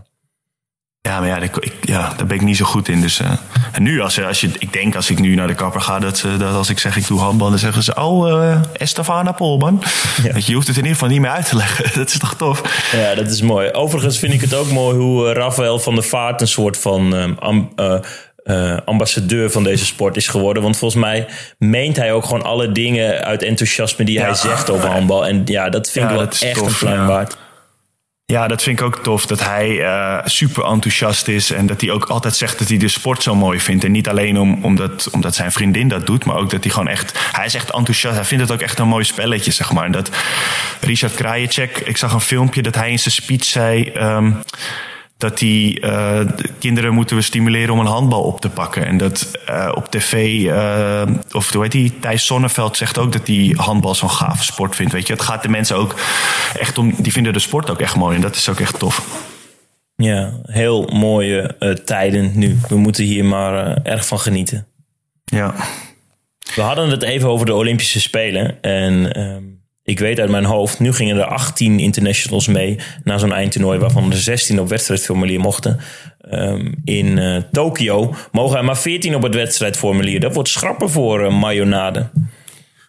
Ja, 1.06 1.20
maar 1.20 1.28
ja, 1.28 1.38
ik, 1.38 1.52
ja, 1.82 2.14
daar 2.18 2.26
ben 2.26 2.36
ik 2.36 2.42
niet 2.42 2.58
zo 2.58 2.66
goed 2.66 2.88
in. 2.88 3.02
Dus, 3.02 3.20
eh, 3.20 3.32
en 3.72 3.84
nu, 3.84 4.02
als, 4.02 4.24
als 4.24 4.42
je, 4.42 4.50
ik 4.60 4.74
denk 4.74 4.96
als 4.96 5.10
ik 5.10 5.20
nu 5.20 5.36
naar 5.36 5.48
de 5.48 5.54
kapper 5.54 5.82
ga, 5.82 6.00
dat, 6.00 6.18
ze, 6.18 6.38
dat 6.38 6.54
als 6.54 6.70
ik 6.70 6.80
zeg 6.80 6.98
ik 6.98 7.08
doe 7.08 7.20
handbal, 7.20 7.50
dan 7.50 7.60
zeggen 7.60 7.84
ze, 7.84 7.96
oh, 7.96 8.44
eh 8.44 8.60
Estefana 8.78 9.32
Polman. 9.32 9.84
Weet 10.34 10.46
je, 10.46 10.50
je 10.50 10.54
hoeft 10.56 10.68
het 10.68 10.76
in 10.78 10.82
ieder 10.84 10.98
geval 10.98 11.10
niet 11.14 11.22
meer 11.22 11.30
uit 11.32 11.48
te 11.50 11.56
leggen. 11.56 11.86
dat 12.00 12.08
is 12.10 12.18
toch 12.20 12.34
tof? 12.36 12.90
Ja, 12.92 13.16
dat 13.16 13.28
is 13.28 13.42
mooi. 13.42 13.72
Overigens 13.72 14.20
vind 14.20 14.34
ik 14.34 14.42
het 14.42 14.54
ook 14.54 14.72
mooi 14.72 14.98
hoe 14.98 15.28
eh, 15.28 15.34
Rafael 15.36 15.80
van 15.80 15.96
der 15.96 16.04
Vaart 16.04 16.42
een 16.42 16.48
soort 16.48 16.78
van 16.78 17.16
ehm, 17.16 17.34
am- 17.40 17.72
eh, 17.76 17.96
eh, 18.44 18.78
ambassadeur 18.86 19.52
van 19.52 19.64
deze 19.64 19.86
sport 19.86 20.16
is 20.16 20.28
geworden. 20.28 20.64
Want 20.64 20.78
volgens 20.78 21.02
mij 21.02 21.28
meent 21.58 21.96
hij 21.96 22.14
ook 22.14 22.24
gewoon 22.26 22.44
alle 22.44 22.72
dingen 22.72 23.24
uit 23.24 23.44
enthousiasme 23.44 24.06
die 24.06 24.20
hij 24.20 24.28
Ja. 24.30 24.34
zegt 24.36 24.70
over 24.70 24.90
handbal. 24.90 25.28
En 25.28 25.42
ja, 25.46 25.70
dat 25.70 25.90
vind 25.92 26.06
Ja, 26.06 26.12
ik 26.12 26.18
wel 26.18 26.28
echt 26.50 26.58
tof, 26.58 26.68
een 26.68 26.78
pluim 26.78 27.00
ja. 27.02 27.08
waard. 27.08 27.38
Ja, 28.28 28.48
dat 28.48 28.64
vind 28.64 28.80
ik 28.80 28.86
ook 28.86 29.04
tof. 29.04 29.26
Dat 29.26 29.44
hij 29.44 29.70
uh, 29.70 30.20
super 30.26 30.64
enthousiast 30.64 31.28
is. 31.28 31.52
En 31.52 31.66
dat 31.66 31.82
hij 31.82 31.92
ook 31.92 32.06
altijd 32.06 32.36
zegt 32.36 32.60
dat 32.60 32.68
hij 32.68 32.78
de 32.78 32.88
sport 32.88 33.24
zo 33.24 33.36
mooi 33.36 33.60
vindt. 33.60 33.84
En 33.84 33.92
niet 33.92 34.10
alleen 34.10 34.40
om, 34.40 34.64
omdat, 34.64 35.10
omdat 35.12 35.36
zijn 35.36 35.52
vriendin 35.52 35.88
dat 35.88 36.06
doet. 36.06 36.26
Maar 36.26 36.36
ook 36.36 36.50
dat 36.50 36.64
hij 36.64 36.72
gewoon 36.72 36.88
echt... 36.88 37.20
Hij 37.32 37.46
is 37.46 37.54
echt 37.54 37.72
enthousiast. 37.72 38.16
Hij 38.16 38.26
vindt 38.26 38.44
het 38.44 38.54
ook 38.54 38.62
echt 38.62 38.80
een 38.80 38.88
mooi 38.88 39.04
spelletje, 39.04 39.52
zeg 39.52 39.72
maar. 39.72 39.86
En 39.86 39.92
dat 39.92 40.10
Richard 40.82 41.14
Krajicek... 41.14 41.78
Ik 41.78 41.98
zag 41.98 42.14
een 42.14 42.22
filmpje 42.22 42.62
dat 42.62 42.76
hij 42.76 42.92
in 42.92 43.00
zijn 43.00 43.14
speech 43.14 43.44
zei... 43.44 43.92
Um, 43.96 44.44
dat 45.18 45.38
die 45.38 45.82
uh, 45.82 46.20
kinderen 46.60 46.94
moeten 46.94 47.16
we 47.16 47.22
stimuleren 47.22 47.74
om 47.74 47.80
een 47.80 47.86
handbal 47.86 48.22
op 48.22 48.42
te 48.42 48.50
pakken. 48.50 48.86
En 48.86 48.98
dat 48.98 49.32
uh, 49.50 49.72
op 49.76 49.92
tv, 49.92 50.42
uh, 50.42 51.02
of 51.32 51.54
hoe 51.54 51.62
heet 51.62 51.72
die, 51.72 52.00
Thijs 52.00 52.26
Sonneveld 52.26 52.78
zegt 52.78 52.98
ook 52.98 53.12
dat 53.12 53.26
die 53.26 53.56
handbal 53.56 53.96
zo'n 53.96 54.10
gave 54.10 54.44
sport 54.44 54.76
vindt. 54.76 54.94
Weet 54.94 55.08
je, 55.08 55.14
het 55.14 55.22
gaat 55.22 55.42
de 55.42 55.50
mensen 55.50 55.76
ook 55.76 55.96
echt 56.60 56.78
om, 56.78 56.94
die 56.98 57.12
vinden 57.12 57.34
de 57.34 57.40
sport 57.40 57.70
ook 57.70 57.80
echt 57.80 57.96
mooi 57.96 58.16
en 58.16 58.22
dat 58.22 58.36
is 58.36 58.50
ook 58.50 58.60
echt 58.60 58.80
tof. 58.80 59.24
Ja, 59.96 60.40
heel 60.44 60.90
mooie 60.94 61.56
tijden 61.86 62.32
nu. 62.34 62.58
We 62.68 62.76
moeten 62.76 63.04
hier 63.04 63.26
maar 63.26 63.82
erg 63.84 64.08
van 64.08 64.20
genieten. 64.20 64.68
Ja. 65.26 65.56
We 66.56 66.62
hadden 66.62 66.90
het 66.90 67.04
even 67.04 67.30
over 67.30 67.46
de 67.46 67.54
Olympische 67.54 68.02
Spelen 68.02 68.62
en 68.62 69.14
ehm, 69.14 69.44
ik 69.86 70.00
weet 70.00 70.20
uit 70.20 70.30
mijn 70.30 70.46
hoofd, 70.46 70.80
nu 70.80 70.94
gingen 70.94 71.18
er 71.18 71.26
18 71.26 71.80
internationals 71.80 72.48
mee 72.48 72.80
naar 73.04 73.20
zo'n 73.20 73.34
eindtoernooi, 73.34 73.80
waarvan 73.80 74.12
er 74.12 74.18
16 74.18 74.60
op 74.60 74.70
wedstrijdformulier 74.70 75.40
mochten. 75.40 75.80
Um, 76.32 76.76
in 76.84 77.18
uh, 77.18 77.42
Tokio 77.52 78.16
mogen 78.32 78.58
er 78.58 78.64
maar 78.64 78.78
14 78.78 79.16
op 79.16 79.22
het 79.22 79.36
wedstrijdformulier. 79.36 80.20
Dat 80.20 80.34
wordt 80.34 80.50
schrappen 80.50 80.90
voor 80.90 81.22
uh, 81.22 81.40
Mayonade. 81.40 82.10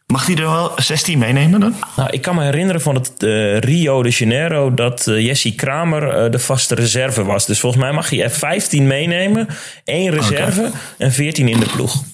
Mag 0.06 0.26
hij 0.26 0.36
er 0.36 0.50
wel 0.50 0.72
16 0.76 1.18
meenemen 1.18 1.60
dan? 1.60 1.74
Nou, 1.96 2.10
ik 2.10 2.22
kan 2.22 2.34
me 2.34 2.42
herinneren 2.42 2.80
van 2.80 2.94
het 2.94 3.12
uh, 3.22 3.58
Rio 3.58 4.02
de 4.02 4.08
Janeiro 4.08 4.74
dat 4.74 5.06
uh, 5.06 5.20
Jessie 5.20 5.54
Kramer 5.54 6.30
de 6.30 6.38
vaste 6.38 6.74
reserve 6.74 7.24
was. 7.24 7.46
Dus 7.46 7.60
volgens 7.60 7.82
mij 7.82 7.92
mag 7.92 8.10
hij 8.10 8.22
er 8.22 8.30
15 8.30 8.86
meenemen, 8.86 9.48
één 9.84 10.10
reserve 10.10 10.60
okay. 10.60 10.72
en 10.98 11.12
14 11.12 11.48
in 11.48 11.60
de 11.60 11.66
ploeg 11.66 12.04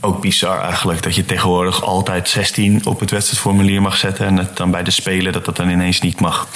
ook 0.00 0.20
bizar 0.20 0.60
eigenlijk. 0.60 1.02
Dat 1.02 1.14
je 1.14 1.24
tegenwoordig 1.24 1.82
altijd 1.82 2.28
16 2.28 2.86
op 2.86 3.00
het 3.00 3.10
wedstrijdformulier 3.10 3.82
mag 3.82 3.96
zetten. 3.96 4.26
En 4.26 4.36
het 4.36 4.56
dan 4.56 4.70
bij 4.70 4.82
de 4.82 4.90
Spelen 4.90 5.32
dat 5.32 5.44
dat 5.44 5.56
dan 5.56 5.68
ineens 5.68 6.00
niet 6.00 6.20
mag. 6.20 6.48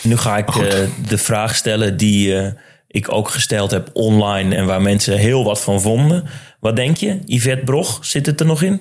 Nu 0.00 0.16
ga 0.16 0.36
ik 0.36 0.54
uh, 0.54 0.72
de 1.08 1.18
vraag 1.18 1.54
stellen 1.54 1.96
die 1.96 2.28
uh, 2.28 2.46
ik 2.88 3.12
ook 3.12 3.28
gesteld 3.30 3.70
heb 3.70 3.90
online. 3.92 4.54
En 4.54 4.66
waar 4.66 4.82
mensen 4.82 5.18
heel 5.18 5.44
wat 5.44 5.60
van 5.60 5.80
vonden. 5.80 6.24
Wat 6.60 6.76
denk 6.76 6.96
je? 6.96 7.18
Yvette 7.24 7.64
Brog, 7.64 7.98
zit 8.00 8.26
het 8.26 8.40
er 8.40 8.46
nog 8.46 8.62
in? 8.62 8.80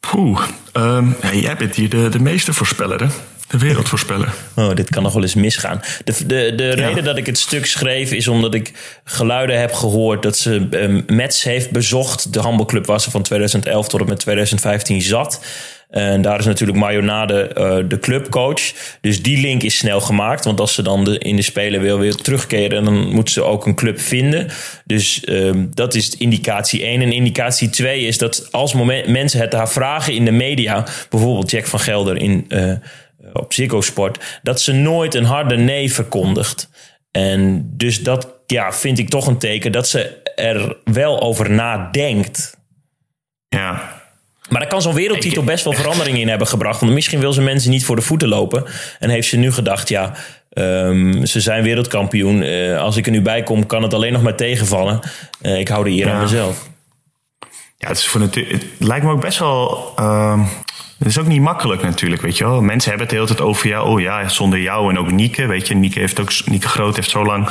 Poeh, 0.00 0.42
um, 0.72 1.16
jij 1.32 1.56
bent 1.56 1.74
hier 1.74 1.88
de, 1.88 2.08
de 2.08 2.20
meeste 2.20 2.52
voorspeller 2.52 3.00
hè? 3.00 3.08
De 3.50 3.58
wereldvoorspeller. 3.58 4.34
Oh, 4.56 4.74
dit 4.74 4.90
kan 4.90 5.02
nog 5.02 5.12
wel 5.12 5.22
eens 5.22 5.34
misgaan. 5.34 5.80
De, 6.04 6.26
de, 6.26 6.52
de 6.54 6.64
ja. 6.64 6.74
reden 6.74 7.04
dat 7.04 7.16
ik 7.16 7.26
het 7.26 7.38
stuk 7.38 7.66
schreef 7.66 8.12
is 8.12 8.28
omdat 8.28 8.54
ik 8.54 8.72
geluiden 9.04 9.60
heb 9.60 9.72
gehoord 9.72 10.22
dat 10.22 10.38
ze 10.38 10.66
um, 10.70 11.04
Mets 11.06 11.42
heeft 11.42 11.70
bezocht. 11.70 12.32
De 12.32 12.40
handbalclub 12.40 12.86
was 12.86 13.04
er 13.04 13.10
van 13.10 13.22
2011 13.22 13.88
tot 13.88 14.00
en 14.00 14.08
met 14.08 14.18
2015 14.18 15.02
zat. 15.02 15.40
En 15.90 16.22
daar 16.22 16.38
is 16.38 16.44
natuurlijk 16.44 16.78
Mayonade 16.78 17.50
uh, 17.58 17.88
de 17.88 17.98
clubcoach. 17.98 18.60
Dus 19.00 19.22
die 19.22 19.40
link 19.40 19.62
is 19.62 19.78
snel 19.78 20.00
gemaakt. 20.00 20.44
Want 20.44 20.60
als 20.60 20.74
ze 20.74 20.82
dan 20.82 21.04
de, 21.04 21.18
in 21.18 21.36
de 21.36 21.42
Spelen 21.42 21.80
weer, 21.80 21.98
weer 21.98 22.14
terugkeren... 22.14 22.84
dan 22.84 23.12
moeten 23.12 23.34
ze 23.34 23.42
ook 23.42 23.66
een 23.66 23.74
club 23.74 24.00
vinden. 24.00 24.48
Dus 24.84 25.22
um, 25.28 25.70
dat 25.74 25.94
is 25.94 26.16
indicatie 26.16 26.84
1. 26.84 27.02
En 27.02 27.12
indicatie 27.12 27.70
2 27.70 28.06
is 28.06 28.18
dat 28.18 28.48
als 28.50 28.74
moment, 28.74 29.08
mensen 29.08 29.40
het 29.40 29.50
daar 29.50 29.70
vragen 29.70 30.14
in 30.14 30.24
de 30.24 30.30
media... 30.30 30.86
bijvoorbeeld 31.08 31.50
Jack 31.50 31.66
van 31.66 31.80
Gelder 31.80 32.16
in... 32.16 32.44
Uh, 32.48 32.72
op 33.32 33.52
Ziggo 33.52 33.80
Sport, 33.80 34.40
dat 34.42 34.60
ze 34.60 34.72
nooit 34.72 35.14
een 35.14 35.24
harde 35.24 35.56
nee 35.56 35.92
verkondigt. 35.92 36.70
En 37.10 37.70
dus 37.76 38.02
dat 38.02 38.28
ja, 38.46 38.72
vind 38.72 38.98
ik 38.98 39.08
toch 39.08 39.26
een 39.26 39.38
teken 39.38 39.72
dat 39.72 39.88
ze 39.88 40.22
er 40.34 40.76
wel 40.84 41.20
over 41.20 41.50
nadenkt. 41.50 42.58
Ja. 43.48 43.98
Maar 44.48 44.60
daar 44.60 44.70
kan 44.70 44.82
zo'n 44.82 44.94
wereldtitel 44.94 45.44
best 45.44 45.64
wel 45.64 45.72
verandering 45.72 46.18
in 46.18 46.28
hebben 46.28 46.46
gebracht. 46.46 46.80
Want 46.80 46.92
misschien 46.92 47.20
wil 47.20 47.32
ze 47.32 47.42
mensen 47.42 47.70
niet 47.70 47.84
voor 47.84 47.96
de 47.96 48.02
voeten 48.02 48.28
lopen. 48.28 48.64
En 48.98 49.10
heeft 49.10 49.28
ze 49.28 49.36
nu 49.36 49.52
gedacht, 49.52 49.88
ja, 49.88 50.14
um, 50.52 51.26
ze 51.26 51.40
zijn 51.40 51.62
wereldkampioen. 51.62 52.42
Uh, 52.42 52.78
als 52.78 52.96
ik 52.96 53.06
er 53.06 53.12
nu 53.12 53.22
bij 53.22 53.42
kom, 53.42 53.66
kan 53.66 53.82
het 53.82 53.94
alleen 53.94 54.12
nog 54.12 54.22
maar 54.22 54.36
tegenvallen. 54.36 55.00
Uh, 55.42 55.58
ik 55.58 55.68
hou 55.68 55.84
de 55.84 55.90
eer 55.90 56.06
ja. 56.06 56.12
aan 56.12 56.22
mezelf. 56.22 56.68
Ja, 57.76 57.88
het, 57.88 57.98
is 57.98 58.06
voor 58.06 58.20
het, 58.20 58.34
het 58.34 58.66
lijkt 58.78 59.04
me 59.04 59.12
ook 59.12 59.20
best 59.20 59.38
wel... 59.38 59.92
Uh, 59.98 60.48
het 61.00 61.08
is 61.08 61.18
ook 61.18 61.26
niet 61.26 61.40
makkelijk 61.40 61.82
natuurlijk, 61.82 62.22
weet 62.22 62.38
je 62.38 62.44
wel. 62.44 62.60
Mensen 62.60 62.90
hebben 62.90 63.08
het 63.08 63.28
de 63.28 63.34
hele 63.34 63.50
over 63.50 63.68
jou. 63.68 63.88
Oh 63.88 64.00
ja, 64.00 64.28
zonder 64.28 64.60
jou 64.60 64.90
en 64.90 64.98
ook 64.98 65.10
Nieke, 65.10 65.46
weet 65.46 65.68
je. 65.68 65.74
Nieke, 65.74 65.98
heeft 65.98 66.20
ook, 66.20 66.30
Nieke 66.44 66.68
Groot 66.68 66.96
heeft 66.96 67.10
zo 67.10 67.24
lang 67.24 67.48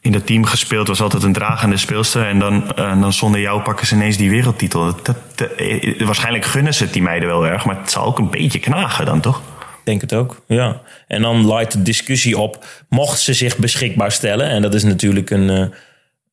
in 0.00 0.12
dat 0.12 0.26
team 0.26 0.44
gespeeld. 0.44 0.88
Was 0.88 1.00
altijd 1.00 1.22
een 1.22 1.32
dragende 1.32 1.76
speelster. 1.76 2.26
En 2.26 2.38
dan, 2.38 2.72
dan 2.76 3.12
zonder 3.12 3.40
jou 3.40 3.62
pakken 3.62 3.86
ze 3.86 3.94
ineens 3.94 4.16
die 4.16 4.30
wereldtitel. 4.30 4.84
Dat, 4.84 5.06
dat, 5.06 5.16
dat, 5.34 5.50
waarschijnlijk 5.98 6.44
gunnen 6.44 6.74
ze 6.74 6.84
het 6.84 6.92
die 6.92 7.02
meiden 7.02 7.28
wel 7.28 7.46
erg. 7.46 7.64
Maar 7.64 7.80
het 7.80 7.90
zal 7.90 8.04
ook 8.04 8.18
een 8.18 8.30
beetje 8.30 8.58
knagen 8.58 9.04
dan, 9.04 9.20
toch? 9.20 9.42
denk 9.84 10.00
het 10.00 10.12
ook, 10.12 10.42
ja. 10.46 10.80
En 11.06 11.22
dan 11.22 11.46
leidt 11.46 11.72
de 11.72 11.82
discussie 11.82 12.38
op, 12.38 12.64
mocht 12.88 13.20
ze 13.20 13.34
zich 13.34 13.56
beschikbaar 13.56 14.12
stellen. 14.12 14.48
En 14.48 14.62
dat 14.62 14.74
is 14.74 14.82
natuurlijk 14.82 15.30
een... 15.30 15.48
Uh, 15.50 15.66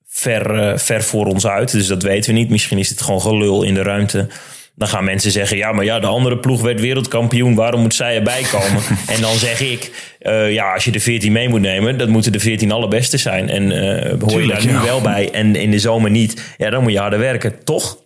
ver, 0.07 0.71
uh, 0.71 0.77
ver 0.77 1.03
voor 1.03 1.25
ons 1.25 1.47
uit, 1.47 1.71
dus 1.71 1.87
dat 1.87 2.03
weten 2.03 2.33
we 2.33 2.39
niet. 2.39 2.49
Misschien 2.49 2.77
is 2.77 2.89
het 2.89 3.01
gewoon 3.01 3.21
gelul 3.21 3.63
in 3.63 3.73
de 3.73 3.81
ruimte 3.81 4.27
dan 4.75 4.87
gaan 4.87 5.03
mensen 5.03 5.31
zeggen: 5.31 5.57
ja, 5.57 5.71
maar 5.71 5.85
ja, 5.85 5.99
de 5.99 6.07
andere 6.07 6.37
ploeg 6.37 6.61
werd 6.61 6.81
wereldkampioen. 6.81 7.55
Waarom 7.55 7.81
moet 7.81 7.95
zij 7.95 8.15
erbij 8.15 8.41
komen? 8.51 8.81
en 9.15 9.21
dan 9.21 9.35
zeg 9.35 9.61
ik: 9.61 9.91
uh, 10.21 10.53
ja, 10.53 10.73
als 10.73 10.83
je 10.83 10.91
de 10.91 10.99
14 10.99 11.31
mee 11.31 11.49
moet 11.49 11.61
nemen, 11.61 11.97
dat 11.97 12.07
moeten 12.07 12.31
de 12.31 12.39
14 12.39 12.71
allerbeste 12.71 13.17
zijn. 13.17 13.49
En 13.49 13.63
uh, 13.63 14.29
hoor 14.29 14.41
je 14.41 14.47
daar 14.47 14.65
nu 14.65 14.71
ja. 14.71 14.83
wel 14.83 15.01
bij 15.01 15.31
en 15.31 15.55
in 15.55 15.71
de 15.71 15.79
zomer 15.79 16.11
niet, 16.11 16.53
ja, 16.57 16.69
dan 16.69 16.83
moet 16.83 16.91
je 16.91 16.99
harder 16.99 17.19
werken, 17.19 17.63
toch? 17.63 17.97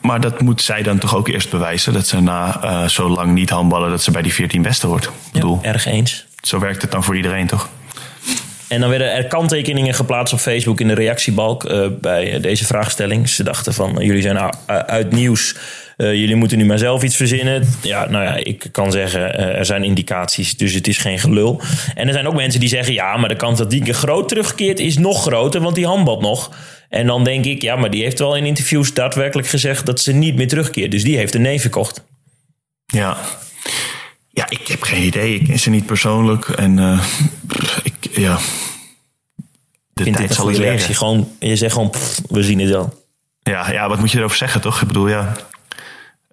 Maar 0.00 0.20
dat 0.20 0.40
moet 0.40 0.62
zij 0.62 0.82
dan 0.82 0.98
toch 0.98 1.16
ook 1.16 1.28
eerst 1.28 1.50
bewijzen 1.50 1.92
dat 1.92 2.06
ze 2.06 2.20
na 2.20 2.60
uh, 2.64 2.88
zo 2.88 3.08
lang 3.08 3.32
niet 3.32 3.50
handballen, 3.50 3.90
dat 3.90 4.02
ze 4.02 4.10
bij 4.10 4.22
die 4.22 4.32
14 4.32 4.62
beste 4.62 4.86
wordt. 4.86 5.04
Ik 5.04 5.12
bedoel, 5.32 5.58
ja, 5.62 5.68
erg 5.68 5.86
eens. 5.86 6.26
Zo 6.40 6.58
werkt 6.58 6.82
het 6.82 6.90
dan 6.90 7.04
voor 7.04 7.16
iedereen, 7.16 7.46
toch? 7.46 7.68
En 8.68 8.80
dan 8.80 8.90
werden 8.90 9.12
er 9.12 9.26
kanttekeningen 9.26 9.94
geplaatst 9.94 10.32
op 10.32 10.38
Facebook 10.38 10.80
in 10.80 10.88
de 10.88 10.94
reactiebalk 10.94 11.70
uh, 11.70 11.86
bij 12.00 12.40
deze 12.40 12.64
vraagstelling. 12.64 13.28
Ze 13.28 13.42
dachten 13.42 13.74
van, 13.74 13.96
jullie 13.98 14.22
zijn 14.22 14.38
uit 14.66 15.12
nieuws. 15.12 15.56
Uh, 15.96 16.14
jullie 16.14 16.36
moeten 16.36 16.58
nu 16.58 16.64
maar 16.64 16.78
zelf 16.78 17.02
iets 17.02 17.16
verzinnen. 17.16 17.68
Ja, 17.82 18.08
nou 18.08 18.24
ja, 18.24 18.34
ik 18.34 18.68
kan 18.72 18.92
zeggen, 18.92 19.20
uh, 19.20 19.58
er 19.58 19.64
zijn 19.64 19.84
indicaties, 19.84 20.56
dus 20.56 20.72
het 20.72 20.88
is 20.88 20.98
geen 20.98 21.18
gelul. 21.18 21.60
En 21.94 22.06
er 22.06 22.12
zijn 22.12 22.26
ook 22.26 22.34
mensen 22.34 22.60
die 22.60 22.68
zeggen, 22.68 22.94
ja, 22.94 23.16
maar 23.16 23.28
de 23.28 23.36
kans 23.36 23.58
dat 23.58 23.70
Dieke 23.70 23.92
Groot 23.92 24.28
terugkeert 24.28 24.78
is 24.78 24.98
nog 24.98 25.22
groter, 25.22 25.60
want 25.60 25.74
die 25.74 25.86
handbalt 25.86 26.20
nog. 26.20 26.50
En 26.88 27.06
dan 27.06 27.24
denk 27.24 27.44
ik, 27.44 27.62
ja, 27.62 27.76
maar 27.76 27.90
die 27.90 28.02
heeft 28.02 28.18
wel 28.18 28.36
in 28.36 28.44
interviews 28.44 28.94
daadwerkelijk 28.94 29.48
gezegd 29.48 29.86
dat 29.86 30.00
ze 30.00 30.12
niet 30.12 30.36
meer 30.36 30.48
terugkeert. 30.48 30.90
Dus 30.90 31.04
die 31.04 31.16
heeft 31.16 31.34
een 31.34 31.42
nee 31.42 31.60
verkocht. 31.60 32.04
Ja. 32.86 33.16
Ja, 34.30 34.46
ik 34.48 34.68
heb 34.68 34.82
geen 34.82 35.02
idee. 35.02 35.34
Ik 35.34 35.46
ken 35.46 35.58
ze 35.58 35.70
niet 35.70 35.86
persoonlijk. 35.86 36.48
En 36.48 36.78
uh, 36.78 37.04
ik, 37.82 37.94
ja. 38.10 38.38
De 39.92 40.02
Vindt 40.02 40.18
tijd 40.18 40.34
zal. 40.34 40.52
Gewoon, 40.78 41.30
je 41.38 41.56
zegt 41.56 41.72
gewoon, 41.72 41.90
pff, 41.90 42.20
we 42.28 42.42
zien 42.42 42.58
het 42.58 42.70
wel. 42.70 43.04
Ja, 43.42 43.72
ja, 43.72 43.88
wat 43.88 43.98
moet 43.98 44.10
je 44.10 44.18
erover 44.18 44.36
zeggen, 44.36 44.60
toch? 44.60 44.80
Ik 44.80 44.86
bedoel, 44.86 45.08
ja. 45.08 45.32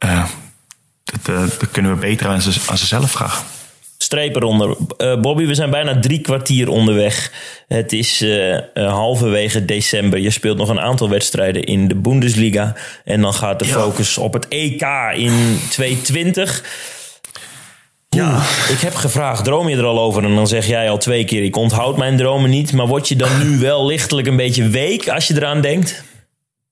Uh, 0.04 0.26
dat, 1.04 1.36
uh, 1.36 1.42
dat, 1.60 1.72
kunnen 1.72 1.94
we 1.94 2.00
beter 2.00 2.28
aan, 2.28 2.42
ze, 2.42 2.62
aan 2.68 2.78
zichzelf 2.78 3.12
vragen. 3.12 3.46
Streep 3.98 4.36
eronder. 4.36 4.78
Uh, 4.98 5.22
Bobby, 5.22 5.46
we 5.46 5.54
zijn 5.54 5.70
bijna 5.70 6.00
drie 6.00 6.22
kwartier 6.22 6.70
onderweg. 6.70 7.32
Het 7.68 7.94
is 7.94 8.26
halverwege 8.74 9.66
december. 9.66 10.20
Je 10.20 10.30
speelt 10.30 10.58
nog 10.58 10.70
een 10.70 10.80
aantal 10.80 11.10
wedstrijden 11.10 11.64
in 11.64 11.88
de 11.88 11.96
Bundesliga. 11.96 12.76
En 13.04 13.22
dan 13.22 13.34
gaat 13.34 13.60
de 13.60 13.66
ja. 13.66 13.74
focus 13.74 14.18
op 14.18 14.34
het 14.34 14.48
EK 14.48 14.86
in 15.16 15.60
2020. 15.70 16.64
Ja. 18.10 18.42
Ik 18.70 18.80
heb 18.80 18.96
gevraagd, 18.96 19.44
droom 19.44 19.70
je 19.70 19.78
er 19.78 19.86
al 19.86 20.00
over? 20.00 20.24
En 20.24 20.36
dan 20.36 20.48
zeg 20.48 20.68
jij 20.68 20.90
al 20.90 20.98
twee 20.98 21.26
keer, 21.26 21.44
ik 21.44 21.56
onthoud 21.56 21.98
mijn 21.98 22.18
dromen 22.18 22.50
niet. 22.50 22.74
Maar 22.74 22.88
word 22.88 23.08
je 23.08 23.16
dan 23.16 23.48
nu 23.48 23.58
wel 23.58 23.86
lichtelijk 23.86 24.28
een 24.28 24.36
beetje 24.36 24.70
week 24.70 25.10
als 25.10 25.28
je 25.28 25.36
eraan 25.36 25.62
denkt? 25.62 26.04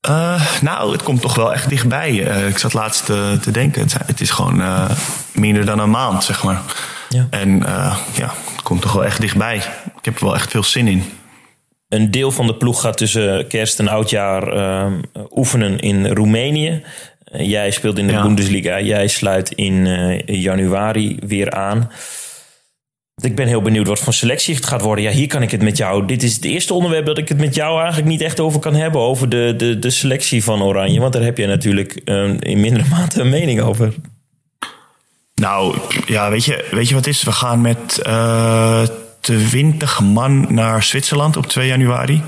Uh, 0.10 0.42
nou, 0.62 0.92
het 0.92 1.04
komt 1.04 1.22
toch 1.22 1.36
wel 1.36 1.54
echt 1.54 1.70
dichtbij. 1.70 2.12
Uh, 2.12 2.48
ik 2.48 2.58
zat 2.58 2.74
laatst 2.74 3.06
te, 3.06 3.38
te 3.42 3.52
denken. 3.52 3.82
Het, 3.82 3.96
het, 4.06 4.22
is 4.22 4.30
gewoon 4.30 4.88
minder 5.32 5.66
dan 5.66 5.80
een 5.80 5.90
maand, 5.90 6.24
zeg 6.24 6.44
maar. 6.44 6.62
Ja. 7.10 7.28
En 7.30 7.60
ja, 8.14 8.34
het 8.52 8.62
komt 8.64 8.82
toch 8.82 8.94
wel 8.94 9.06
echt 9.06 9.22
dichtbij. 9.22 9.56
Ik 9.98 10.06
heb 10.06 10.18
er 10.18 10.26
wel 10.26 10.36
echt 10.36 10.52
veel 10.52 10.64
zin 10.64 10.88
in. 10.88 11.04
Een 11.90 12.12
deel 12.12 12.32
van 12.32 12.48
de 12.48 12.56
ploeg 12.56 12.82
gaat 12.82 12.98
tussen 12.98 13.48
kerst 13.48 13.80
en 13.80 13.88
oudjaar 13.88 14.54
oefenen 15.32 15.80
in 15.80 16.08
Roemenië. 16.08 16.84
jij 17.32 17.72
speelt 17.72 17.98
in 17.98 18.08
de 18.08 18.14
ja. 18.14 18.22
Bundesliga. 18.22 18.80
Jij 18.80 19.08
sluit 19.08 19.52
in 19.52 19.86
januari 20.26 21.18
weer 21.26 21.52
aan. 21.52 21.92
Ik 23.22 23.36
ben 23.36 23.48
heel 23.48 23.62
benieuwd 23.62 23.88
wat 23.88 24.00
voor 24.00 24.14
selectie 24.14 24.56
het 24.56 24.66
gaat 24.66 24.82
worden. 24.82 25.04
Ja, 25.04 25.12
hier 25.12 25.28
kan 25.28 25.42
ik 25.42 25.52
het 25.52 25.62
met 25.62 25.78
jou. 25.78 26.06
Dit 26.06 26.24
is 26.24 26.36
het 26.36 26.46
eerste 26.46 26.74
onderwerp 26.74 27.06
dat 27.06 27.18
ik 27.18 27.30
het 27.30 27.38
met 27.38 27.56
jou 27.56 27.80
eigenlijk 27.80 28.08
niet 28.08 28.22
echt 28.22 28.40
over 28.40 28.60
kan 28.60 28.76
hebben. 28.76 29.02
Over 29.02 29.30
de, 29.30 29.54
de, 29.58 29.80
de 29.80 29.90
selectie 29.90 30.44
van 30.44 30.62
Oranje. 30.62 31.00
Want 31.00 31.14
daar 31.14 31.24
heb 31.24 31.38
je 31.38 31.48
natuurlijk 31.48 32.02
um, 32.06 32.38
in 32.40 32.60
mindere 32.60 32.90
mate 32.96 33.22
een 33.22 33.30
mening 33.30 33.62
over. 33.62 33.94
Nou, 35.36 35.78
ja, 36.06 36.30
weet 36.30 36.46
je, 36.46 36.68
weet 36.72 36.88
je 36.88 36.96
wat 36.96 37.08
is? 37.08 37.24
We 37.24 37.32
gaan 37.32 37.62
met 37.62 38.00
eh 38.04 38.84
20 39.22 40.00
man 40.00 40.54
naar 40.54 40.84
Zwitserland 40.84 41.38
op 41.38 41.48
2 41.48 41.68
januari. 41.68 42.24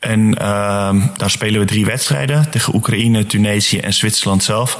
En 0.00 0.34
ehm, 0.34 1.00
daar 1.16 1.30
spelen 1.30 1.60
we 1.60 1.66
drie 1.66 1.86
wedstrijden 1.86 2.50
tegen 2.50 2.74
Oekraïne, 2.74 3.26
Tunesië 3.26 3.78
en 3.78 3.94
Zwitserland 3.94 4.42
zelf. 4.42 4.76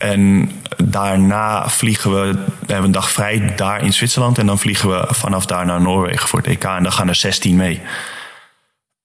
En 0.00 0.50
daarna 0.84 1.68
vliegen 1.68 2.10
we, 2.10 2.32
we 2.32 2.66
hebben 2.66 2.84
een 2.84 2.90
dag 2.90 3.10
vrij 3.10 3.52
daar 3.56 3.84
in 3.84 3.92
Zwitserland. 3.92 4.38
En 4.38 4.46
dan 4.46 4.58
vliegen 4.58 4.90
we 4.90 5.06
vanaf 5.14 5.46
daar 5.46 5.66
naar 5.66 5.80
Noorwegen 5.80 6.28
voor 6.28 6.38
het 6.38 6.48
EK. 6.48 6.64
En 6.64 6.82
dan 6.82 6.92
gaan 6.92 7.08
er 7.08 7.14
16 7.14 7.56
mee. 7.56 7.80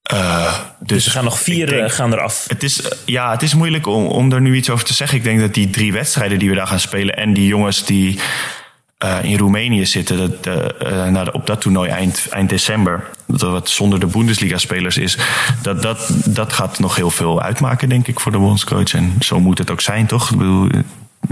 Eh, 0.01 0.53
dus 0.79 1.05
Er 1.05 1.11
gaan 1.11 1.23
nog 1.23 1.39
vier 1.39 1.67
denk- 1.67 1.83
eh, 1.89 1.95
gaan 1.95 2.13
eraf. 2.13 2.45
het 2.47 2.63
is, 2.63 2.81
eh, 2.81 2.97
ja, 3.05 3.31
het 3.31 3.41
is 3.41 3.53
moeilijk 3.53 3.87
om, 3.87 4.05
om 4.05 4.31
er 4.31 4.41
nu 4.41 4.55
iets 4.55 4.69
over 4.69 4.85
te 4.85 4.93
zeggen. 4.93 5.17
Ik 5.17 5.23
denk 5.23 5.39
dat 5.39 5.53
die 5.53 5.69
drie 5.69 5.93
wedstrijden 5.93 6.39
die 6.39 6.49
we 6.49 6.55
daar 6.55 6.67
gaan 6.67 6.79
spelen... 6.79 7.15
en 7.17 7.33
die 7.33 7.47
jongens 7.47 7.85
die 7.85 8.19
eh, 9.05 9.23
in 9.23 9.37
Roemenië 9.37 9.85
zitten... 9.85 10.17
Dat, 10.17 10.55
eh, 10.79 11.07
eh, 11.07 11.27
op 11.31 11.47
dat 11.47 11.61
toernooi 11.61 11.89
eind, 11.89 12.27
eind 12.29 12.49
december... 12.49 13.03
dat 13.25 13.41
wat 13.41 13.69
zonder 13.69 13.99
de 13.99 14.05
Bundesliga-spelers 14.05 14.97
is... 14.97 15.17
Dat, 15.61 15.81
dat, 15.81 16.09
dat 16.25 16.53
gaat 16.53 16.79
nog 16.79 16.95
heel 16.95 17.11
veel 17.11 17.41
uitmaken, 17.41 17.89
denk 17.89 18.07
ik, 18.07 18.19
voor 18.19 18.31
de 18.31 18.37
bondscoach. 18.37 18.93
En 18.93 19.13
zo 19.19 19.39
moet 19.39 19.57
het 19.57 19.71
ook 19.71 19.81
zijn, 19.81 20.05
toch? 20.05 20.31
Ik 20.31 20.37
bedoel, 20.37 20.69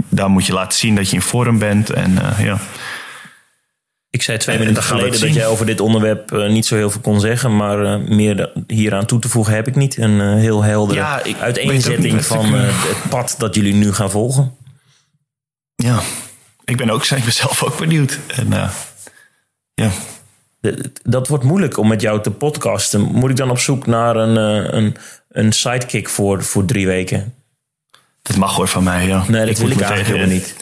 daar 0.08 0.30
moet 0.30 0.46
je 0.46 0.52
laten 0.52 0.78
zien 0.78 0.94
dat 0.94 1.10
je 1.10 1.16
in 1.16 1.22
vorm 1.22 1.58
bent. 1.58 1.90
En 1.90 2.18
eh, 2.18 2.44
ja... 2.44 2.58
Ik 4.10 4.22
zei 4.22 4.38
twee 4.38 4.56
En 4.56 4.60
minuten 4.60 4.82
geleden 4.82 5.20
dat 5.20 5.34
jij 5.34 5.46
over 5.46 5.66
dit 5.66 5.80
onderwerp 5.80 6.30
niet 6.30 6.66
zo 6.66 6.74
heel 6.74 6.90
veel 6.90 7.00
kon 7.00 7.20
zeggen. 7.20 7.56
Maar 7.56 7.84
eh, 7.84 8.08
meer 8.08 8.52
hieraan 8.66 9.06
toe 9.06 9.18
te 9.18 9.28
voegen 9.28 9.54
heb 9.54 9.68
ik 9.68 9.76
niet. 9.76 9.96
Een 9.96 10.36
heel 10.36 10.62
heldere 10.62 10.98
Ja, 11.00 11.22
uiteenzetting 11.40 12.24
van 12.24 12.54
het 12.54 13.10
pad 13.10 13.34
dat 13.38 13.54
jullie 13.54 13.74
nu 13.74 13.92
gaan 13.92 14.10
volgen. 14.10 14.54
ja, 15.74 16.00
ik 16.64 16.76
ben, 16.76 16.90
ook, 16.90 17.04
ik 17.20 17.24
ben 17.24 17.32
zelf 17.32 17.62
ook 17.62 17.78
benieuwd. 17.78 18.18
En, 18.26 18.52
eh, 18.52 18.68
ja. 19.74 19.90
Dat 21.02 21.28
wordt 21.28 21.44
moeilijk 21.44 21.78
om 21.78 21.88
met 21.88 22.00
jou 22.00 22.22
te 22.22 22.30
podcasten. 22.30 23.00
Moet 23.00 23.30
ik 23.30 23.36
dan 23.36 23.50
op 23.50 23.58
zoek 23.58 23.86
naar 23.86 24.16
een, 24.16 24.36
eh, 24.36 24.72
een, 24.78 24.96
een 25.28 25.52
sidekick 25.52 26.08
voor, 26.08 26.42
voor 26.42 26.64
drie 26.64 26.86
weken? 26.86 27.34
Dat 28.22 28.36
mag 28.36 28.54
hoor 28.54 28.68
van 28.68 28.82
mij, 28.82 29.06
ja. 29.06 29.24
Nee, 29.28 29.46
dat 29.46 29.58
wil 29.58 29.70
ik 29.70 29.80
eigenlijk 29.80 29.94
tegen- 29.96 30.12
helemaal 30.12 30.34
niet. 30.34 30.56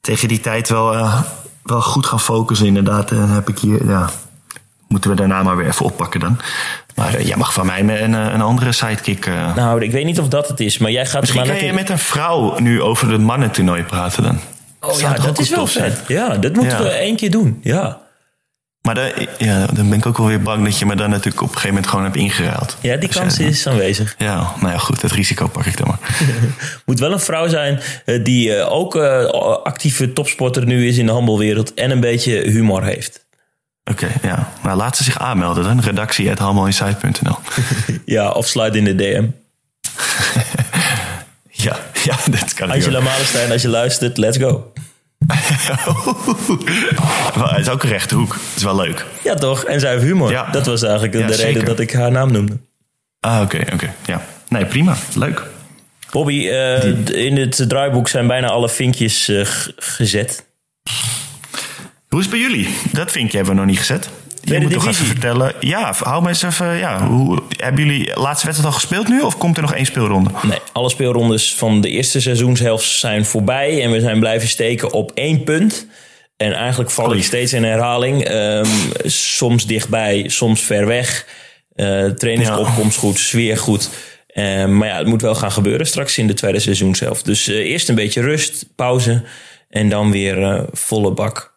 Tegen 0.00 0.28
die 0.28 0.40
tijd 0.40 0.68
wel, 0.68 0.94
eh, 0.94 1.22
wel 1.62 1.82
goed 1.82 2.06
gaan 2.06 2.20
focussen, 2.20 2.66
inderdaad. 2.66 3.10
En 3.10 3.28
heb 3.28 3.48
ik 3.48 3.58
hier, 3.58 3.86
ja, 3.86 4.10
moeten 4.88 5.10
we 5.10 5.16
daarna 5.16 5.42
maar 5.42 5.56
weer 5.56 5.66
even 5.66 5.84
oppakken 5.84 6.20
dan. 6.20 6.40
Maar 6.94 7.22
jij 7.22 7.36
mag 7.36 7.52
van 7.52 7.66
mij 7.66 7.80
een, 7.80 8.12
een 8.12 8.40
andere 8.40 8.72
sidekick. 8.72 9.26
Nou, 9.26 9.82
ik 9.82 9.90
weet 9.90 10.04
niet 10.04 10.20
of 10.20 10.28
dat 10.28 10.48
het 10.48 10.60
is, 10.60 10.78
maar 10.78 10.90
jij 10.90 11.06
gaat 11.06 11.20
Misschien 11.20 11.46
maar 11.46 11.56
kan 11.56 11.64
je 11.66 11.72
met 11.72 11.88
een 11.88 11.98
vrouw 11.98 12.58
nu 12.58 12.82
over 12.82 13.10
het 13.10 13.20
mannentoernooi 13.20 13.82
praten 13.82 14.22
dan. 14.22 14.40
Oh 14.80 14.98
ja, 15.00 15.12
dat 15.14 15.38
is 15.38 15.48
wel 15.48 15.66
vet. 15.66 16.00
Ja, 16.06 16.36
dat 16.36 16.52
moeten 16.54 16.76
Ja. 16.78 16.82
we 16.82 16.88
één 16.88 17.16
keer 17.16 17.30
doen. 17.30 17.60
Ja, 17.62 18.00
Maar 18.82 18.94
dan, 18.94 19.10
ja, 19.38 19.66
dan 19.66 19.88
ben 19.88 19.98
ik 19.98 20.06
ook 20.06 20.18
wel 20.18 20.26
weer 20.26 20.42
bang 20.42 20.64
dat 20.64 20.78
je 20.78 20.86
me 20.86 20.96
dan 20.96 21.10
natuurlijk 21.10 21.36
op 21.42 21.48
een 21.48 21.54
gegeven 21.54 21.68
moment 21.74 21.86
gewoon 21.90 22.04
hebt 22.04 22.16
ingeruild. 22.16 22.76
ja 22.80 22.96
die 22.96 23.08
kans 23.08 23.38
is 23.38 23.66
aanwezig. 23.66 24.14
Ja, 24.18 24.52
nou 24.60 24.72
ja, 24.72 24.78
goed, 24.78 25.00
dat 25.00 25.10
risico 25.10 25.46
pak 25.48 25.64
ik 25.66 25.76
dan 25.76 25.86
maar. 25.88 25.98
Moet 26.86 26.98
wel 26.98 27.12
een 27.12 27.20
vrouw 27.20 27.48
zijn 27.48 27.80
eh, 28.04 28.24
die 28.24 28.54
eh, 28.54 28.72
ook 28.72 28.96
eh, 28.96 29.24
actieve 29.62 30.12
topsporter 30.12 30.66
nu 30.66 30.86
is 30.88 30.98
in 30.98 31.06
de 31.06 31.12
handelwereld 31.12 31.74
en 31.74 31.90
een 31.90 32.00
beetje 32.00 32.40
humor 32.50 32.82
heeft. 32.84 33.28
Oké, 33.84 34.08
ja. 34.22 34.52
Maar 34.62 34.76
laat 34.76 34.96
ze 34.96 35.04
zich 35.04 35.18
aanmelden 35.18 35.64
dan. 35.64 35.80
Redactie.halmoinside.nl 35.80 37.38
Ja, 38.04 38.30
of 38.30 38.46
slide 38.46 38.78
in 38.78 38.84
de 38.84 38.94
DM. 38.94 39.26
Ja, 41.52 41.76
ja, 42.04 42.16
dat 42.30 42.54
kan 42.54 42.68
ik 42.68 42.74
Angela. 42.74 43.00
Malenstein, 43.00 43.50
als 43.52 43.62
je 43.62 43.68
luistert, 43.68 44.16
let's 44.18 44.38
go. 44.38 44.69
Het 47.50 47.58
is 47.58 47.68
ook 47.68 47.82
een 47.82 47.88
rechte 47.88 48.14
hoek. 48.14 48.32
Het 48.32 48.56
is 48.56 48.62
wel 48.62 48.76
leuk. 48.76 49.04
Ja, 49.24 49.34
toch? 49.34 49.64
En 49.64 49.80
zij 49.80 49.90
heeft 49.90 50.02
humor. 50.02 50.30
Ja. 50.30 50.50
Dat 50.50 50.66
was 50.66 50.82
eigenlijk 50.82 51.14
Ja, 51.14 51.26
de 51.26 51.34
reden 51.34 51.64
dat 51.64 51.80
ik 51.80 51.92
haar 51.92 52.10
naam 52.10 52.32
noemde. 52.32 52.58
Ah, 53.20 53.40
oké, 53.42 53.64
oké. 53.72 53.94
Ja. 54.06 54.22
Nee, 54.48 54.66
prima. 54.66 54.96
Leuk. 55.14 55.42
Bobby, 56.10 56.48
eh, 56.48 56.84
in 57.26 57.36
het 57.36 57.64
draaiboek 57.68 58.08
zijn 58.08 58.26
bijna 58.26 58.48
alle 58.48 58.68
vinkjes 58.68 59.28
eh, 59.28 59.46
gezet. 59.76 60.46
Hoe 62.08 62.18
is 62.18 62.24
het 62.24 62.34
bij 62.34 62.44
jullie? 62.44 62.68
Dat 62.92 63.10
vinkje 63.10 63.36
hebben 63.36 63.54
we 63.54 63.60
nog 63.60 63.70
niet 63.70 63.78
gezet. 63.78 64.10
Je 64.40 64.60
moet 64.60 64.72
toch 64.72 64.86
even 64.86 65.06
vertellen. 65.06 65.54
Ja, 65.60 65.94
hou 65.98 66.22
me 66.22 66.28
eens 66.28 66.42
even. 66.42 66.76
Ja, 66.76 67.06
hoe, 67.06 67.42
hebben 67.56 67.84
jullie 67.84 68.04
de 68.04 68.20
laatste 68.20 68.46
wedstrijd 68.46 68.74
al 68.74 68.80
gespeeld 68.80 69.08
nu? 69.08 69.20
Of 69.20 69.38
komt 69.38 69.56
er 69.56 69.62
nog 69.62 69.74
één 69.74 69.86
speelronde? 69.86 70.30
Nee, 70.42 70.58
alle 70.72 70.90
speelrondes 70.90 71.54
van 71.54 71.80
de 71.80 71.88
eerste 71.88 72.20
seizoenshelft 72.20 72.84
zijn 72.84 73.24
voorbij. 73.24 73.82
En 73.82 73.90
we 73.90 74.00
zijn 74.00 74.20
blijven 74.20 74.48
steken 74.48 74.92
op 74.92 75.10
één 75.14 75.44
punt. 75.44 75.86
En 76.36 76.52
eigenlijk 76.52 76.90
val 76.90 77.14
ik 77.14 77.24
steeds 77.24 77.52
in 77.52 77.64
herhaling. 77.64 78.24
Ehm, 78.24 78.66
soms 79.04 79.66
dichtbij, 79.66 80.24
soms 80.28 80.60
ver 80.60 80.86
weg. 80.86 81.26
Eh 81.74 82.04
trainingsopkomst 82.04 82.98
goed, 82.98 83.18
sfeer 83.18 83.58
goed. 83.58 83.90
Eh, 84.26 84.66
maar 84.66 84.88
ja, 84.88 84.98
het 84.98 85.06
moet 85.06 85.22
wel 85.22 85.34
gaan 85.34 85.52
gebeuren 85.52 85.86
straks 85.86 86.18
in 86.18 86.26
de 86.26 86.34
tweede 86.34 86.58
seizoenshelft. 86.58 87.24
Dus 87.24 87.48
eh, 87.48 87.56
eerst 87.56 87.88
een 87.88 87.94
beetje 87.94 88.20
rust, 88.20 88.66
pauze. 88.76 89.22
En 89.68 89.88
dan 89.88 90.10
weer 90.10 90.42
eh, 90.42 90.62
volle 90.72 91.12
bak. 91.12 91.49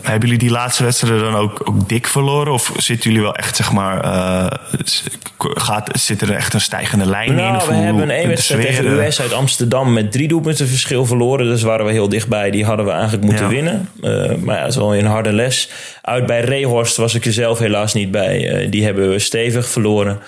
Hebben 0.00 0.28
jullie 0.28 0.44
die 0.44 0.50
laatste 0.50 0.84
wedstrijden 0.84 1.20
dan 1.22 1.34
ook, 1.34 1.68
ook 1.68 1.88
dik 1.88 2.06
verloren? 2.06 2.52
Of 2.52 2.72
zitten 2.76 3.10
jullie 3.10 3.24
wel 3.24 3.34
echt, 3.36 3.56
zeg 3.56 3.72
maar. 3.72 4.00
eh, 4.04 4.46
gaat, 5.38 5.90
zit 6.00 6.20
er 6.22 6.30
echt 6.32 6.54
een 6.54 6.60
stijgende 6.60 7.06
lijn 7.06 7.28
in? 7.28 7.34
Nou, 7.34 7.56
Of 7.56 7.66
we 7.66 7.74
hoe- 7.74 7.82
hebben 7.84 8.06
de 8.08 8.12
één 8.14 8.28
wedstrijd 8.28 8.66
tegen 8.66 8.86
eh, 9.00 9.06
US 9.06 9.20
uit 9.20 9.32
Amsterdam 9.32 9.92
met 9.92 10.12
drie 10.12 10.28
doelpunten 10.28 10.68
verschil 10.68 11.06
verloren. 11.06 11.46
Dus 11.46 11.62
waren 11.62 11.86
we 11.86 11.92
heel 11.92 12.08
dichtbij. 12.08 12.50
Die 12.50 12.64
hadden 12.64 12.84
we 12.86 12.92
eigenlijk 12.92 13.24
moeten 13.24 13.44
Ja. 13.44 13.50
winnen. 13.50 13.88
Eh, 14.02 14.34
maar 14.36 14.54
ja, 14.56 14.60
dat 14.60 14.70
is 14.70 14.76
wel 14.76 14.96
een 14.96 15.06
harde 15.06 15.32
les. 15.32 15.68
Uit 16.02 16.26
bij 16.26 16.40
Rehorst 16.40 16.96
was 16.96 17.14
ik 17.14 17.24
er 17.26 17.32
zelf 17.32 17.58
helaas 17.58 17.94
niet 17.94 18.10
bij. 18.10 18.48
Eh, 18.48 18.70
die 18.70 18.84
hebben 18.84 19.10
we 19.10 19.18
stevig 19.18 19.68
verloren. 19.68 20.20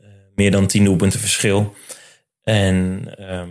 Eh, 0.00 0.06
meer 0.34 0.50
dan 0.50 0.66
tien 0.66 0.84
doelpunten 0.84 1.20
verschil. 1.20 1.74
En 2.44 3.02
ehm, 3.18 3.48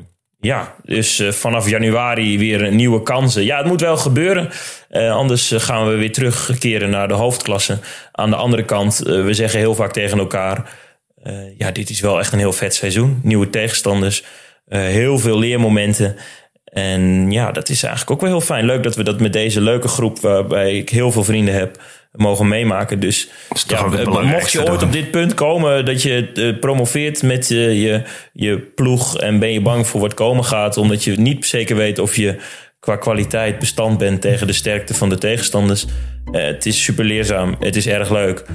ja, 0.47 0.75
dus 0.83 1.19
eh, 1.19 1.31
vanaf 1.31 1.69
januari 1.69 2.37
weer 2.37 2.71
nieuwe 2.71 3.03
kansen. 3.03 3.43
Ja, 3.43 3.57
het 3.57 3.65
moet 3.65 3.81
wel 3.81 3.97
gebeuren. 3.97 4.49
Eh, 4.89 5.11
anders 5.11 5.51
eh, 5.51 5.59
gaan 5.59 5.87
we 5.87 5.95
weer 5.95 6.11
terugkeren 6.11 6.89
naar 6.89 7.07
de 7.07 7.13
hoofdklasse. 7.13 7.79
Aan 8.11 8.29
de 8.29 8.35
andere 8.35 8.65
kant, 8.65 8.97
we 8.97 9.33
zeggen 9.33 9.59
heel 9.59 9.75
vaak 9.75 9.91
tegen 9.91 10.17
elkaar... 10.17 10.75
ja, 11.57 11.71
dit 11.71 11.89
is 11.89 11.99
wel 11.99 12.19
echt 12.19 12.33
een 12.33 12.39
heel 12.39 12.53
vet 12.53 12.75
seizoen. 12.75 13.19
Nieuwe 13.23 13.49
tegenstanders, 13.49 14.23
heel 14.69 15.19
veel 15.19 15.39
leermomenten. 15.39 16.15
En 16.77 17.31
ja, 17.31 17.51
dat 17.51 17.69
is 17.69 17.83
eigenlijk 17.83 18.11
ook 18.11 18.21
wel 18.21 18.29
heel 18.29 18.41
fijn. 18.45 18.65
Leuk 18.65 18.83
dat 18.83 18.95
we 18.95 19.03
dat 19.03 19.19
met 19.19 19.33
deze 19.33 19.61
leuke 19.61 19.87
groep, 19.87 20.19
waarbij 20.19 20.77
ik 20.77 20.89
heel 20.89 21.11
veel 21.11 21.23
vrienden 21.23 21.53
heb, 21.53 21.81
mogen 22.11 22.47
meemaken. 22.47 22.99
Dus 22.99 23.29
ja, 23.67 23.77
eh, 23.85 24.05
mocht 24.31 24.51
je 24.51 24.59
ooit 24.59 24.67
dan. 24.79 24.83
op 24.83 24.91
dit 24.91 25.11
punt 25.11 25.33
komen 25.33 25.85
dat 25.85 26.01
je 26.01 26.31
eh, 26.33 26.59
promoveert 26.59 27.23
met 27.23 27.47
je, 27.47 27.79
je, 27.79 28.01
je 28.33 28.59
ploeg 28.59 29.17
en 29.17 29.39
ben 29.39 29.51
je 29.53 29.61
bang 29.61 29.87
voor 29.87 30.01
wat 30.01 30.13
komen 30.13 30.43
gaat, 30.45 30.77
omdat 30.77 31.03
je 31.03 31.11
niet 31.19 31.45
zeker 31.45 31.75
weet 31.75 31.99
of 31.99 32.15
je 32.15 32.35
qua 32.79 32.95
kwaliteit 32.95 33.59
bestand 33.59 33.97
bent 33.97 34.21
tegen 34.21 34.47
de 34.47 34.53
sterkte 34.53 34.93
van 34.93 35.09
de 35.09 35.17
tegenstanders. 35.17 35.85
Eh, 36.31 36.43
het 36.45 36.65
is 36.65 36.83
super 36.83 37.05
leerzaam, 37.05 37.55
het 37.59 37.75
is 37.75 37.87
erg 37.87 38.09
leuk. 38.11 38.45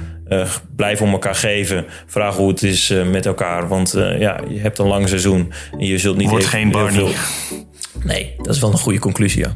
Blijf 0.75 1.01
om 1.01 1.11
elkaar 1.11 1.35
geven. 1.35 1.85
Vraag 2.05 2.35
hoe 2.35 2.49
het 2.49 2.63
is 2.63 2.93
met 3.11 3.25
elkaar. 3.25 3.67
Want 3.67 3.91
ja, 4.19 4.39
je 4.49 4.59
hebt 4.59 4.79
een 4.79 4.87
lang 4.87 5.07
seizoen. 5.09 5.51
En 5.79 5.85
je 5.85 5.97
zult 5.97 6.17
niet 6.17 6.29
Wordt 6.29 6.49
heel- 6.49 6.59
geen 6.59 6.69
heel 6.69 6.79
Barney. 6.83 7.13
veel- 7.13 7.63
Nee, 8.03 8.33
dat 8.37 8.55
is 8.55 8.61
wel 8.61 8.71
een 8.71 8.77
goede 8.77 8.99
conclusie, 8.99 9.45
ja. 9.45 9.55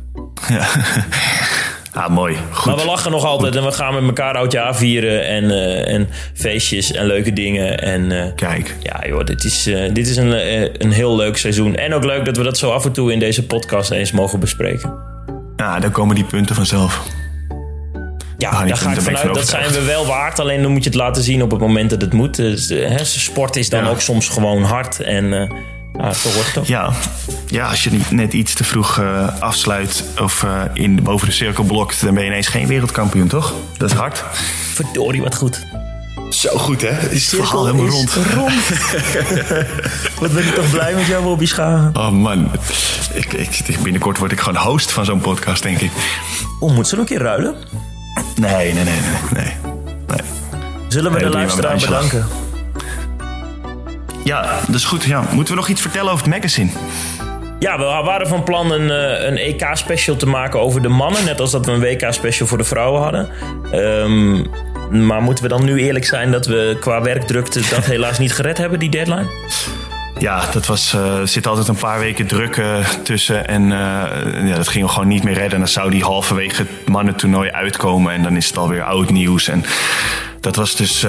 Ah, 1.94 2.10
mooi. 2.10 2.38
Goed. 2.52 2.66
Maar 2.66 2.76
we 2.76 2.86
lachen 2.86 3.12
nog 3.12 3.26
altijd 3.26 3.56
en 3.56 3.64
we 3.64 3.72
gaan 3.72 3.94
met 3.94 4.04
elkaar 4.04 4.36
oudjaar 4.36 4.76
vieren. 4.76 5.26
En, 5.28 5.52
eh, 5.52 5.94
en 5.94 6.10
feestjes 6.34 6.92
en 6.92 7.06
leuke 7.06 7.34
dingen. 7.34 7.80
En 7.80 8.12
eh, 8.24 8.32
Kijk. 8.36 8.76
ja, 8.84 9.04
joh, 9.08 9.24
dit 9.26 9.44
is, 9.44 9.68
eh, 9.68 9.94
dit 9.94 10.08
is 10.08 10.18
een, 10.18 10.34
eh, 10.34 10.62
een 10.78 10.92
heel 10.92 11.16
leuk 11.16 11.38
seizoen. 11.38 11.76
En 11.76 11.94
ook 11.94 12.04
leuk 12.04 12.26
dat 12.26 12.38
we 12.38 12.44
dat 12.44 12.58
zo 12.58 12.70
af 12.72 12.86
en 12.86 12.92
toe 12.92 13.12
in 13.14 13.20
deze 13.20 13.46
podcast 13.46 13.92
eens 13.92 14.12
mogen 14.12 14.40
bespreken. 14.40 14.94
Ja, 15.56 15.80
dan 15.80 15.92
komen 15.92 16.16
die 16.16 16.26
punten 16.26 16.56
vanzelf. 16.56 17.02
Ja, 18.38 18.50
Ah, 18.50 18.60
die 18.60 18.68
daar 18.68 18.78
ga 18.78 18.92
ik 18.92 19.02
vanuit. 19.02 19.34
Dat 19.34 19.48
zijn 19.48 19.72
we 19.72 19.82
wel 19.84 20.06
waard. 20.06 20.40
Alleen 20.40 20.62
dan 20.62 20.72
moet 20.72 20.84
je 20.84 20.90
het 20.90 20.98
laten 21.00 21.24
zien 21.24 21.42
op 21.42 21.52
het 21.52 21.60
moment 21.60 21.90
dat 21.90 22.02
het 22.02 22.14
moet. 22.14 22.36
Dus, 22.36 22.70
eh, 22.70 22.90
hè, 22.90 23.04
sport 23.06 23.56
is 23.56 23.70
dan 23.70 23.84
Ja. 23.84 23.90
ook 23.90 24.02
soms 24.02 24.28
gewoon 24.30 24.64
hard. 24.64 25.00
En 25.00 25.52
ja, 25.98 26.14
zo 26.14 26.32
wordt 26.32 26.56
het. 26.56 26.68
Ja, 26.68 26.92
ja 27.48 27.70
als 27.70 27.84
je 27.84 27.92
niet 27.92 28.12
net 28.12 28.34
iets 28.34 28.54
te 28.54 28.64
vroeg 28.64 29.00
eh, 29.00 29.42
afsluit 29.42 30.04
of 30.22 30.44
eh, 30.44 30.62
in, 30.74 31.04
boven 31.04 31.28
de 31.28 31.34
cirkel 31.34 31.64
blokt, 31.64 32.02
dan 32.02 32.14
ben 32.14 32.24
je 32.24 32.30
ineens 32.30 32.48
geen 32.48 32.68
wereldkampioen, 32.68 33.28
toch? 33.28 33.54
Dat 33.78 33.92
is 33.92 33.98
hard. 33.98 34.24
Verdorie, 34.74 35.22
wat 35.22 35.36
goed. 35.36 35.66
Zo 36.30 36.58
goed, 36.58 36.82
hè? 36.82 37.10
Is 37.10 37.32
het 37.32 37.42
verhaal 37.42 37.66
Cirkel 37.66 37.66
helemaal 37.66 38.04
is 38.04 38.14
rond. 38.14 38.14
Wat 40.20 40.34
ben 40.34 40.48
ik 40.48 40.54
toch 40.54 40.72
blij 40.72 40.94
met 40.94 41.06
jou, 41.06 41.24
Bobby 41.24 41.46
Schagen. 41.46 41.92
Oh 41.94 42.10
man, 42.10 42.52
ik, 43.14 43.34
ik, 43.34 43.80
binnenkort 43.84 44.18
word 44.18 44.32
ik 44.32 44.40
gewoon 44.40 44.64
host 44.64 44.92
van 44.92 45.06
zo'n 45.06 45.20
podcast, 45.20 45.64
denk 45.64 45.80
ik. 45.80 45.92
Oh, 46.60 46.76
moet 46.76 46.88
ze 46.88 46.96
nog 46.96 47.10
een 47.10 47.18
keer 47.18 47.26
ruilen? 47.26 47.56
Nee, 48.36 48.74
nee, 48.74 48.84
nee, 48.84 48.84
nee. 48.84 48.94
nee. 49.34 49.54
nee. 50.08 50.22
Zullen 50.88 51.12
we 51.12 51.18
Nee, 51.18 51.30
de 51.30 51.34
luisteraar 51.36 51.78
bedanken? 51.78 52.28
Ja, 54.28 54.60
dat 54.66 54.76
is 54.76 54.86
goed. 54.86 55.04
Ja. 55.04 55.24
Moeten 55.32 55.54
we 55.54 55.60
nog 55.60 55.70
iets 55.70 55.82
vertellen 55.82 56.12
over 56.12 56.26
het 56.26 56.34
magazine? 56.34 56.70
Ja, 57.60 57.78
we 57.78 57.84
waren 57.84 58.28
van 58.28 58.44
plan 58.44 58.72
een, 58.72 58.92
eh, 58.92 59.28
een 59.28 59.38
EK-special 59.38 60.16
te 60.16 60.28
maken 60.28 60.60
over 60.60 60.82
de 60.82 60.88
mannen. 60.88 61.26
Net 61.26 61.40
als 61.40 61.52
dat 61.52 61.66
we 61.66 61.72
een 61.72 61.80
WK-special 61.80 62.48
voor 62.48 62.58
de 62.58 62.64
vrouwen 62.64 63.02
hadden. 63.02 63.30
Ehm, 63.72 65.06
maar 65.06 65.22
moeten 65.22 65.44
we 65.44 65.50
dan 65.50 65.66
nu 65.66 65.80
eerlijk 65.80 66.06
zijn 66.06 66.32
dat 66.32 66.46
we 66.46 66.78
qua 66.80 67.02
werkdrukte 67.02 67.62
dat 67.70 67.86
helaas 67.96 68.20
niet 68.20 68.34
gered 68.34 68.58
hebben, 68.58 68.80
die 68.80 68.90
deadline? 68.90 69.26
Ja, 70.20 70.44
dat 70.52 70.66
was, 70.66 70.94
uh, 70.94 71.20
er 71.20 71.28
zit 71.28 71.48
altijd 71.48 71.68
een 71.68 71.76
paar 71.76 72.00
weken 72.00 72.28
druk 72.28 72.58
uh, 72.58 72.88
tussen. 73.04 73.48
En 73.48 73.64
uh, 73.64 74.50
ja, 74.50 74.56
dat 74.56 74.68
ging 74.68 74.86
we 74.86 74.92
gewoon 74.92 75.08
niet 75.08 75.24
meer 75.24 75.34
redden. 75.34 75.60
Dan 75.60 75.68
zou 75.68 75.92
die 75.92 76.04
halverwege 76.04 76.62
het 76.62 76.88
mannentoernooi 76.88 77.50
uitkomen. 77.52 78.14
En 78.14 78.24
dan 78.24 78.36
is 78.36 78.48
het 78.48 78.58
alweer 78.58 78.84
oud 78.84 79.10
nieuws. 79.10 79.48
En 79.48 79.64
dat 80.40 80.56
was 80.56 80.76
dus 80.76 81.06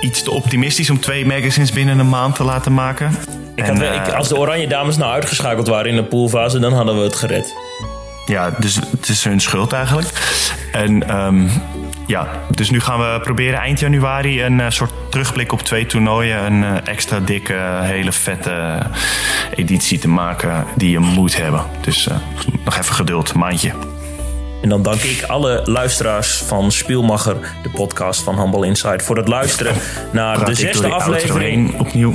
iets 0.00 0.22
te 0.22 0.30
optimistisch 0.30 0.90
om 0.90 1.00
twee 1.00 1.26
magazines 1.26 1.72
binnen 1.72 1.98
een 1.98 2.08
maand 2.08 2.34
te 2.34 2.44
laten 2.44 2.74
maken. 2.74 3.16
Ik 3.54 3.64
had, 3.64 3.80
ik, 3.80 4.12
als 4.12 4.28
de 4.28 4.36
Oranje 4.36 4.66
Dames 4.66 4.96
nou 4.96 5.12
uitgeschakeld 5.12 5.66
waren 5.66 5.90
in 5.90 5.96
de 5.96 6.04
poolfase, 6.04 6.58
dan 6.58 6.72
hadden 6.72 6.96
we 6.96 7.02
het 7.02 7.16
gered. 7.16 7.54
Ja, 8.26 8.50
dus 8.58 8.74
het 8.74 9.08
is 9.08 9.24
hun 9.24 9.40
schuld 9.40 9.72
eigenlijk. 9.72 10.08
En 10.72 11.16
um, 11.16 11.50
ja, 12.06 12.28
dus 12.50 12.70
nu 12.70 12.80
gaan 12.80 12.98
we 12.98 13.20
proberen 13.20 13.58
eind 13.58 13.80
januari 13.80 14.42
een 14.42 14.58
uh, 14.58 14.66
soort 14.68 14.92
terugblik 15.10 15.52
op 15.52 15.60
twee 15.60 15.86
toernooien. 15.86 16.44
Een 16.44 16.62
uh, 16.62 16.86
extra 16.86 17.20
dikke, 17.20 17.78
hele 17.80 18.12
vette 18.12 18.78
editie 19.54 19.98
te 19.98 20.08
maken 20.08 20.64
die 20.76 20.90
je 20.90 20.98
moet 20.98 21.36
hebben. 21.36 21.64
Dus 21.80 22.08
nog 22.64 22.76
even 22.78 22.94
geduld, 22.94 23.34
maandje. 23.34 23.72
En 24.64 24.70
dan 24.70 24.82
dank 24.82 25.00
ik 25.00 25.22
alle 25.22 25.60
luisteraars 25.64 26.36
van 26.36 26.72
Spielmacher, 26.72 27.36
de 27.62 27.68
podcast 27.68 28.22
van 28.22 28.34
Handball 28.34 28.66
Insight, 28.66 29.02
voor 29.02 29.16
het 29.16 29.28
luisteren 29.28 29.74
naar 30.12 30.34
Praat 30.34 30.46
de 30.46 30.54
zesde 30.54 30.88
aflevering. 30.88 31.80
Opnieuw. 31.80 32.14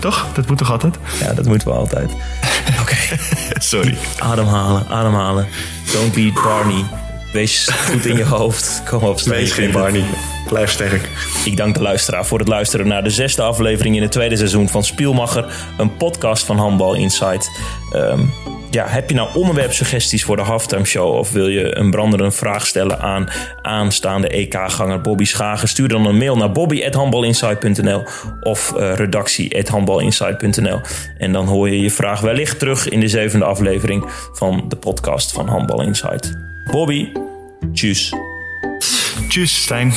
Toch? 0.00 0.26
Dat 0.34 0.48
moet 0.48 0.58
toch 0.58 0.70
altijd? 0.70 0.96
Ja, 1.20 1.32
dat 1.32 1.44
moeten 1.44 1.68
we 1.68 1.74
altijd. 1.74 2.10
Oké. 2.80 2.80
Okay. 2.80 3.18
Sorry. 3.58 3.96
Ademhalen, 4.18 4.86
ademhalen. 4.88 5.46
Don't 5.92 6.14
be 6.14 6.40
Barney. 6.42 7.05
Wees 7.36 7.66
goed 7.66 8.06
in 8.06 8.16
je 8.16 8.24
hoofd. 8.24 8.82
Kom 8.88 9.02
op, 9.02 9.20
Wees 9.20 9.52
geen 9.52 9.72
Barney. 9.72 10.04
Blijf 10.46 10.70
sterk. 10.70 11.08
Ik 11.44 11.56
dank 11.56 11.74
de 11.74 11.82
luisteraar 11.82 12.26
voor 12.26 12.38
het 12.38 12.48
luisteren 12.48 12.88
naar 12.88 13.04
de 13.04 13.10
zesde 13.10 13.42
aflevering 13.42 13.96
in 13.96 14.02
het 14.02 14.12
tweede 14.12 14.36
seizoen 14.36 14.68
van 14.68 14.84
Spielmacher. 14.84 15.54
Een 15.78 15.96
podcast 15.96 16.44
van 16.44 16.56
Handbal 16.56 16.94
Insight. 16.94 17.50
Um, 17.94 18.32
ja, 18.70 18.86
heb 18.86 19.08
je 19.08 19.14
nou 19.14 19.28
onderwerpsuggesties 19.34 20.24
voor 20.24 20.36
de 20.36 20.42
halftime 20.42 20.84
show? 20.84 21.14
Of 21.14 21.32
wil 21.32 21.48
je 21.48 21.76
een 21.76 21.90
brandende 21.90 22.30
vraag 22.30 22.66
stellen 22.66 23.00
aan 23.00 23.28
aanstaande 23.62 24.28
EK-ganger 24.28 25.00
Bobby 25.00 25.24
Schagen? 25.24 25.68
Stuur 25.68 25.88
dan 25.88 26.06
een 26.06 26.16
mail 26.16 26.36
naar 26.36 26.52
bobby.handbalinsight.nl 26.52 28.02
of 28.40 28.72
uh, 28.76 28.94
redactie.handbalinsight.nl. 28.94 30.80
En 31.18 31.32
dan 31.32 31.46
hoor 31.46 31.70
je 31.70 31.80
je 31.80 31.90
vraag 31.90 32.20
wellicht 32.20 32.58
terug 32.58 32.88
in 32.88 33.00
de 33.00 33.08
zevende 33.08 33.44
aflevering 33.44 34.04
van 34.32 34.64
de 34.68 34.76
podcast 34.76 35.32
van 35.32 35.48
Handbal 35.48 35.82
Insight. 35.82 36.32
Bobby, 36.70 37.08
Juice. 37.72 38.16
Juice 39.28 39.54
Stijn. 39.54 39.92